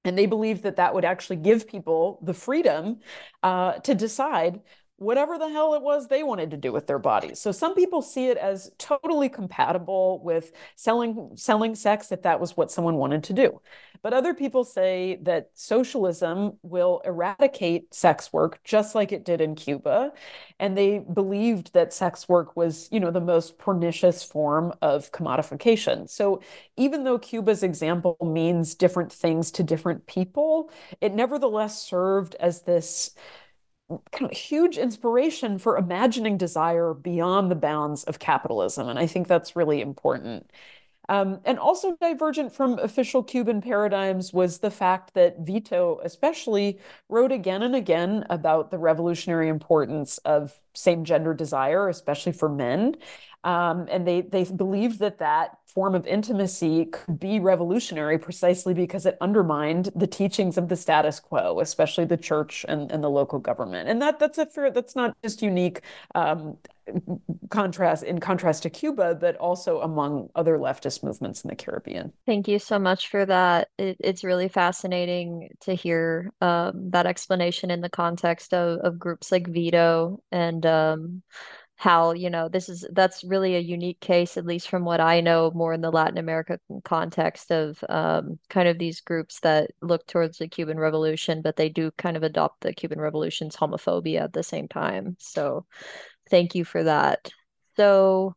And 0.05 0.17
they 0.17 0.27
believed 0.27 0.63
that 0.63 0.77
that 0.77 0.95
would 0.95 1.05
actually 1.05 1.37
give 1.37 1.69
people 1.69 2.19
the 2.23 2.33
freedom 2.33 3.01
uh, 3.43 3.75
to 3.81 3.95
decide 3.95 4.61
whatever 4.99 5.39
the 5.39 5.49
hell 5.49 5.75
it 5.75 5.83
was 5.83 6.09
they 6.09 6.23
wanted 6.23 6.51
to 6.51 6.57
do 6.57 6.73
with 6.73 6.87
their 6.87 6.99
bodies. 6.99 7.41
So 7.41 7.53
some 7.53 7.75
people 7.75 8.03
see 8.03 8.27
it 8.27 8.37
as 8.37 8.71
totally 8.79 9.29
compatible 9.29 10.21
with 10.23 10.53
selling 10.75 11.31
selling 11.37 11.75
sex 11.75 12.13
if 12.13 12.23
that 12.23 12.41
was 12.41 12.57
what 12.57 12.71
someone 12.71 12.97
wanted 12.97 13.25
to 13.25 13.33
do. 13.33 13.61
But 14.03 14.13
other 14.13 14.35
people 14.35 14.65
say 14.65 15.19
that 15.23 15.51
socialism 15.55 16.59
will 16.63 17.01
eradicate 17.05 17.95
sex 17.95 18.33
work 18.33 18.63
just 18.65 18.95
like 18.95 19.13
it 19.13 19.25
did 19.25 19.41
in 19.41 19.55
Cuba, 19.55 20.13
and 20.61 20.77
they 20.77 20.99
believed 20.99 21.73
that 21.75 21.93
sex 21.93 22.29
work 22.29 22.57
was, 22.57 22.89
you 22.93 23.01
know, 23.01 23.11
the 23.11 23.21
most 23.21 23.59
pernicious 23.59 24.23
form 24.23 24.73
of 24.83 25.11
commodification. 25.13 26.09
So 26.09 26.43
even 26.77 27.05
though 27.05 27.19
Cuba's 27.19 27.63
example 27.63 28.17
means 28.21 28.75
different 28.75 29.13
things 29.13 29.51
to 29.53 29.63
different 29.63 30.07
people, 30.07 30.71
it 31.01 31.15
nevertheless 31.15 31.83
served 31.83 32.37
as 32.37 32.63
this 32.63 33.15
kind 34.13 34.31
of 34.31 34.37
huge 34.37 34.77
inspiration 34.77 35.59
for 35.59 35.77
imagining 35.77 36.37
desire 36.37 36.95
beyond 36.95 37.51
the 37.51 37.55
bounds 37.57 38.05
of 38.05 38.19
capitalism. 38.19 38.89
And 38.89 38.99
I 38.99 39.07
think 39.07 39.29
that's 39.29 39.57
really 39.57 39.81
important. 39.81 40.51
Um, 41.09 41.41
and 41.47 41.59
also 41.59 41.97
divergent 42.01 42.53
from 42.53 42.79
official 42.79 43.23
Cuban 43.23 43.63
paradigms 43.63 44.33
was 44.33 44.59
the 44.59 44.71
fact 44.71 45.15
that 45.15 45.41
Vito, 45.41 46.01
especially, 46.05 46.79
wrote 47.09 47.33
again 47.33 47.63
and 47.63 47.75
again 47.75 48.27
about 48.29 48.71
the 48.71 48.79
revolutionary 48.79 49.49
importance 49.49 50.19
of 50.19 50.61
same 50.79 51.05
gender 51.05 51.35
desire, 51.35 51.89
especially 51.89 52.33
for 52.33 52.49
men. 52.49 52.97
Um, 53.45 53.87
and 53.89 54.07
they 54.07 54.23
they 54.23 54.45
believed 54.45 54.99
that 54.99 55.19
that 55.19 55.59
form 55.67 55.95
of 55.95 56.07
intimacy 56.07 56.87
could 56.87 57.21
be 57.21 57.39
revolutionary 57.39 58.19
precisely 58.19 58.75
because 58.75 59.07
it 59.07 59.17
undermined 59.21 59.91
the 59.95 60.09
teachings 60.09 60.59
of 60.59 60.69
the 60.69 60.77
status 60.77 61.21
quo, 61.21 61.61
especially 61.61 62.05
the 62.05 62.17
church 62.17 62.65
and, 62.69 62.91
and 62.91 63.03
the 63.03 63.11
local 63.11 63.39
government. 63.39 63.89
And 63.89 64.03
that 64.03 64.19
that's 64.19 64.39
a 64.39 64.47
fair 64.47 64.73
that's 64.73 64.97
not 64.97 65.17
just 65.23 65.41
unique 65.41 65.83
um, 66.17 66.59
contrast 67.51 68.03
in 68.03 68.19
contrast 68.19 68.63
to 68.65 68.71
Cuba, 68.71 69.15
but 69.15 69.37
also 69.37 69.81
among 69.81 70.31
other 70.35 70.59
leftist 70.59 71.03
movements 71.03 71.43
in 71.43 71.49
the 71.49 71.57
Caribbean. 71.57 72.13
Thank 72.27 72.49
you 72.49 72.59
so 72.59 72.79
much 72.79 73.09
for 73.09 73.25
that. 73.27 73.69
It, 73.79 73.97
it's 74.01 74.25
really 74.25 74.49
fascinating 74.49 75.51
to 75.61 75.75
hear 75.75 76.33
um, 76.41 76.91
that 76.91 77.07
explanation 77.07 77.71
in 77.71 77.81
the 77.81 77.91
context 77.91 78.53
of, 78.53 78.79
of 78.81 78.99
groups 78.99 79.31
like 79.33 79.47
Vito 79.49 80.23
and 80.33 80.65
um, 80.69 81.23
how 81.77 82.13
you 82.13 82.29
know 82.29 82.49
this 82.49 82.69
is 82.69 82.87
that's 82.93 83.23
really 83.25 83.55
a 83.55 83.61
unique 83.61 84.01
case 84.01 84.37
at 84.37 84.45
least 84.45 84.69
from 84.69 84.85
what 84.85 85.01
i 85.01 85.21
know 85.21 85.53
more 85.55 85.73
in 85.73 85.81
the 85.81 85.93
latin 85.93 86.19
america 86.19 86.59
context 86.85 87.53
of 87.53 87.83
um, 87.89 88.39
kind 88.51 88.69
of 88.69 88.79
these 88.79 89.01
groups 89.01 89.39
that 89.41 89.71
look 89.81 90.05
towards 90.07 90.39
the 90.39 90.49
cuban 90.49 90.77
revolution 90.77 91.41
but 91.41 91.55
they 91.55 91.69
do 91.69 91.93
kind 91.93 92.17
of 92.17 92.25
adopt 92.25 92.63
the 92.63 92.73
cuban 92.73 93.01
revolution's 93.01 93.57
homophobia 93.57 94.23
at 94.23 94.33
the 94.33 94.43
same 94.43 94.69
time. 94.69 95.17
So 95.19 95.67
thank 96.31 96.55
you 96.55 96.65
for 96.65 96.85
that. 96.85 97.31
So 97.77 98.35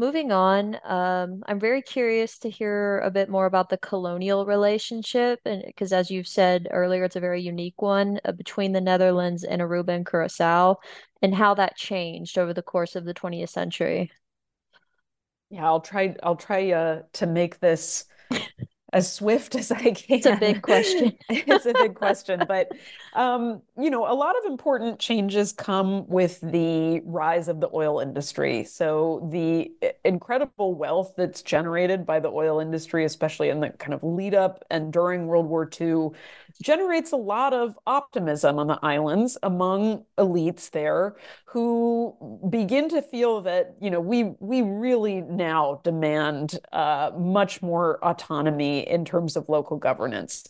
moving 0.00 0.32
on 0.32 0.76
um, 0.84 1.42
i'm 1.46 1.60
very 1.60 1.82
curious 1.82 2.38
to 2.38 2.48
hear 2.48 2.98
a 3.00 3.10
bit 3.10 3.28
more 3.28 3.46
about 3.46 3.68
the 3.68 3.78
colonial 3.78 4.46
relationship 4.46 5.38
and 5.44 5.62
because 5.66 5.92
as 5.92 6.10
you've 6.10 6.26
said 6.26 6.66
earlier 6.70 7.04
it's 7.04 7.16
a 7.16 7.20
very 7.20 7.42
unique 7.42 7.80
one 7.82 8.18
uh, 8.24 8.32
between 8.32 8.72
the 8.72 8.80
netherlands 8.80 9.44
and 9.44 9.60
aruba 9.60 9.90
and 9.90 10.06
curacao 10.06 10.76
and 11.22 11.34
how 11.34 11.54
that 11.54 11.76
changed 11.76 12.38
over 12.38 12.54
the 12.54 12.62
course 12.62 12.96
of 12.96 13.04
the 13.04 13.14
20th 13.14 13.50
century. 13.50 14.10
Yeah, 15.50 15.66
I'll 15.66 15.80
try 15.80 16.14
I'll 16.22 16.36
try 16.36 16.72
uh, 16.72 17.02
to 17.14 17.26
make 17.26 17.60
this 17.60 18.06
as 18.92 19.12
swift 19.12 19.54
as 19.56 19.70
I 19.70 19.90
can. 19.92 20.18
It's 20.18 20.26
a 20.26 20.36
big 20.36 20.62
question. 20.62 21.16
it's 21.28 21.66
a 21.66 21.72
big 21.72 21.94
question, 22.04 22.44
but 22.46 22.70
um, 23.14 23.62
you 23.78 23.90
know, 23.90 24.10
a 24.10 24.14
lot 24.14 24.36
of 24.38 24.44
important 24.44 24.98
changes 24.98 25.52
come 25.52 26.06
with 26.08 26.40
the 26.40 27.00
rise 27.04 27.48
of 27.48 27.60
the 27.60 27.68
oil 27.74 28.00
industry. 28.00 28.64
So 28.64 29.28
the 29.32 29.72
incredible 30.04 30.74
wealth 30.74 31.14
that's 31.16 31.42
generated 31.42 32.06
by 32.06 32.20
the 32.20 32.28
oil 32.28 32.60
industry, 32.60 33.04
especially 33.04 33.48
in 33.48 33.60
the 33.60 33.70
kind 33.70 33.94
of 33.94 34.02
lead 34.04 34.34
up 34.34 34.64
and 34.70 34.92
during 34.92 35.26
World 35.26 35.46
War 35.46 35.68
II, 35.80 36.10
generates 36.62 37.12
a 37.12 37.16
lot 37.16 37.52
of 37.52 37.78
optimism 37.86 38.58
on 38.58 38.66
the 38.66 38.78
islands 38.82 39.38
among 39.42 40.04
elites 40.18 40.70
there 40.70 41.16
who 41.46 42.14
begin 42.48 42.88
to 42.88 43.02
feel 43.02 43.40
that 43.40 43.74
you 43.80 43.90
know 43.90 44.00
we 44.00 44.34
we 44.40 44.62
really 44.62 45.20
now 45.22 45.80
demand 45.82 46.58
uh, 46.72 47.10
much 47.16 47.62
more 47.62 47.98
autonomy 48.04 48.79
in 48.86 49.04
terms 49.04 49.36
of 49.36 49.48
local 49.48 49.76
governance. 49.76 50.44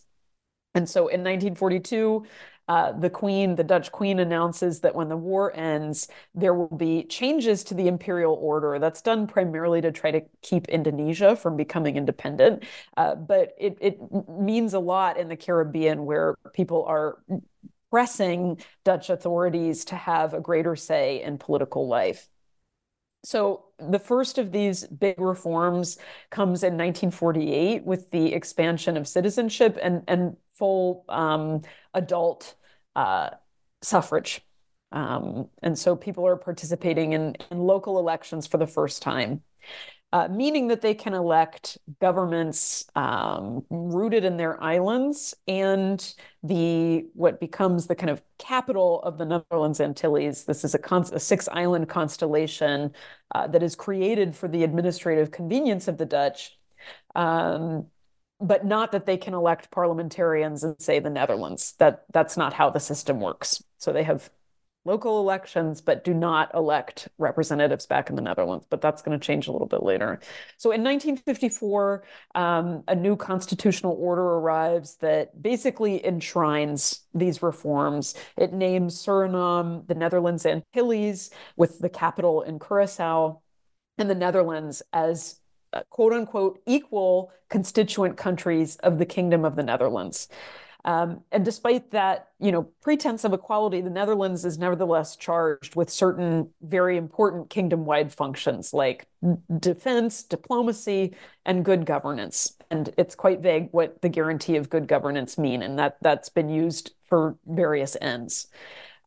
And 0.73 0.87
so 0.87 1.01
in 1.07 1.21
1942, 1.21 2.25
uh, 2.67 2.93
the 2.93 3.09
Queen, 3.09 3.55
the 3.55 3.63
Dutch 3.63 3.91
Queen, 3.91 4.19
announces 4.19 4.79
that 4.81 4.95
when 4.95 5.09
the 5.09 5.17
war 5.17 5.51
ends, 5.55 6.07
there 6.33 6.53
will 6.53 6.77
be 6.77 7.03
changes 7.03 7.65
to 7.65 7.73
the 7.73 7.87
imperial 7.87 8.35
order. 8.35 8.79
That's 8.79 9.01
done 9.01 9.27
primarily 9.27 9.81
to 9.81 9.91
try 9.91 10.11
to 10.11 10.21
keep 10.41 10.69
Indonesia 10.69 11.35
from 11.35 11.57
becoming 11.57 11.97
independent. 11.97 12.63
Uh, 12.95 13.15
but 13.15 13.53
it, 13.59 13.77
it 13.81 13.99
means 14.29 14.73
a 14.73 14.79
lot 14.79 15.17
in 15.17 15.27
the 15.27 15.35
Caribbean 15.35 16.05
where 16.05 16.35
people 16.53 16.85
are 16.85 17.21
pressing 17.89 18.61
Dutch 18.85 19.09
authorities 19.09 19.85
to 19.85 19.95
have 19.95 20.33
a 20.33 20.39
greater 20.39 20.77
say 20.77 21.21
in 21.21 21.37
political 21.37 21.87
life. 21.89 22.29
So 23.23 23.65
the 23.77 23.99
first 23.99 24.37
of 24.37 24.51
these 24.51 24.85
big 24.87 25.19
reforms 25.19 25.97
comes 26.29 26.63
in 26.63 26.73
1948 26.73 27.85
with 27.85 28.09
the 28.11 28.33
expansion 28.33 28.97
of 28.97 29.07
citizenship 29.07 29.77
and, 29.81 30.03
and 30.07 30.37
full 30.53 31.05
um, 31.07 31.61
adult 31.93 32.55
uh, 32.95 33.29
suffrage. 33.81 34.41
Um, 34.91 35.49
and 35.61 35.77
so 35.77 35.95
people 35.95 36.27
are 36.27 36.35
participating 36.35 37.13
in, 37.13 37.35
in 37.49 37.59
local 37.59 37.99
elections 37.99 38.47
for 38.47 38.57
the 38.57 38.67
first 38.67 39.01
time 39.01 39.41
uh, 40.13 40.27
meaning 40.29 40.67
that 40.67 40.81
they 40.81 40.93
can 40.93 41.13
elect 41.13 41.77
governments 42.01 42.85
um, 42.95 43.65
rooted 43.69 44.25
in 44.25 44.37
their 44.37 44.61
islands 44.61 45.33
and 45.47 46.13
the 46.43 47.05
what 47.13 47.39
becomes 47.39 47.87
the 47.87 47.95
kind 47.95 48.09
of 48.09 48.21
capital 48.37 49.01
of 49.03 49.17
the 49.17 49.25
Netherlands 49.25 49.79
Antilles. 49.79 50.43
This 50.43 50.63
is 50.65 50.75
a, 50.75 50.95
a 51.13 51.19
six 51.19 51.47
island 51.49 51.87
constellation 51.87 52.93
uh, 53.33 53.47
that 53.47 53.63
is 53.63 53.75
created 53.75 54.35
for 54.35 54.47
the 54.49 54.63
administrative 54.63 55.31
convenience 55.31 55.87
of 55.87 55.97
the 55.97 56.05
Dutch. 56.05 56.57
Um, 57.15 57.87
but 58.41 58.65
not 58.65 58.91
that 58.91 59.05
they 59.05 59.17
can 59.17 59.35
elect 59.35 59.69
parliamentarians 59.69 60.63
and 60.63 60.75
say, 60.81 60.99
the 60.99 61.11
Netherlands. 61.11 61.75
That 61.77 62.05
that's 62.11 62.35
not 62.35 62.53
how 62.53 62.71
the 62.71 62.79
system 62.79 63.19
works. 63.19 63.63
So 63.77 63.93
they 63.93 64.03
have 64.03 64.29
local 64.83 65.19
elections, 65.19 65.79
but 65.81 66.03
do 66.03 66.13
not 66.13 66.53
elect 66.55 67.07
representatives 67.17 67.85
back 67.85 68.09
in 68.09 68.15
the 68.15 68.21
Netherlands. 68.21 68.65
But 68.69 68.81
that's 68.81 69.01
going 69.01 69.17
to 69.19 69.25
change 69.25 69.47
a 69.47 69.51
little 69.51 69.67
bit 69.67 69.83
later. 69.83 70.19
So 70.57 70.71
in 70.71 70.83
1954, 70.83 72.03
um, 72.35 72.83
a 72.87 72.95
new 72.95 73.15
constitutional 73.15 73.95
order 73.99 74.23
arrives 74.23 74.95
that 74.97 75.41
basically 75.41 76.03
enshrines 76.05 77.01
these 77.13 77.43
reforms. 77.43 78.15
It 78.37 78.53
names 78.53 78.97
Suriname, 78.97 79.87
the 79.87 79.95
Netherlands 79.95 80.45
Antilles, 80.45 81.29
with 81.55 81.79
the 81.79 81.89
capital 81.89 82.41
in 82.41 82.57
Curacao, 82.59 83.41
and 83.97 84.09
the 84.09 84.15
Netherlands 84.15 84.81
as 84.93 85.39
uh, 85.73 85.83
quote 85.89 86.11
unquote 86.11 86.59
equal 86.65 87.31
constituent 87.49 88.17
countries 88.17 88.75
of 88.77 88.97
the 88.97 89.05
Kingdom 89.05 89.45
of 89.45 89.55
the 89.55 89.63
Netherlands. 89.63 90.27
Um, 90.83 91.21
and 91.31 91.45
despite 91.45 91.91
that, 91.91 92.29
you 92.39 92.51
know, 92.51 92.63
pretense 92.81 93.23
of 93.23 93.33
equality, 93.33 93.81
the 93.81 93.89
Netherlands 93.89 94.45
is 94.45 94.57
nevertheless 94.57 95.15
charged 95.15 95.75
with 95.75 95.89
certain 95.89 96.49
very 96.61 96.97
important 96.97 97.49
kingdom-wide 97.49 98.11
functions 98.11 98.73
like 98.73 99.07
defense, 99.59 100.23
diplomacy, 100.23 101.15
and 101.45 101.63
good 101.63 101.85
governance. 101.85 102.57
And 102.71 102.91
it's 102.97 103.15
quite 103.15 103.41
vague 103.41 103.69
what 103.71 104.01
the 104.01 104.09
guarantee 104.09 104.55
of 104.55 104.69
good 104.69 104.87
governance 104.87 105.37
mean, 105.37 105.61
and 105.61 105.77
that 105.77 105.97
that's 106.01 106.29
been 106.29 106.49
used 106.49 106.93
for 107.07 107.37
various 107.45 107.95
ends. 108.01 108.47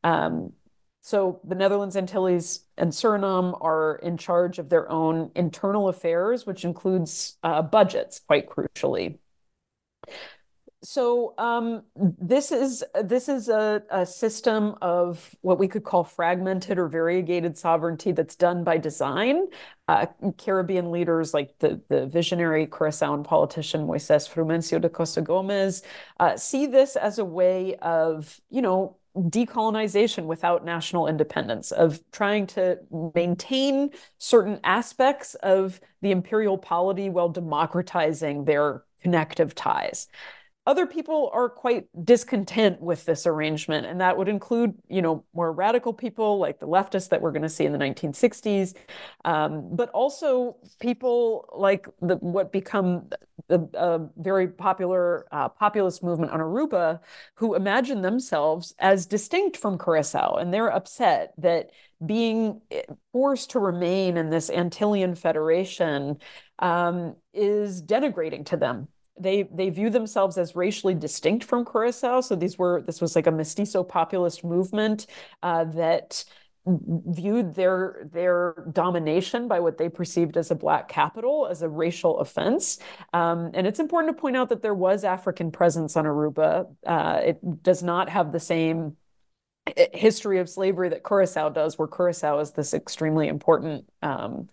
Um, 0.05 0.53
so 1.01 1.41
the 1.45 1.55
Netherlands, 1.55 1.97
Antilles, 1.97 2.61
and 2.79 2.93
Suriname 2.93 3.59
are 3.61 3.97
in 3.97 4.17
charge 4.17 4.59
of 4.59 4.69
their 4.69 4.91
own 4.91 5.31
internal 5.35 5.89
affairs, 5.89 6.47
which 6.47 6.65
includes 6.65 7.37
uh, 7.43 7.63
budgets, 7.63 8.21
quite 8.21 8.49
crucially. 8.49 9.19
So 10.85 11.35
um, 11.39 11.83
this 11.97 12.53
is 12.53 12.85
this 13.03 13.29
is 13.29 13.49
a, 13.49 13.83
a, 13.91 14.05
system 14.05 14.75
of 14.83 15.35
what 15.41 15.59
we 15.59 15.67
could 15.67 15.83
call 15.83 16.05
fragmented 16.05 16.79
or 16.79 16.89
variegated 16.89 17.57
sovereignty 17.57 18.13
that's 18.13 18.37
done 18.37 18.63
by 18.63 18.77
design. 18.77 19.47
Uh, 19.89 20.07
Caribbean 20.37 20.91
leaders 20.91 21.33
like 21.33 21.59
the, 21.59 21.81
the 21.89 22.07
visionary 22.07 22.67
Curaçaoan 22.67 23.25
politician 23.25 23.87
Moisés 23.87 24.29
Frumencio 24.29 24.81
da 24.81 24.89
Costa 24.89 25.23
Gomez 25.23 25.83
uh, 26.21 26.37
see 26.37 26.67
this 26.67 26.97
as 26.97 27.19
a 27.19 27.25
way 27.25 27.77
of, 27.77 28.41
you 28.51 28.61
know, 28.61 28.97
decolonization 29.17 30.25
without 30.27 30.65
national 30.65 31.07
independence, 31.07 31.71
of 31.73 32.01
trying 32.13 32.47
to 32.49 32.79
maintain 33.15 33.91
certain 34.19 34.61
aspects 34.65 35.35
of 35.37 35.81
the 36.03 36.11
imperial 36.11 36.59
polity 36.59 37.09
while 37.09 37.29
democratizing 37.29 38.45
their 38.45 38.83
connective 39.03 39.55
ties 39.55 40.09
other 40.67 40.87
people 40.87 41.31
are 41.35 41.49
quite 41.49 41.87
discontent 42.05 42.81
with 42.81 43.05
this 43.05 43.27
arrangement 43.27 43.87
and 43.87 44.01
that 44.01 44.17
would 44.17 44.29
include 44.29 44.75
you 44.89 45.03
know 45.03 45.25
more 45.35 45.53
radical 45.53 45.93
people 45.93 46.39
like 46.39 46.59
the 46.59 46.67
leftists 46.67 47.11
that 47.11 47.21
we're 47.21 47.31
going 47.31 47.43
to 47.43 47.49
see 47.49 47.65
in 47.65 47.73
the 47.73 47.79
1960s 47.79 48.75
um, 49.25 49.69
but 49.73 49.91
also 49.91 50.57
people 50.81 51.49
like 51.55 51.87
the 52.01 52.17
what 52.17 52.53
become 52.53 53.09
a, 53.51 54.01
very 54.17 54.49
popular 54.49 55.27
uh, 55.31 55.49
populist 55.49 56.03
movement 56.03 56.33
on 56.33 56.41
aruba 56.41 57.01
who 57.35 57.55
imagine 57.55 58.01
themselves 58.01 58.75
as 58.79 59.07
distinct 59.07 59.57
from 59.57 59.79
curacao 59.79 60.37
and 60.37 60.53
they're 60.53 60.73
upset 60.73 61.35
that 61.37 61.71
being 62.05 62.61
eh, 62.71 62.83
forced 63.13 63.51
to 63.51 63.59
remain 63.59 64.17
in 64.17 64.31
this 64.31 64.51
antillean 64.51 65.17
federation 65.17 66.17
um, 66.59 67.15
is 67.35 67.83
denigrating 67.83 68.47
to 68.47 68.57
them 68.57 68.89
they 69.19 69.45
they 69.45 69.71
view 69.71 69.91
themselves 69.91 70.39
as 70.39 70.57
racially 70.57 70.95
distinct 70.95 71.45
from 71.45 71.65
Curacao. 71.65 72.21
So 72.21 72.35
these 72.35 72.59
were 72.59 72.83
this 72.83 73.01
was 73.01 73.15
like 73.15 73.27
a 73.27 73.31
mestizo 73.31 73.85
populist 73.85 74.45
movement 74.45 75.07
uh, 75.43 75.65
that 75.65 76.25
viewed 76.67 77.55
their 77.55 78.09
their 78.11 78.55
domination 78.73 79.49
by 79.49 79.61
what 79.61 79.77
they 79.77 79.89
perceived 79.89 80.37
as 80.37 80.51
a 80.51 80.55
black 80.55 80.89
capital 80.89 81.47
as 81.47 81.63
a 81.63 81.69
racial 81.69 82.19
offense. 82.21 82.79
Um, 83.13 83.51
and 83.55 83.67
it's 83.67 83.81
important 83.81 84.17
to 84.17 84.21
point 84.21 84.37
out 84.37 84.49
that 84.49 84.63
there 84.63 84.75
was 84.75 85.05
African 85.05 85.51
presence 85.51 85.97
on 85.97 86.07
Aruba. 86.07 86.75
Uh, 86.87 87.21
it 87.25 87.63
does 87.63 87.83
not 87.83 88.09
have 88.09 88.33
the 88.33 88.41
same 88.41 88.97
eh, 89.77 89.89
history 89.93 90.39
of 90.39 90.49
slavery 90.49 90.89
that 90.89 91.05
Curacao 91.05 91.51
does, 91.51 91.79
where 91.79 91.89
Curacao 91.89 92.39
is 92.41 92.53
this 92.53 92.73
extremely 92.73 93.29
important 93.29 93.85
um, 94.03 94.49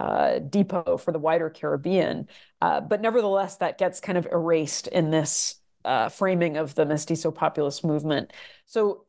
uh, 0.00 0.38
depot 0.38 0.96
for 0.96 1.12
the 1.12 1.18
wider 1.18 1.50
Caribbean. 1.50 2.26
Uh, 2.62 2.80
but 2.80 3.02
nevertheless, 3.02 3.58
that 3.58 3.76
gets 3.76 4.00
kind 4.00 4.16
of 4.16 4.26
erased 4.32 4.86
in 4.86 5.10
this 5.10 5.56
uh, 5.84 6.08
framing 6.08 6.56
of 6.56 6.74
the 6.74 6.86
mestizo 6.86 7.30
populist 7.30 7.84
movement. 7.84 8.32
So 8.64 9.04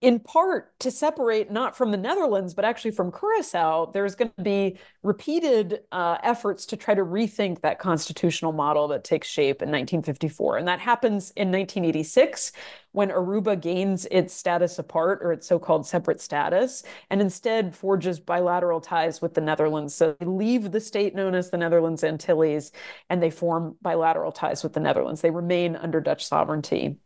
in 0.00 0.18
part 0.18 0.78
to 0.80 0.90
separate 0.90 1.50
not 1.50 1.76
from 1.76 1.90
the 1.90 1.96
Netherlands, 1.98 2.54
but 2.54 2.64
actually 2.64 2.92
from 2.92 3.12
Curacao, 3.12 3.90
there's 3.92 4.14
going 4.14 4.30
to 4.36 4.42
be 4.42 4.78
repeated 5.02 5.80
uh, 5.92 6.16
efforts 6.22 6.64
to 6.66 6.76
try 6.76 6.94
to 6.94 7.02
rethink 7.02 7.60
that 7.60 7.78
constitutional 7.78 8.52
model 8.52 8.88
that 8.88 9.04
takes 9.04 9.28
shape 9.28 9.60
in 9.60 9.68
1954. 9.68 10.56
And 10.56 10.68
that 10.68 10.80
happens 10.80 11.32
in 11.32 11.48
1986 11.52 12.52
when 12.92 13.10
Aruba 13.10 13.60
gains 13.60 14.06
its 14.10 14.32
status 14.32 14.78
apart 14.78 15.20
or 15.22 15.32
its 15.32 15.46
so 15.46 15.58
called 15.58 15.86
separate 15.86 16.20
status 16.20 16.82
and 17.10 17.20
instead 17.20 17.74
forges 17.74 18.18
bilateral 18.18 18.80
ties 18.80 19.20
with 19.20 19.34
the 19.34 19.42
Netherlands. 19.42 19.94
So 19.94 20.16
they 20.18 20.26
leave 20.26 20.72
the 20.72 20.80
state 20.80 21.14
known 21.14 21.34
as 21.34 21.50
the 21.50 21.58
Netherlands 21.58 22.02
Antilles 22.02 22.72
and 23.10 23.22
they 23.22 23.30
form 23.30 23.76
bilateral 23.82 24.32
ties 24.32 24.62
with 24.62 24.72
the 24.72 24.80
Netherlands. 24.80 25.20
They 25.20 25.30
remain 25.30 25.76
under 25.76 26.00
Dutch 26.00 26.24
sovereignty. 26.24 26.96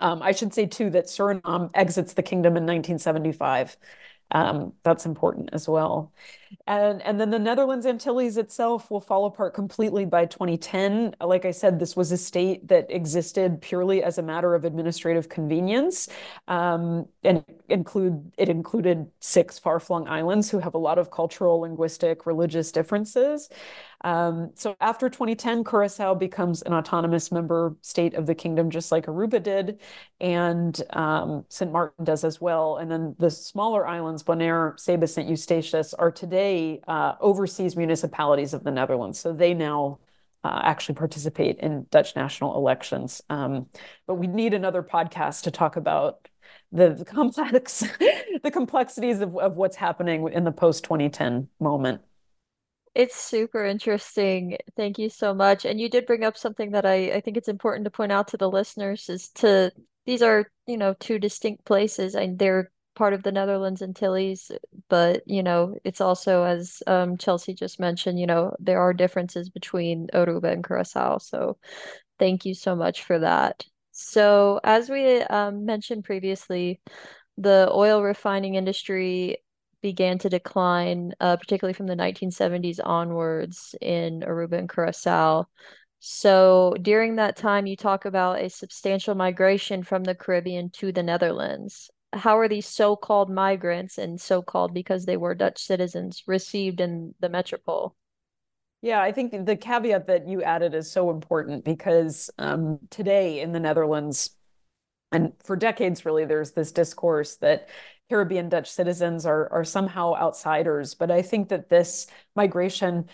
Um, 0.00 0.22
I 0.22 0.32
should 0.32 0.52
say 0.54 0.66
too 0.66 0.90
that 0.90 1.06
Suriname 1.06 1.70
exits 1.74 2.14
the 2.14 2.22
kingdom 2.22 2.56
in 2.56 2.66
1975. 2.66 3.76
Um, 4.32 4.74
that's 4.84 5.06
important 5.06 5.50
as 5.52 5.68
well. 5.68 6.12
And, 6.66 7.20
then 7.20 7.30
the 7.30 7.38
Netherlands 7.38 7.84
Antilles 7.86 8.36
itself 8.36 8.90
will 8.90 9.00
fall 9.00 9.26
apart 9.26 9.54
completely 9.54 10.04
by 10.04 10.26
2010. 10.26 11.16
Like 11.20 11.44
I 11.44 11.50
said, 11.50 11.78
this 11.80 11.96
was 11.96 12.12
a 12.12 12.16
state 12.16 12.68
that 12.68 12.86
existed 12.90 13.60
purely 13.60 14.02
as 14.04 14.18
a 14.18 14.22
matter 14.22 14.54
of 14.54 14.64
administrative 14.64 15.28
convenience. 15.28 16.08
Um, 16.48 17.06
and 17.24 17.44
it 17.68 18.48
included 18.48 19.10
six 19.20 19.58
far-flung 19.58 20.08
islands 20.08 20.50
who 20.50 20.60
have 20.60 20.74
a 20.74 20.78
lot 20.78 20.98
of 20.98 21.10
cultural, 21.10 21.60
linguistic, 21.60 22.26
religious 22.26 22.72
differences. 22.72 23.48
Um, 24.02 24.52
so 24.54 24.76
after 24.80 25.08
2010, 25.10 25.64
Curacao 25.64 26.14
becomes 26.14 26.62
an 26.62 26.72
autonomous 26.72 27.30
member 27.30 27.76
state 27.82 28.14
of 28.14 28.26
the 28.26 28.34
kingdom, 28.34 28.70
just 28.70 28.90
like 28.90 29.06
Aruba 29.06 29.42
did, 29.42 29.80
and 30.20 30.80
um, 30.90 31.44
St. 31.48 31.70
Martin 31.70 32.04
does 32.04 32.24
as 32.24 32.40
well. 32.40 32.78
And 32.78 32.90
then 32.90 33.14
the 33.18 33.30
smaller 33.30 33.86
islands, 33.86 34.22
Bonaire, 34.22 34.78
Saba, 34.78 35.06
St. 35.06 35.28
Eustatius, 35.28 35.92
are 35.94 36.10
today 36.10 36.80
uh, 36.88 37.14
overseas 37.20 37.76
municipalities 37.76 38.54
of 38.54 38.64
the 38.64 38.70
Netherlands. 38.70 39.18
So 39.18 39.32
they 39.32 39.52
now 39.54 39.98
uh, 40.42 40.60
actually 40.64 40.94
participate 40.94 41.58
in 41.58 41.86
Dutch 41.90 42.16
national 42.16 42.56
elections. 42.56 43.22
Um, 43.28 43.66
but 44.06 44.14
we 44.14 44.26
need 44.26 44.54
another 44.54 44.82
podcast 44.82 45.42
to 45.42 45.50
talk 45.50 45.76
about 45.76 46.28
the, 46.72 46.94
the 46.94 47.04
complex, 47.04 47.80
the 48.42 48.50
complexities 48.50 49.20
of, 49.20 49.36
of 49.36 49.56
what's 49.56 49.76
happening 49.76 50.26
in 50.32 50.44
the 50.44 50.52
post 50.52 50.84
2010 50.84 51.48
moment. 51.58 52.00
It's 52.94 53.16
super 53.16 53.64
interesting. 53.64 54.58
Thank 54.76 54.98
you 54.98 55.08
so 55.10 55.32
much. 55.32 55.64
And 55.64 55.80
you 55.80 55.88
did 55.88 56.06
bring 56.06 56.24
up 56.24 56.36
something 56.36 56.72
that 56.72 56.84
I, 56.84 57.12
I 57.12 57.20
think 57.20 57.36
it's 57.36 57.48
important 57.48 57.84
to 57.84 57.90
point 57.90 58.12
out 58.12 58.28
to 58.28 58.36
the 58.36 58.50
listeners 58.50 59.08
is 59.08 59.28
to 59.36 59.70
these 60.06 60.22
are, 60.22 60.50
you 60.66 60.76
know, 60.76 60.94
two 60.98 61.18
distinct 61.18 61.64
places 61.64 62.14
and 62.14 62.38
they're 62.38 62.70
part 62.96 63.12
of 63.14 63.22
the 63.22 63.32
Netherlands 63.32 63.80
Antilles, 63.80 64.50
but 64.88 65.22
you 65.26 65.42
know, 65.42 65.76
it's 65.84 66.00
also 66.00 66.42
as 66.42 66.82
um, 66.86 67.16
Chelsea 67.16 67.54
just 67.54 67.78
mentioned, 67.78 68.18
you 68.18 68.26
know, 68.26 68.54
there 68.58 68.80
are 68.80 68.92
differences 68.92 69.48
between 69.48 70.08
Aruba 70.12 70.52
and 70.52 70.64
Curacao. 70.64 71.18
So 71.18 71.56
thank 72.18 72.44
you 72.44 72.54
so 72.54 72.74
much 72.74 73.04
for 73.04 73.20
that. 73.20 73.64
So 73.92 74.60
as 74.64 74.90
we 74.90 75.20
um, 75.22 75.64
mentioned 75.64 76.04
previously, 76.04 76.80
the 77.38 77.70
oil 77.72 78.02
refining 78.02 78.56
industry 78.56 79.38
began 79.82 80.18
to 80.18 80.28
decline, 80.28 81.12
uh, 81.20 81.36
particularly 81.36 81.74
from 81.74 81.86
the 81.86 81.96
1970s 81.96 82.80
onwards 82.82 83.74
in 83.80 84.20
Aruba 84.20 84.58
and 84.58 84.68
Curacao. 84.68 85.46
So 86.00 86.74
during 86.80 87.16
that 87.16 87.36
time, 87.36 87.66
you 87.66 87.76
talk 87.76 88.04
about 88.04 88.40
a 88.40 88.48
substantial 88.48 89.14
migration 89.14 89.82
from 89.82 90.04
the 90.04 90.14
Caribbean 90.14 90.70
to 90.70 90.92
the 90.92 91.02
Netherlands. 91.02 91.90
How 92.12 92.38
are 92.38 92.48
these 92.48 92.66
so-called 92.66 93.30
migrants, 93.30 93.98
and 93.98 94.20
so-called 94.20 94.74
because 94.74 95.04
they 95.04 95.16
were 95.16 95.34
Dutch 95.34 95.58
citizens, 95.58 96.24
received 96.26 96.80
in 96.80 97.14
the 97.20 97.28
metropole? 97.28 97.94
Yeah, 98.82 99.02
I 99.02 99.12
think 99.12 99.44
the 99.44 99.56
caveat 99.56 100.06
that 100.06 100.26
you 100.26 100.42
added 100.42 100.74
is 100.74 100.90
so 100.90 101.10
important 101.10 101.64
because 101.64 102.30
um, 102.38 102.78
today 102.88 103.40
in 103.40 103.52
the 103.52 103.60
Netherlands, 103.60 104.30
and 105.12 105.32
for 105.42 105.56
decades 105.56 106.04
really, 106.04 106.24
there's 106.24 106.52
this 106.52 106.72
discourse 106.72 107.36
that 107.36 107.68
Caribbean 108.08 108.48
Dutch 108.48 108.70
citizens 108.70 109.26
are 109.26 109.50
are 109.52 109.64
somehow 109.64 110.14
outsiders. 110.14 110.94
But 110.94 111.10
I 111.10 111.22
think 111.22 111.48
that 111.48 111.68
this 111.68 112.06
migration, 112.36 113.08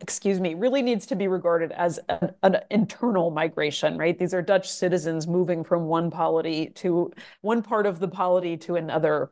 excuse 0.00 0.40
me, 0.40 0.54
really 0.54 0.82
needs 0.82 1.06
to 1.06 1.16
be 1.16 1.28
regarded 1.28 1.72
as 1.72 1.98
an, 2.08 2.34
an, 2.42 2.56
internal 2.70 3.30
migration, 3.30 3.98
right? 3.98 4.18
These 4.18 4.34
are 4.34 4.42
Dutch 4.42 4.70
citizens 4.70 5.26
moving 5.26 5.64
from 5.64 5.86
one 5.86 6.10
polity 6.10 6.70
to 6.76 7.12
one 7.40 7.62
part 7.62 7.86
of 7.86 7.98
the 8.00 8.08
polity 8.08 8.56
to 8.58 8.76
another. 8.76 9.30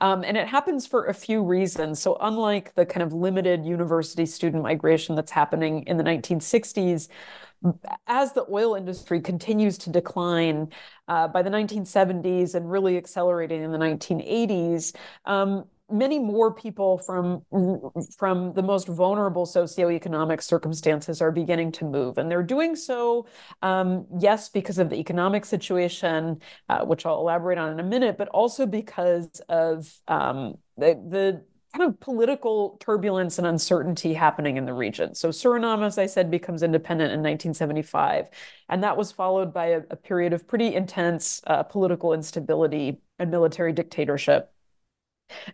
Um, 0.00 0.22
and 0.22 0.36
it 0.36 0.48
happens 0.48 0.86
for 0.86 1.06
a 1.06 1.14
few 1.14 1.42
reasons. 1.42 2.00
So, 2.00 2.16
unlike 2.20 2.74
the 2.74 2.84
kind 2.84 3.02
of 3.02 3.12
limited 3.12 3.64
university 3.64 4.26
student 4.26 4.62
migration 4.62 5.14
that's 5.14 5.32
happening 5.32 5.84
in 5.86 5.96
the 5.96 6.04
1960s, 6.04 7.08
as 8.06 8.32
the 8.32 8.44
oil 8.50 8.74
industry 8.74 9.20
continues 9.20 9.78
to 9.78 9.90
decline 9.90 10.68
uh, 11.08 11.28
by 11.28 11.42
the 11.42 11.50
1970s 11.50 12.54
and 12.54 12.70
really 12.70 12.96
accelerating 12.96 13.62
in 13.62 13.72
the 13.72 13.78
1980s, 13.78 14.94
um, 15.24 15.64
many 15.90 16.18
more 16.18 16.54
people 16.54 16.98
from 16.98 17.42
from 18.16 18.52
the 18.54 18.62
most 18.62 18.88
vulnerable 18.88 19.46
socioeconomic 19.46 20.42
circumstances 20.42 21.20
are 21.20 21.30
beginning 21.30 21.70
to 21.70 21.84
move. 21.84 22.18
And 22.18 22.30
they're 22.30 22.42
doing 22.42 22.74
so 22.74 23.26
um, 23.60 24.06
yes 24.18 24.48
because 24.48 24.78
of 24.78 24.88
the 24.90 24.96
economic 24.96 25.44
situation 25.44 26.40
uh, 26.68 26.84
which 26.84 27.04
i'll 27.04 27.18
elaborate 27.20 27.58
on 27.58 27.72
in 27.72 27.80
a 27.80 27.84
minute 27.84 28.16
but 28.16 28.28
also 28.28 28.64
because 28.66 29.40
of 29.48 29.92
um, 30.08 30.54
the, 30.76 30.94
the 31.08 31.44
kind 31.74 31.88
of 31.88 31.98
political 32.00 32.76
turbulence 32.80 33.38
and 33.38 33.46
uncertainty 33.46 34.12
happening 34.14 34.56
in 34.56 34.66
the 34.66 34.74
region. 34.74 35.14
So 35.14 35.30
Suriname, 35.30 35.84
as 35.84 35.96
I 35.98 36.06
said, 36.06 36.30
becomes 36.30 36.62
independent 36.62 37.12
in 37.12 37.20
1975. 37.20 38.28
And 38.68 38.82
that 38.84 38.96
was 38.96 39.10
followed 39.10 39.54
by 39.54 39.66
a, 39.66 39.82
a 39.90 39.96
period 39.96 40.32
of 40.32 40.46
pretty 40.46 40.74
intense 40.74 41.40
uh, 41.46 41.62
political 41.62 42.12
instability 42.12 43.00
and 43.18 43.30
military 43.30 43.72
dictatorship. 43.72 44.52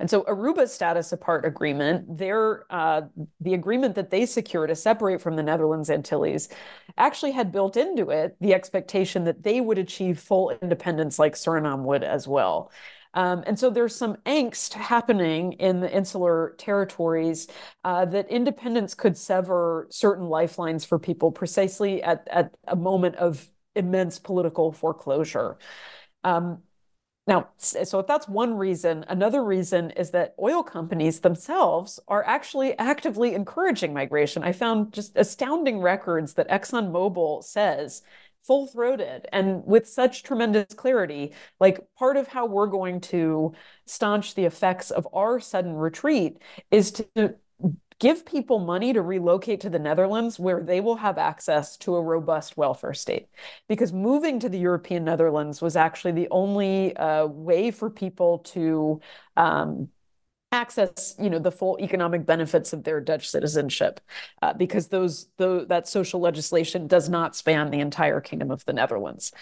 And 0.01 0.11
so 0.11 0.23
Aruba's 0.23 0.73
status 0.73 1.13
apart 1.13 1.45
agreement, 1.45 2.19
their 2.19 2.65
uh, 2.71 3.03
the 3.41 3.55
agreement 3.55 3.95
that 3.95 4.11
they 4.11 4.27
secure 4.27 4.67
to 4.67 4.75
separate 4.75 5.21
from 5.21 5.37
the 5.37 5.43
Netherlands 5.43 5.91
Antilles, 5.91 6.49
actually 6.97 7.33
had 7.33 7.53
built 7.53 7.77
into 7.77 8.11
it 8.11 8.37
the 8.41 8.55
expectation 8.55 9.25
that 9.25 9.43
they 9.43 9.61
would 9.61 9.79
achieve 9.79 10.19
full 10.19 10.51
independence 10.63 11.19
like 11.19 11.35
Suriname 11.35 11.83
would 11.85 12.03
as 12.03 12.27
well. 12.27 12.73
Um, 13.19 13.43
and 13.49 13.59
so 13.59 13.69
there's 13.69 13.97
some 13.97 14.15
angst 14.27 14.75
happening 14.75 15.55
in 15.55 15.81
the 15.81 15.93
insular 15.93 16.55
territories 16.57 17.49
uh, 17.83 18.05
that 18.05 18.31
independence 18.31 18.95
could 18.95 19.17
sever 19.17 19.89
certain 19.91 20.29
lifelines 20.29 20.85
for 20.85 21.01
people 21.01 21.33
precisely 21.33 22.01
at, 22.01 22.29
at 22.31 22.55
a 22.69 22.77
moment 22.77 23.17
of 23.17 23.51
immense 23.75 24.21
political 24.21 24.71
foreclosure. 24.71 25.59
Um, 26.23 26.63
now, 27.27 27.49
so 27.57 27.99
if 27.99 28.07
that's 28.07 28.29
one 28.29 28.57
reason, 28.57 29.05
another 29.09 29.43
reason 29.43 29.91
is 29.91 30.13
that 30.13 30.37
oil 30.41 30.63
companies 30.63 31.19
themselves 31.19 31.99
are 32.07 32.25
actually 32.25 32.79
actively 32.79 33.35
encouraging 33.35 33.93
migration. 33.93 34.45
I 34.45 34.53
found 34.53 34.93
just 34.93 35.17
astounding 35.17 35.81
records 35.81 36.35
that 36.35 36.49
ExxonMobil 36.49 37.43
says 37.43 38.03
full 38.49 38.67
throated 38.67 39.29
and 39.33 39.65
with 39.65 39.87
such 39.87 40.25
tremendous 40.25 40.75
clarity. 40.75 41.33
Like 41.61 41.79
part 41.97 42.17
of 42.17 42.27
how 42.27 42.47
we're 42.47 42.67
going 42.67 43.01
to 43.03 43.53
staunch 43.87 44.35
the 44.35 44.47
effects 44.47 44.91
of 44.91 45.07
our 45.13 45.39
sudden 45.39 45.75
retreat 45.75 46.39
is 46.73 46.91
to 46.93 47.37
give 48.01 48.25
people 48.25 48.61
money 48.61 48.93
to 48.93 49.03
relocate 49.03 49.61
to 49.61 49.71
the 49.71 49.79
Netherlands 49.79 50.39
where 50.39 50.63
they 50.63 50.81
will 50.81 50.97
have 50.97 51.19
access 51.19 51.77
to 51.77 51.97
a 51.97 52.03
robust 52.03 52.57
welfare 52.57 52.95
state. 52.95 53.29
Because 53.69 53.93
moving 53.93 54.39
to 54.41 54.49
the 54.49 54.59
European 54.59 55.05
Netherlands 55.05 55.61
was 55.61 55.77
actually 55.77 56.13
the 56.13 56.29
only 56.31 56.97
uh, 56.97 57.27
way 57.27 57.71
for 57.71 57.91
people 57.91 58.39
to 58.39 59.01
um, 59.37 59.89
access 60.51 61.15
you 61.19 61.29
know 61.29 61.39
the 61.39 61.53
full 61.53 61.79
economic 61.81 62.25
benefits 62.25 62.73
of 62.73 62.85
their 62.85 63.01
Dutch 63.01 63.29
citizenship 63.29 64.01
uh, 64.41 64.53
because 64.55 64.89
those 64.89 65.29
the, 65.37 65.67
that 65.69 65.87
social 65.87 66.21
legislation 66.21 66.87
does 66.87 67.09
not 67.09 67.37
span 67.37 67.71
the 67.71 67.81
entire 67.81 68.21
kingdom 68.21 68.51
of 68.51 68.65
the 68.65 68.73
Netherlands. 68.73 69.33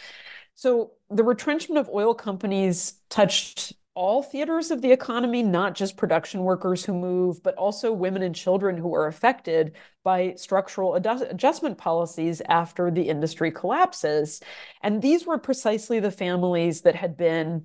So 0.54 0.92
the 1.10 1.22
retrenchment 1.22 1.78
of 1.78 1.88
oil 1.90 2.14
companies 2.14 2.94
touched 3.08 3.74
all 3.96 4.22
theaters 4.22 4.70
of 4.70 4.82
the 4.82 4.92
economy, 4.92 5.42
not 5.42 5.74
just 5.74 5.96
production 5.96 6.42
workers 6.42 6.84
who 6.84 6.92
move, 6.92 7.42
but 7.42 7.54
also 7.54 7.90
women 7.92 8.22
and 8.22 8.34
children 8.34 8.76
who 8.76 8.94
are 8.94 9.06
affected 9.06 9.72
by 10.04 10.34
structural 10.36 10.94
adjustment 10.94 11.78
policies 11.78 12.42
after 12.48 12.90
the 12.90 13.08
industry 13.08 13.50
collapses. 13.50 14.42
And 14.82 15.00
these 15.00 15.24
were 15.26 15.38
precisely 15.38 15.98
the 15.98 16.10
families 16.10 16.82
that 16.82 16.94
had 16.94 17.16
been 17.16 17.64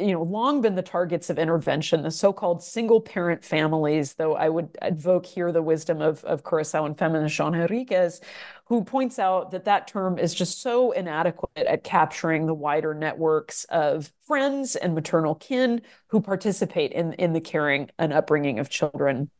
you 0.00 0.12
know 0.12 0.22
long 0.22 0.60
been 0.60 0.74
the 0.74 0.82
targets 0.82 1.30
of 1.30 1.38
intervention 1.38 2.02
the 2.02 2.10
so-called 2.10 2.62
single 2.62 3.00
parent 3.00 3.44
families 3.44 4.14
though 4.14 4.34
i 4.34 4.48
would 4.48 4.76
invoke 4.82 5.26
here 5.26 5.52
the 5.52 5.62
wisdom 5.62 6.00
of, 6.00 6.24
of 6.24 6.42
curacao 6.42 6.92
feminist 6.94 7.34
jeanne 7.34 7.52
henriquez 7.52 8.20
who 8.64 8.84
points 8.84 9.18
out 9.18 9.50
that 9.50 9.64
that 9.64 9.86
term 9.86 10.18
is 10.18 10.34
just 10.34 10.60
so 10.62 10.92
inadequate 10.92 11.50
at 11.56 11.84
capturing 11.84 12.46
the 12.46 12.54
wider 12.54 12.94
networks 12.94 13.64
of 13.64 14.12
friends 14.26 14.76
and 14.76 14.94
maternal 14.94 15.34
kin 15.34 15.82
who 16.08 16.20
participate 16.20 16.92
in, 16.92 17.12
in 17.14 17.32
the 17.32 17.40
caring 17.40 17.90
and 17.98 18.12
upbringing 18.12 18.58
of 18.58 18.68
children 18.68 19.30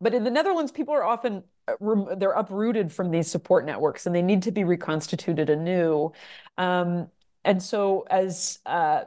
but 0.00 0.14
in 0.14 0.24
the 0.24 0.30
Netherlands, 0.30 0.72
people 0.72 0.94
are 0.94 1.04
often 1.04 1.44
uh, 1.68 2.14
they're 2.16 2.32
uprooted 2.32 2.92
from 2.92 3.10
these 3.10 3.30
support 3.30 3.64
networks 3.64 4.06
and 4.06 4.14
they 4.14 4.22
need 4.22 4.42
to 4.42 4.52
be 4.52 4.64
reconstituted 4.64 5.50
anew. 5.50 6.12
Um, 6.58 7.08
and 7.44 7.62
so 7.62 8.04
as 8.10 8.58
uh, 8.66 9.02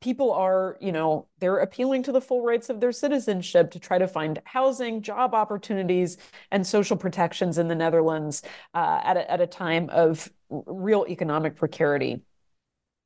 people 0.00 0.32
are, 0.32 0.76
you 0.80 0.92
know, 0.92 1.26
they're 1.38 1.58
appealing 1.58 2.02
to 2.04 2.12
the 2.12 2.20
full 2.20 2.42
rights 2.42 2.68
of 2.68 2.80
their 2.80 2.92
citizenship 2.92 3.70
to 3.70 3.78
try 3.78 3.98
to 3.98 4.06
find 4.06 4.40
housing, 4.44 5.02
job 5.02 5.34
opportunities, 5.34 6.18
and 6.50 6.66
social 6.66 6.96
protections 6.96 7.58
in 7.58 7.68
the 7.68 7.74
Netherlands 7.74 8.42
uh, 8.74 9.00
at, 9.02 9.16
a, 9.16 9.30
at 9.30 9.40
a 9.40 9.46
time 9.46 9.88
of 9.90 10.30
real 10.50 11.06
economic 11.08 11.56
precarity. 11.56 12.20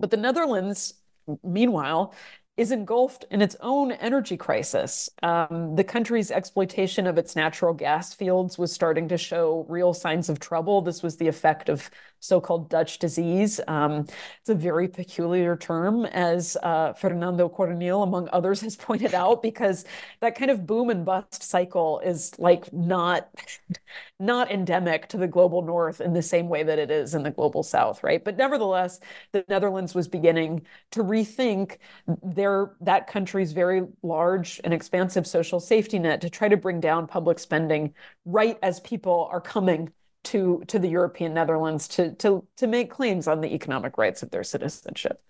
But 0.00 0.10
the 0.10 0.16
Netherlands, 0.16 0.94
meanwhile, 1.42 2.14
is 2.56 2.70
engulfed 2.72 3.24
in 3.30 3.42
its 3.42 3.54
own 3.60 3.92
energy 3.92 4.36
crisis. 4.36 5.10
Um, 5.22 5.76
the 5.76 5.84
country's 5.84 6.30
exploitation 6.30 7.06
of 7.06 7.18
its 7.18 7.36
natural 7.36 7.74
gas 7.74 8.14
fields 8.14 8.56
was 8.56 8.72
starting 8.72 9.08
to 9.08 9.18
show 9.18 9.66
real 9.68 9.92
signs 9.92 10.28
of 10.30 10.40
trouble. 10.40 10.80
This 10.80 11.02
was 11.02 11.16
the 11.16 11.28
effect 11.28 11.68
of 11.68 11.90
so-called 12.20 12.68
Dutch 12.68 12.98
disease. 12.98 13.60
Um, 13.68 14.06
it's 14.40 14.48
a 14.48 14.54
very 14.54 14.88
peculiar 14.88 15.56
term, 15.56 16.06
as 16.06 16.56
uh, 16.62 16.92
Fernando 16.94 17.48
Coronil, 17.48 18.02
among 18.02 18.28
others, 18.32 18.60
has 18.62 18.76
pointed 18.88 19.14
out, 19.14 19.42
because 19.42 19.84
that 20.20 20.34
kind 20.34 20.50
of 20.50 20.66
boom 20.66 20.90
and 20.90 21.04
bust 21.04 21.42
cycle 21.42 22.00
is 22.00 22.38
like 22.38 22.72
not 22.72 23.28
not 24.18 24.50
endemic 24.50 25.08
to 25.08 25.18
the 25.18 25.26
global 25.26 25.60
north 25.62 26.00
in 26.00 26.14
the 26.14 26.22
same 26.22 26.48
way 26.48 26.62
that 26.62 26.78
it 26.78 26.90
is 26.90 27.14
in 27.14 27.22
the 27.22 27.30
global 27.30 27.62
south, 27.62 28.02
right? 28.02 28.24
But 28.24 28.38
nevertheless, 28.38 28.98
the 29.32 29.44
Netherlands 29.48 29.94
was 29.94 30.08
beginning 30.08 30.66
to 30.92 31.04
rethink 31.04 31.76
their 32.22 32.45
that 32.80 33.06
country's 33.06 33.52
very 33.52 33.82
large 34.02 34.60
and 34.64 34.72
expansive 34.72 35.26
social 35.26 35.60
safety 35.60 35.98
net 35.98 36.20
to 36.20 36.30
try 36.30 36.48
to 36.48 36.56
bring 36.56 36.80
down 36.80 37.06
public 37.06 37.38
spending 37.38 37.94
right 38.24 38.58
as 38.62 38.80
people 38.80 39.28
are 39.30 39.40
coming 39.40 39.90
to 40.24 40.62
to 40.66 40.78
the 40.78 40.88
European 40.88 41.34
Netherlands 41.34 41.88
to 41.88 42.12
to 42.16 42.46
to 42.56 42.66
make 42.66 42.90
claims 42.90 43.28
on 43.28 43.40
the 43.40 43.54
economic 43.54 43.96
rights 43.96 44.22
of 44.22 44.30
their 44.30 44.44
citizenship. 44.44 45.20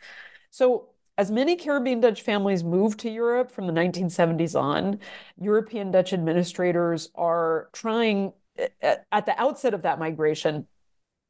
So 0.50 0.90
as 1.18 1.30
many 1.30 1.56
Caribbean 1.56 2.00
Dutch 2.00 2.22
families 2.22 2.62
move 2.62 2.96
to 2.98 3.10
Europe 3.10 3.50
from 3.50 3.66
the 3.66 3.72
1970s 3.72 4.58
on, 4.58 5.00
European 5.40 5.90
Dutch 5.90 6.12
administrators 6.12 7.10
are 7.14 7.70
trying 7.72 8.32
eh, 8.58 8.68
eh, 8.82 8.96
at 9.10 9.24
the 9.26 9.40
outset 9.40 9.72
of 9.72 9.82
that 9.82 9.98
migration 9.98 10.66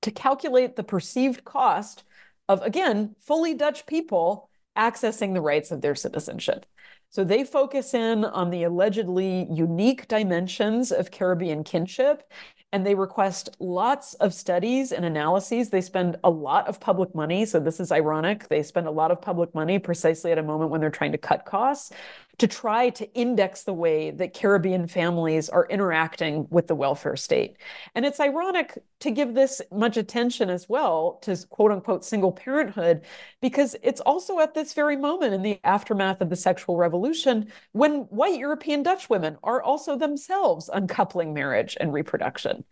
to 0.03 0.11
calculate 0.11 0.77
the 0.77 0.83
perceived 0.83 1.45
cost 1.45 2.05
of, 2.49 2.63
again, 2.63 3.15
fully 3.21 3.55
Dutch 3.55 3.87
people 3.87 4.49
accessing 4.77 5.35
the 5.35 5.41
rights 5.41 5.71
of 5.71 5.81
their 5.81 5.95
citizenship. 5.95 6.67
So 7.11 7.25
they 7.25 7.45
focus 7.45 7.95
in 7.95 8.25
on 8.25 8.51
the 8.51 8.65
allegedly 8.65 9.47
unique 9.51 10.09
dimensions 10.09 10.93
of 10.93 11.11
Caribbean 11.11 11.65
kinship 11.65 12.31
and 12.73 12.85
they 12.85 12.95
request 12.95 13.57
lots 13.61 14.15
of 14.15 14.35
studies 14.35 14.93
and 14.93 15.05
analyses. 15.05 15.71
They 15.71 15.81
spend 15.81 16.17
a 16.25 16.31
lot 16.31 16.67
of 16.67 16.81
public 16.81 17.15
money. 17.15 17.47
So 17.47 17.61
this 17.61 17.79
is 17.81 17.93
ironic. 17.93 18.49
They 18.49 18.63
spend 18.63 18.87
a 18.87 18.91
lot 18.91 19.11
of 19.11 19.23
public 19.23 19.55
money 19.55 19.79
precisely 19.79 20.33
at 20.33 20.39
a 20.39 20.43
moment 20.43 20.71
when 20.71 20.81
they're 20.81 20.91
trying 20.91 21.13
to 21.13 21.19
cut 21.19 21.47
costs 21.47 21.93
to 22.39 22.47
try 22.47 22.91
to 22.91 23.11
index 23.15 23.63
the 23.63 23.73
way 23.73 24.11
that 24.11 24.35
Caribbean 24.35 24.87
families 24.87 25.49
are 25.49 25.67
interacting 25.71 26.47
with 26.51 26.67
the 26.67 26.75
welfare 26.75 27.17
state. 27.17 27.57
And 27.95 28.05
it's 28.05 28.21
ironic 28.21 28.79
to 29.01 29.11
give 29.11 29.35
this 29.35 29.63
much 29.73 29.97
attention 29.97 30.51
as 30.51 30.69
well 30.69 31.19
to 31.23 31.37
quote 31.49 31.73
unquote 31.73 32.05
single 32.05 32.33
parenthood, 32.33 33.05
because 33.41 33.75
it's 33.83 34.01
also 34.03 34.39
at 34.41 34.55
this 34.55 34.75
very 34.75 34.97
moment 34.97 35.33
in 35.33 35.43
the 35.43 35.59
aftermath 35.65 36.21
of 36.21 36.29
the 36.29 36.37
sexual 36.37 36.77
revolution 36.77 37.51
when 37.73 38.01
white 38.11 38.39
European 38.39 38.83
Dutch 38.83 39.09
women 39.09 39.39
are 39.43 39.63
also 39.63 39.97
themselves 39.97 40.69
uncoupling 40.69 41.33
marriage 41.33 41.77
and 41.81 41.93
reproduction. 41.93 42.65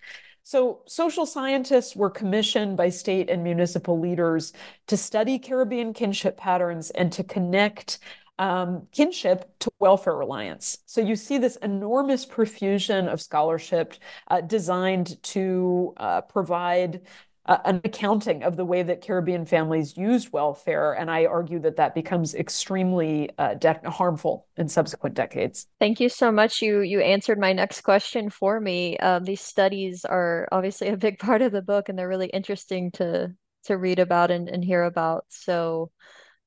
So, 0.47 0.83
social 0.87 1.25
scientists 1.25 1.97
were 1.97 2.11
commissioned 2.11 2.77
by 2.77 2.91
state 2.91 3.31
and 3.31 3.43
municipal 3.43 3.99
leaders 3.99 4.53
to 4.89 4.97
study 4.99 5.39
Caribbean 5.39 5.95
kinship 5.95 6.37
patterns 6.37 6.91
and 6.91 7.11
to 7.15 7.25
connect 7.25 7.99
um, 8.39 8.87
kinship 8.93 9.59
to 9.61 9.71
welfare 9.79 10.17
reliance. 10.17 10.79
So 10.87 11.01
you 11.01 11.17
see 11.17 11.39
this 11.39 11.57
enormous 11.57 12.27
profusion 12.27 13.09
of 13.09 13.21
scholarship 13.21 13.95
uh, 14.29 14.41
designed 14.41 15.23
to 15.25 15.95
uh, 15.97 16.21
provide 16.23 17.03
uh, 17.47 17.59
an 17.65 17.81
accounting 17.85 18.43
of 18.43 18.57
the 18.57 18.65
way 18.65 18.83
that 18.83 19.03
Caribbean 19.03 19.45
families 19.45 19.97
used 19.97 20.33
welfare. 20.33 20.95
And 20.95 21.11
I 21.11 21.27
argue 21.27 21.59
that 21.61 21.77
that 21.77 21.95
becomes 21.95 22.35
extremely 22.35 23.31
uh, 23.39 23.55
de- 23.55 23.91
harmful 23.91 24.47
in 24.57 24.69
subsequent 24.69 25.15
decades. 25.15 25.67
Thank 25.79 26.01
you 26.01 26.09
so 26.09 26.33
much. 26.33 26.63
You 26.63 26.81
you 26.81 27.01
answered 27.01 27.39
my 27.39 27.53
next 27.53 27.83
question 27.83 28.31
for 28.31 28.59
me. 28.59 28.97
Um, 28.99 29.25
these 29.25 29.43
studies 29.43 30.05
are 30.05 30.49
obviously 30.51 30.89
a 30.89 30.97
big 30.97 31.19
part 31.19 31.43
of 31.43 31.53
the 31.53 31.63
book, 31.63 31.89
and 31.89 31.99
they're 31.99 32.09
really 32.09 32.31
interesting 32.31 32.91
to 32.93 33.35
to 33.65 33.77
read 33.77 33.99
about 33.99 34.31
and, 34.31 34.49
and 34.49 34.65
hear 34.65 34.83
about. 34.83 35.25
So 35.29 35.91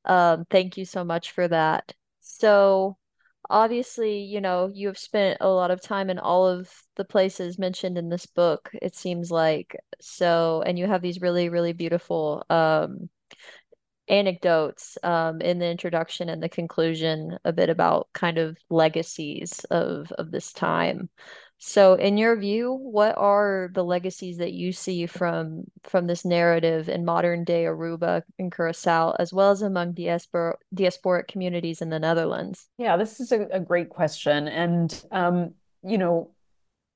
um, 0.08 0.46
thank 0.50 0.78
you 0.78 0.86
so 0.86 1.04
much 1.04 1.32
for 1.32 1.48
that. 1.48 1.94
So, 2.22 2.98
obviously, 3.50 4.20
you 4.20 4.42
know, 4.42 4.70
you 4.74 4.88
have 4.88 4.98
spent 4.98 5.38
a 5.42 5.50
lot 5.50 5.72
of 5.72 5.82
time 5.82 6.10
in 6.10 6.20
all 6.20 6.48
of 6.48 6.70
the 6.96 7.06
places 7.06 7.60
mentioned 7.60 7.98
in 7.98 8.10
this 8.10 8.26
book, 8.26 8.70
it 8.82 8.96
seems 8.96 9.32
like. 9.32 9.76
So, 10.02 10.64
and 10.66 10.80
you 10.80 10.88
have 10.88 11.02
these 11.02 11.22
really, 11.22 11.50
really 11.50 11.74
beautiful 11.74 12.46
um, 12.50 13.10
anecdotes 14.10 14.98
um, 15.04 15.42
in 15.42 15.60
the 15.60 15.70
introduction 15.70 16.30
and 16.30 16.42
the 16.42 16.50
conclusion, 16.50 17.38
a 17.44 17.54
bit 17.54 17.70
about 17.70 18.08
kind 18.14 18.38
of 18.38 18.58
legacies 18.70 19.66
of 19.72 20.12
of 20.14 20.32
this 20.32 20.54
time. 20.54 21.10
So, 21.60 21.96
in 21.96 22.18
your 22.18 22.36
view, 22.36 22.72
what 22.72 23.18
are 23.18 23.70
the 23.74 23.84
legacies 23.84 24.38
that 24.38 24.54
you 24.54 24.72
see 24.72 25.08
from 25.08 25.64
from 25.84 26.06
this 26.06 26.24
narrative 26.24 26.88
in 26.88 27.04
modern 27.04 27.44
day 27.44 27.64
Aruba 27.64 28.22
and 28.38 28.52
Curacao, 28.52 29.16
as 29.18 29.34
well 29.34 29.50
as 29.50 29.64
among 29.64 29.94
diaspora, 29.94 30.56
diasporic 30.76 31.28
communities 31.28 31.82
in 31.82 31.90
the 31.90 32.00
Netherlands? 32.00 32.68
Yeah, 32.78 32.96
this 32.96 33.20
is 33.20 33.32
a, 33.32 33.48
a 33.52 33.60
great 33.60 33.90
question. 33.90 34.48
And, 34.48 35.04
um, 35.12 35.56
you 35.84 35.98
know, 35.98 36.32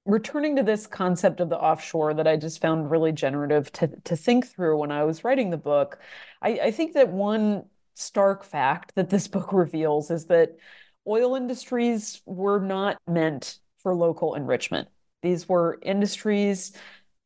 returning 0.05 0.55
to 0.57 0.63
this 0.63 0.85
concept 0.85 1.39
of 1.39 1.49
the 1.49 1.57
offshore 1.57 2.13
that 2.15 2.27
I 2.27 2.37
just 2.37 2.61
found 2.61 2.91
really 2.91 3.11
generative 3.11 3.71
to, 3.73 3.87
to 4.03 4.15
think 4.15 4.47
through 4.47 4.77
when 4.77 4.91
I 4.91 5.03
was 5.05 5.23
writing 5.23 5.49
the 5.49 5.57
book, 5.57 5.99
I, 6.41 6.59
I 6.63 6.71
think 6.71 6.93
that 6.93 7.09
one 7.09 7.63
stark 7.95 8.43
fact 8.43 8.93
that 8.95 9.09
this 9.09 9.27
book 9.27 9.53
reveals 9.53 10.11
is 10.11 10.25
that 10.27 10.55
oil 11.07 11.35
industries 11.35 12.21
were 12.27 12.59
not 12.59 12.97
meant 13.07 13.57
for 13.81 13.95
local 13.95 14.35
enrichment. 14.35 14.87
These 15.21 15.47
were 15.47 15.79
industries 15.81 16.73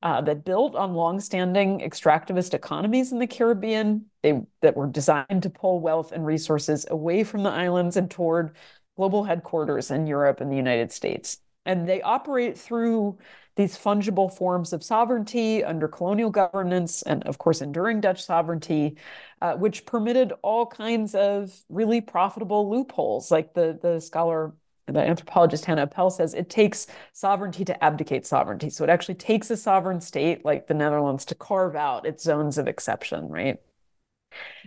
uh, 0.04 0.22
that 0.22 0.46
built 0.46 0.76
on 0.76 0.94
longstanding 0.94 1.80
extractivist 1.80 2.54
economies 2.54 3.12
in 3.12 3.20
the 3.20 3.28
Caribbean. 3.28 4.06
They 4.22 4.42
that 4.62 4.76
were 4.76 4.88
designed 4.88 5.44
to 5.44 5.50
pull 5.50 5.80
wealth 5.80 6.12
and 6.12 6.26
resources 6.26 6.86
away 6.90 7.24
from 7.24 7.44
the 7.44 7.50
islands 7.50 7.98
and 7.98 8.10
toward 8.12 8.56
global 8.98 9.24
headquarters 9.24 9.92
in 9.92 10.08
Europe 10.08 10.42
and 10.42 10.52
the 10.52 10.56
United 10.56 10.92
States. 10.92 11.40
And 11.66 11.90
they 11.90 12.02
operate 12.02 12.58
through 12.58 13.18
these 13.56 13.78
fungible 13.78 14.32
forms 14.32 14.74
of 14.74 14.84
sovereignty 14.84 15.64
under 15.64 15.88
colonial 15.88 16.30
governance 16.30 17.02
and, 17.02 17.24
of 17.24 17.38
course, 17.38 17.62
enduring 17.62 18.02
Dutch 18.02 18.24
sovereignty, 18.24 18.98
uh, 19.42 19.56
which 19.56 19.86
permitted 19.86 20.34
all 20.44 20.66
kinds 20.66 21.16
of 21.16 21.52
really 21.70 22.02
profitable 22.02 22.70
loopholes, 22.70 23.32
like 23.32 23.54
the, 23.54 23.80
the 23.82 24.00
scholar 24.00 24.54
the 24.88 25.00
anthropologist 25.00 25.66
Hannah 25.66 25.84
Appel 25.84 26.10
says 26.10 26.34
it 26.34 26.50
takes 26.50 26.88
sovereignty 27.12 27.66
to 27.66 27.84
abdicate 27.84 28.26
sovereignty. 28.26 28.70
So 28.70 28.84
it 28.84 28.90
actually 28.90 29.16
takes 29.16 29.50
a 29.50 29.58
sovereign 29.58 30.02
state 30.02 30.46
like 30.46 30.68
the 30.68 30.74
Netherlands 30.74 31.26
to 31.26 31.36
carve 31.36 31.76
out 31.76 32.06
its 32.06 32.24
zones 32.24 32.58
of 32.58 32.68
exception, 32.68 33.30
right? 33.30 33.60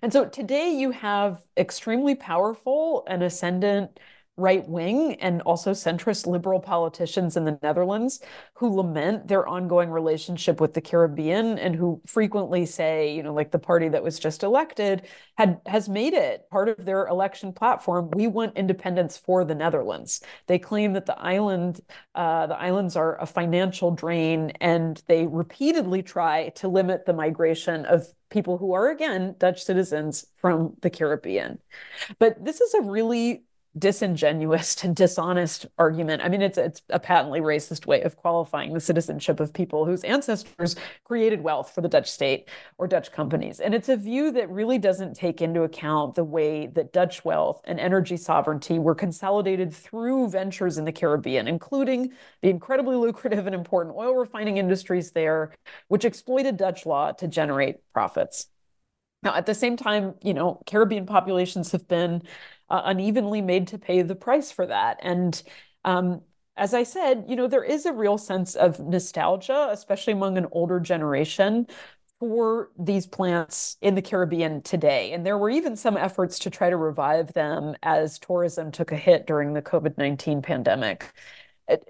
And 0.03 0.12
so 0.12 0.25
today 0.25 0.71
you 0.71 0.91
have 0.93 1.43
extremely 1.57 2.14
powerful 2.14 3.05
and 3.07 3.23
ascendant 3.23 4.01
right 4.39 4.66
wing 4.68 5.14
and 5.16 5.43
also 5.43 5.72
centrist 5.72 6.26
liberal 6.26 6.61
politicians 6.61 7.36
in 7.36 7.45
the 7.45 7.59
Netherlands 7.62 8.20
who 8.55 8.74
lament 8.74 9.26
their 9.26 9.47
ongoing 9.47 9.91
relationship 9.91 10.61
with 10.61 10.74
the 10.74 10.80
Caribbean 10.80 11.59
and 11.59 11.74
who 11.74 12.01
frequently 12.07 12.64
say, 12.64 13.14
you 13.14 13.22
know, 13.22 13.34
like 13.34 13.51
the 13.51 13.59
party 13.59 13.89
that 13.89 14.03
was 14.03 14.18
just 14.18 14.45
elected 14.45 15.07
had 15.36 15.61
has 15.66 15.89
made 15.89 16.14
it 16.14 16.49
part 16.51 16.68
of 16.68 16.84
their 16.84 17.07
election 17.09 17.53
platform. 17.53 18.11
We 18.12 18.28
want 18.28 18.57
independence 18.57 19.16
for 19.16 19.45
the 19.45 19.55
Netherlands. 19.55 20.20
They 20.47 20.59
claim 20.59 20.93
that 20.93 21.07
the 21.07 21.18
island, 21.18 21.80
uh, 22.14 22.47
the 22.47 22.57
islands 22.59 22.97
are 22.97 23.20
a 23.20 23.26
financial 23.26 23.91
drain, 23.91 24.53
and 24.61 25.03
they 25.09 25.26
repeatedly 25.26 26.03
try 26.03 26.51
to 26.51 26.68
limit 26.68 27.07
the 27.07 27.12
migration 27.12 27.84
of 27.86 28.07
people 28.30 28.59
who 28.59 28.72
are 28.72 28.91
again 28.91 29.34
Dutch 29.39 29.64
citizens 29.64 30.26
from 30.36 30.74
the 30.82 30.91
Caribbean. 30.91 31.59
But 32.18 32.45
this 32.45 32.61
is 32.61 32.74
a 32.74 32.82
really 32.82 33.45
disingenuous 33.77 34.83
and 34.85 34.95
dishonest 34.95 35.66
argument. 35.79 36.23
I 36.23 36.29
mean, 36.29 36.43
it's 36.43 36.59
it's 36.59 36.83
a 36.91 36.99
patently 36.99 37.41
racist 37.41 37.87
way 37.87 38.03
of 38.03 38.16
qualifying 38.16 38.73
the 38.73 38.81
citizenship 38.81 39.41
of 39.41 39.53
people 39.53 39.85
whose 39.85 40.05
ancestors 40.05 40.77
created 41.05 41.43
wealth 41.43 41.75
for 41.75 41.81
the 41.81 41.89
Dutch 41.89 42.11
state 42.11 42.49
or 42.79 42.87
Dutch 42.87 43.12
companies. 43.12 43.61
And 43.61 43.75
it's 43.75 43.89
a 43.89 43.97
view 43.97 44.31
that 44.33 44.51
really 44.51 44.79
doesn't 44.79 45.14
take 45.14 45.43
into 45.43 45.62
account 45.62 46.14
the 46.14 46.25
way 46.25 46.66
that 46.69 46.93
Dutch 46.93 47.25
wealth 47.25 47.61
and 47.64 47.79
energy 47.81 48.16
sovereignty 48.16 48.79
were 48.79 48.95
consolidated 48.95 49.73
through 49.73 50.31
ventures 50.31 50.79
in 50.79 50.85
the 50.85 50.93
Caribbean, 50.93 51.49
including 51.49 52.12
the 52.43 52.51
incredibly 52.51 52.97
lucrative 52.97 53.47
and 53.47 53.55
important 53.55 53.97
oil 53.97 54.14
refining 54.14 54.57
industries 54.57 55.12
there, 55.12 55.53
which 55.89 56.05
exploited 56.05 56.57
Dutch 56.57 56.87
law 56.87 57.12
to 57.12 57.29
generate 57.29 57.77
profits. 57.93 58.49
Now, 59.23 59.35
at 59.35 59.47
the 59.47 59.55
same 59.55 59.77
time, 59.77 60.14
you 60.23 60.33
know, 60.33 60.62
Caribbean 60.66 61.07
populations 61.07 61.73
have 61.73 61.89
been 61.89 62.23
uh, 62.71 62.83
unevenly 62.85 63.41
made 63.43 63.69
to 63.69 63.79
pay 63.79 64.03
the 64.03 64.14
price 64.14 64.51
for 64.51 64.66
that. 64.66 64.99
And 65.03 65.41
um, 65.85 66.23
as 66.57 66.75
I 66.75 66.83
said, 66.83 67.25
you 67.29 67.37
know, 67.37 67.47
there 67.47 67.64
is 67.64 67.87
a 67.87 67.93
real 67.93 68.19
sense 68.19 68.55
of 68.55 68.81
nostalgia, 68.81 69.69
especially 69.71 70.12
among 70.12 70.37
an 70.37 70.47
older 70.53 70.81
generation, 70.81 71.66
for 72.19 72.71
these 72.79 73.07
plants 73.07 73.77
in 73.81 73.95
the 73.95 74.03
Caribbean 74.03 74.61
today. 74.62 75.12
And 75.12 75.25
there 75.25 75.39
were 75.39 75.51
even 75.51 75.77
some 75.77 75.97
efforts 75.97 76.39
to 76.41 76.51
try 76.51 76.69
to 76.69 76.77
revive 76.77 77.33
them 77.33 77.77
as 77.83 78.19
tourism 78.19 78.73
took 78.73 78.91
a 78.91 78.97
hit 78.97 79.27
during 79.27 79.55
the 79.55 79.62
COVID 79.62 79.97
19 79.97 80.43
pandemic. 80.43 81.12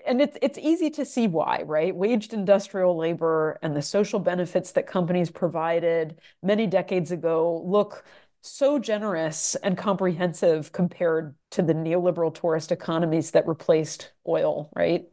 And 0.07 0.21
it's 0.21 0.37
it's 0.43 0.59
easy 0.59 0.91
to 0.91 1.05
see 1.05 1.29
why, 1.29 1.63
right? 1.65 1.95
Waged 1.95 2.35
industrial 2.35 2.97
labor 2.97 3.61
and 3.63 3.77
the 3.77 3.83
social 3.83 4.19
benefits 4.19 4.73
that 4.73 4.89
companies 4.89 5.31
provided 5.31 6.21
many 6.43 6.67
decades 6.67 7.13
ago 7.13 7.63
look 7.65 8.05
so 8.41 8.79
generous 8.79 9.55
and 9.57 9.77
comprehensive 9.77 10.73
compared 10.73 11.35
to 11.51 11.63
the 11.63 11.75
neoliberal 11.75 12.35
tourist 12.35 12.73
economies 12.73 13.33
that 13.33 13.47
replaced 13.47 14.13
oil, 14.27 14.71
right? 14.75 15.07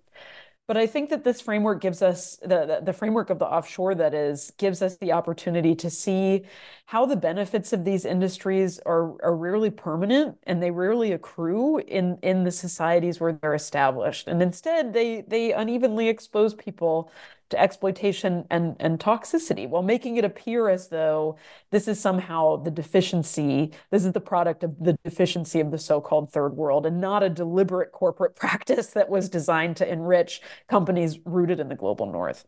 But 0.68 0.78
I 0.78 0.88
think 0.88 1.12
that 1.12 1.24
this 1.24 1.42
framework 1.42 1.80
gives 1.80 2.02
us 2.02 2.38
the, 2.38 2.82
the 2.84 2.94
framework 2.94 3.30
of 3.30 3.38
the 3.38 3.46
offshore 3.46 3.94
that 3.96 4.16
is 4.16 4.52
gives 4.58 4.82
us 4.82 4.98
the 4.98 5.12
opportunity 5.12 5.76
to 5.76 5.92
see 5.92 6.42
how 6.88 7.06
the 7.06 7.16
benefits 7.16 7.72
of 7.72 7.86
these 7.86 8.04
industries 8.04 8.80
are, 8.80 9.16
are 9.24 9.36
rarely 9.36 9.70
permanent 9.70 10.38
and 10.44 10.64
they 10.64 10.72
rarely 10.72 11.12
accrue 11.12 11.78
in, 11.78 12.18
in 12.24 12.44
the 12.44 12.52
societies 12.52 13.20
where 13.20 13.34
they're 13.34 13.54
established. 13.54 14.28
And 14.28 14.42
instead 14.42 14.94
they 14.94 15.22
they 15.28 15.54
unevenly 15.54 16.08
expose 16.08 16.56
people 16.56 17.12
to 17.56 17.62
exploitation 17.62 18.46
and, 18.52 18.76
and 18.80 19.00
toxicity 19.00 19.68
while 19.68 19.82
making 19.82 20.18
it 20.18 20.26
appear 20.26 20.70
as 20.70 20.90
though 20.90 21.38
this 21.72 21.88
is 21.88 22.00
somehow 22.00 22.58
the 22.58 22.72
deficiency, 22.72 23.72
this 23.92 24.06
is 24.06 24.12
the 24.12 24.22
product 24.22 24.64
of 24.64 24.78
the 24.80 24.98
deficiency 25.04 25.60
of 25.60 25.72
the 25.72 25.78
so-called 25.78 26.32
third 26.32 26.56
world 26.56 26.86
and 26.86 27.00
not 27.02 27.24
a 27.24 27.30
deliberate 27.30 27.92
corporate 27.92 28.36
practice 28.36 28.88
that 28.88 29.10
was 29.10 29.30
designed 29.30 29.78
to 29.78 29.92
enrich 29.92 30.42
companies 30.68 31.20
rooted 31.26 31.60
in 31.60 31.70
the 31.70 31.76
global 31.76 32.06
north. 32.06 32.46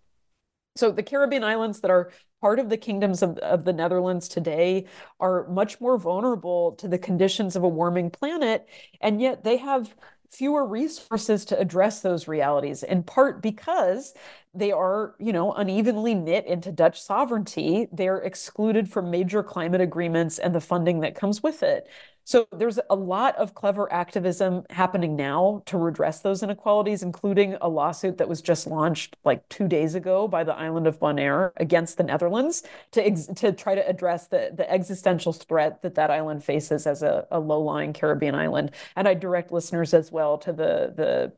So 0.75 0.91
the 0.91 1.03
Caribbean 1.03 1.43
islands 1.43 1.81
that 1.81 1.91
are 1.91 2.11
part 2.39 2.59
of 2.59 2.69
the 2.69 2.77
kingdoms 2.77 3.23
of, 3.23 3.37
of 3.39 3.65
the 3.65 3.73
Netherlands 3.73 4.27
today 4.27 4.85
are 5.19 5.47
much 5.47 5.81
more 5.81 5.97
vulnerable 5.97 6.73
to 6.73 6.87
the 6.87 6.99
conditions 6.99 7.55
of 7.55 7.63
a 7.63 7.67
warming 7.67 8.11
planet, 8.11 8.67
and 9.01 9.19
yet 9.19 9.43
they 9.43 9.57
have 9.57 9.95
fewer 10.29 10.65
resources 10.65 11.45
to 11.45 11.59
address 11.59 12.01
those 12.01 12.27
realities 12.27 12.83
in 12.83 13.03
part 13.03 13.41
because 13.41 14.13
they 14.53 14.71
are 14.71 15.15
you 15.19 15.31
know 15.31 15.53
unevenly 15.53 16.13
knit 16.15 16.45
into 16.45 16.71
dutch 16.71 17.01
sovereignty. 17.01 17.87
They're 17.91 18.19
excluded 18.19 18.89
from 18.89 19.11
major 19.11 19.43
climate 19.43 19.81
agreements 19.81 20.39
and 20.39 20.53
the 20.53 20.61
funding 20.61 21.01
that 21.01 21.15
comes 21.15 21.41
with 21.43 21.63
it 21.63 21.87
so 22.27 22.45
there's 22.51 22.77
a 22.89 22.95
lot 22.95 23.37
of 23.37 23.55
clever 23.55 23.89
activism 23.91 24.65
happening 24.69 25.15
now 25.15 25.63
to 25.65 25.77
redress 25.77 26.19
those 26.19 26.43
inequalities, 26.43 27.01
including 27.01 27.55
a 27.61 27.69
lawsuit 27.69 28.17
that 28.17 28.27
was 28.27 28.41
just 28.41 28.67
launched 28.67 29.15
like 29.23 29.47
two 29.47 29.65
days 29.65 29.95
ago 29.95 30.27
by 30.27 30.43
the 30.43 30.53
island 30.53 30.87
of 30.87 30.99
Bonaire 30.99 31.53
against 31.55 31.95
the 31.95 32.03
Netherlands 32.03 32.63
to 32.91 33.01
ex- 33.01 33.27
to 33.27 33.53
try 33.53 33.75
to 33.75 33.87
address 33.87 34.27
the 34.27 34.51
the 34.53 34.69
existential 34.69 35.31
threat 35.31 35.81
that 35.83 35.95
that 35.95 36.11
island 36.11 36.43
faces 36.43 36.85
as 36.85 37.01
a, 37.01 37.25
a 37.31 37.39
low-lying 37.39 37.93
Caribbean 37.93 38.35
island. 38.35 38.71
And 38.97 39.07
I 39.07 39.13
direct 39.13 39.53
listeners 39.53 39.93
as 39.93 40.11
well 40.11 40.37
to 40.39 40.51
the 40.51 40.93
the 40.97 41.31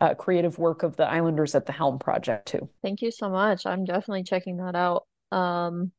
uh, 0.00 0.14
creative 0.14 0.58
work 0.58 0.82
of 0.82 0.96
the 0.96 1.04
Islanders 1.04 1.54
at 1.54 1.66
the 1.66 1.72
Helm 1.72 1.98
project 1.98 2.48
too. 2.48 2.66
Thank 2.80 3.02
you 3.02 3.10
so 3.10 3.28
much. 3.28 3.66
I'm 3.66 3.84
definitely 3.84 4.22
checking 4.22 4.56
that 4.56 4.74
out. 4.74 5.04
Um, 5.32 5.92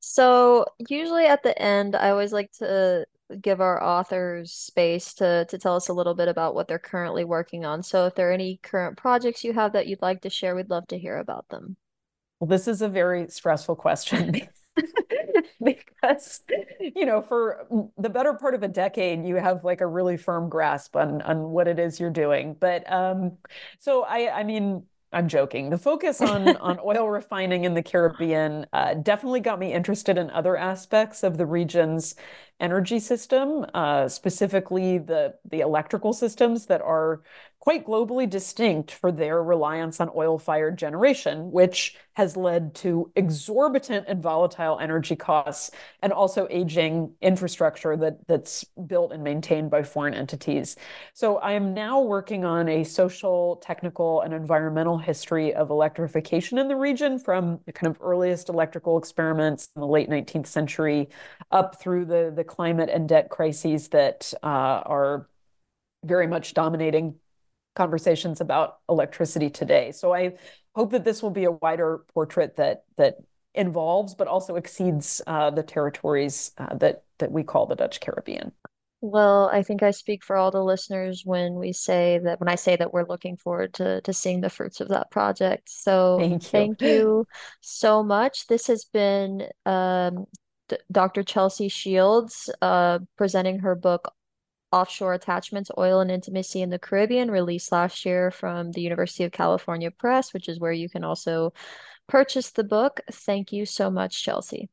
so 0.00 0.66
usually 0.88 1.26
at 1.26 1.44
the 1.44 1.56
end, 1.56 1.94
I 1.94 2.10
always 2.10 2.32
like 2.32 2.50
to 2.58 3.06
give 3.40 3.60
our 3.60 3.82
authors 3.82 4.52
space 4.52 5.14
to 5.14 5.44
to 5.46 5.58
tell 5.58 5.76
us 5.76 5.88
a 5.88 5.92
little 5.92 6.14
bit 6.14 6.28
about 6.28 6.54
what 6.54 6.68
they're 6.68 6.78
currently 6.78 7.24
working 7.24 7.64
on. 7.64 7.82
So 7.82 8.06
if 8.06 8.14
there 8.14 8.30
are 8.30 8.32
any 8.32 8.58
current 8.62 8.96
projects 8.96 9.44
you 9.44 9.52
have 9.52 9.72
that 9.72 9.86
you'd 9.86 10.02
like 10.02 10.22
to 10.22 10.30
share, 10.30 10.54
we'd 10.54 10.70
love 10.70 10.86
to 10.88 10.98
hear 10.98 11.18
about 11.18 11.48
them. 11.48 11.76
Well, 12.40 12.48
this 12.48 12.68
is 12.68 12.82
a 12.82 12.88
very 12.88 13.28
stressful 13.28 13.76
question. 13.76 14.42
because 15.62 16.42
you 16.94 17.06
know 17.06 17.22
for 17.22 17.66
the 17.96 18.10
better 18.10 18.34
part 18.34 18.54
of 18.54 18.62
a 18.62 18.68
decade 18.68 19.24
you 19.24 19.36
have 19.36 19.64
like 19.64 19.80
a 19.80 19.86
really 19.86 20.16
firm 20.16 20.48
grasp 20.48 20.94
on 20.94 21.22
on 21.22 21.50
what 21.50 21.66
it 21.66 21.78
is 21.78 21.98
you're 21.98 22.10
doing 22.10 22.54
but 22.60 22.90
um 22.92 23.32
so 23.78 24.02
i 24.04 24.40
i 24.40 24.44
mean 24.44 24.82
I'm 25.12 25.28
joking. 25.28 25.70
The 25.70 25.78
focus 25.78 26.20
on 26.20 26.56
on 26.56 26.78
oil 26.84 27.08
refining 27.08 27.64
in 27.64 27.74
the 27.74 27.82
Caribbean 27.82 28.66
uh, 28.72 28.94
definitely 28.94 29.40
got 29.40 29.58
me 29.58 29.72
interested 29.72 30.18
in 30.18 30.30
other 30.30 30.56
aspects 30.56 31.22
of 31.22 31.38
the 31.38 31.46
region's 31.46 32.16
energy 32.60 32.98
system, 32.98 33.66
uh, 33.74 34.08
specifically 34.08 34.98
the 34.98 35.34
the 35.48 35.60
electrical 35.60 36.12
systems 36.12 36.66
that 36.66 36.80
are 36.80 37.22
quite 37.66 37.84
globally 37.84 38.30
distinct 38.30 38.92
for 38.92 39.10
their 39.10 39.42
reliance 39.42 40.00
on 40.00 40.08
oil 40.14 40.38
fired 40.38 40.78
generation, 40.78 41.50
which 41.50 41.96
has 42.12 42.36
led 42.36 42.72
to 42.76 43.10
exorbitant 43.16 44.06
and 44.06 44.22
volatile 44.22 44.78
energy 44.78 45.16
costs 45.16 45.72
and 46.00 46.12
also 46.12 46.46
aging 46.48 47.12
infrastructure 47.20 47.96
that, 47.96 48.24
that's 48.28 48.64
built 48.86 49.10
and 49.12 49.24
maintained 49.24 49.68
by 49.68 49.82
foreign 49.82 50.14
entities. 50.14 50.76
So 51.12 51.38
I 51.38 51.54
am 51.54 51.74
now 51.74 52.00
working 52.00 52.44
on 52.44 52.68
a 52.68 52.84
social, 52.84 53.56
technical, 53.56 54.20
and 54.20 54.32
environmental 54.32 54.96
history 54.96 55.52
of 55.52 55.68
electrification 55.70 56.58
in 56.58 56.68
the 56.68 56.76
region 56.76 57.18
from 57.18 57.58
the 57.66 57.72
kind 57.72 57.90
of 57.90 58.00
earliest 58.00 58.48
electrical 58.48 58.96
experiments 58.96 59.70
in 59.74 59.80
the 59.80 59.88
late 59.88 60.08
19th 60.08 60.46
century 60.46 61.08
up 61.50 61.80
through 61.80 62.04
the, 62.04 62.32
the 62.34 62.44
climate 62.46 62.88
and 62.88 63.08
debt 63.08 63.28
crises 63.28 63.88
that 63.88 64.32
uh, 64.42 64.46
are 64.86 65.28
very 66.04 66.26
much 66.26 66.54
dominating 66.54 67.16
conversations 67.74 68.40
about 68.40 68.78
electricity 68.88 69.50
today. 69.50 69.92
So 69.92 70.14
I 70.14 70.34
hope 70.74 70.90
that 70.92 71.04
this 71.04 71.22
will 71.22 71.30
be 71.30 71.44
a 71.44 71.52
wider 71.52 72.04
portrait 72.12 72.56
that 72.56 72.84
that 72.96 73.18
involves 73.54 74.14
but 74.14 74.28
also 74.28 74.56
exceeds 74.56 75.22
uh, 75.26 75.50
the 75.50 75.62
territories 75.62 76.52
uh, 76.58 76.74
that 76.76 77.04
that 77.18 77.32
we 77.32 77.42
call 77.42 77.66
the 77.66 77.76
Dutch 77.76 78.00
Caribbean. 78.00 78.52
Well, 79.02 79.50
I 79.52 79.62
think 79.62 79.82
I 79.82 79.90
speak 79.90 80.24
for 80.24 80.36
all 80.36 80.50
the 80.50 80.64
listeners 80.64 81.22
when 81.24 81.54
we 81.54 81.72
say 81.72 82.18
that 82.24 82.40
when 82.40 82.48
I 82.48 82.54
say 82.54 82.76
that 82.76 82.92
we're 82.92 83.06
looking 83.06 83.36
forward 83.36 83.74
to 83.74 84.00
to 84.02 84.12
seeing 84.12 84.40
the 84.40 84.50
fruits 84.50 84.80
of 84.80 84.88
that 84.88 85.10
project. 85.10 85.68
So 85.68 86.16
thank 86.18 86.32
you, 86.32 86.48
thank 86.48 86.82
you 86.82 87.26
so 87.60 88.02
much. 88.02 88.46
This 88.46 88.66
has 88.66 88.84
been 88.84 89.48
um, 89.64 90.26
Dr. 90.90 91.22
Chelsea 91.22 91.68
Schields 91.68 92.48
uh, 92.62 92.98
presenting 93.16 93.60
her 93.60 93.74
book 93.74 94.12
Offshore 94.72 95.14
Attachments, 95.14 95.70
Oil 95.78 96.00
and 96.00 96.10
Intimacy 96.10 96.60
in 96.60 96.70
the 96.70 96.78
Caribbean, 96.78 97.30
released 97.30 97.72
last 97.72 98.04
year 98.04 98.30
from 98.30 98.72
the 98.72 98.80
University 98.80 99.24
of 99.24 99.32
California 99.32 99.90
Press, 99.90 100.34
which 100.34 100.48
is 100.48 100.58
where 100.58 100.72
you 100.72 100.88
can 100.88 101.04
also 101.04 101.52
purchase 102.08 102.50
the 102.50 102.64
book. 102.64 103.00
Thank 103.10 103.52
you 103.52 103.64
so 103.64 103.90
much, 103.90 104.22
Chelsea. 104.22 104.68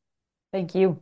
Thank 0.51 0.75
you. 0.75 0.99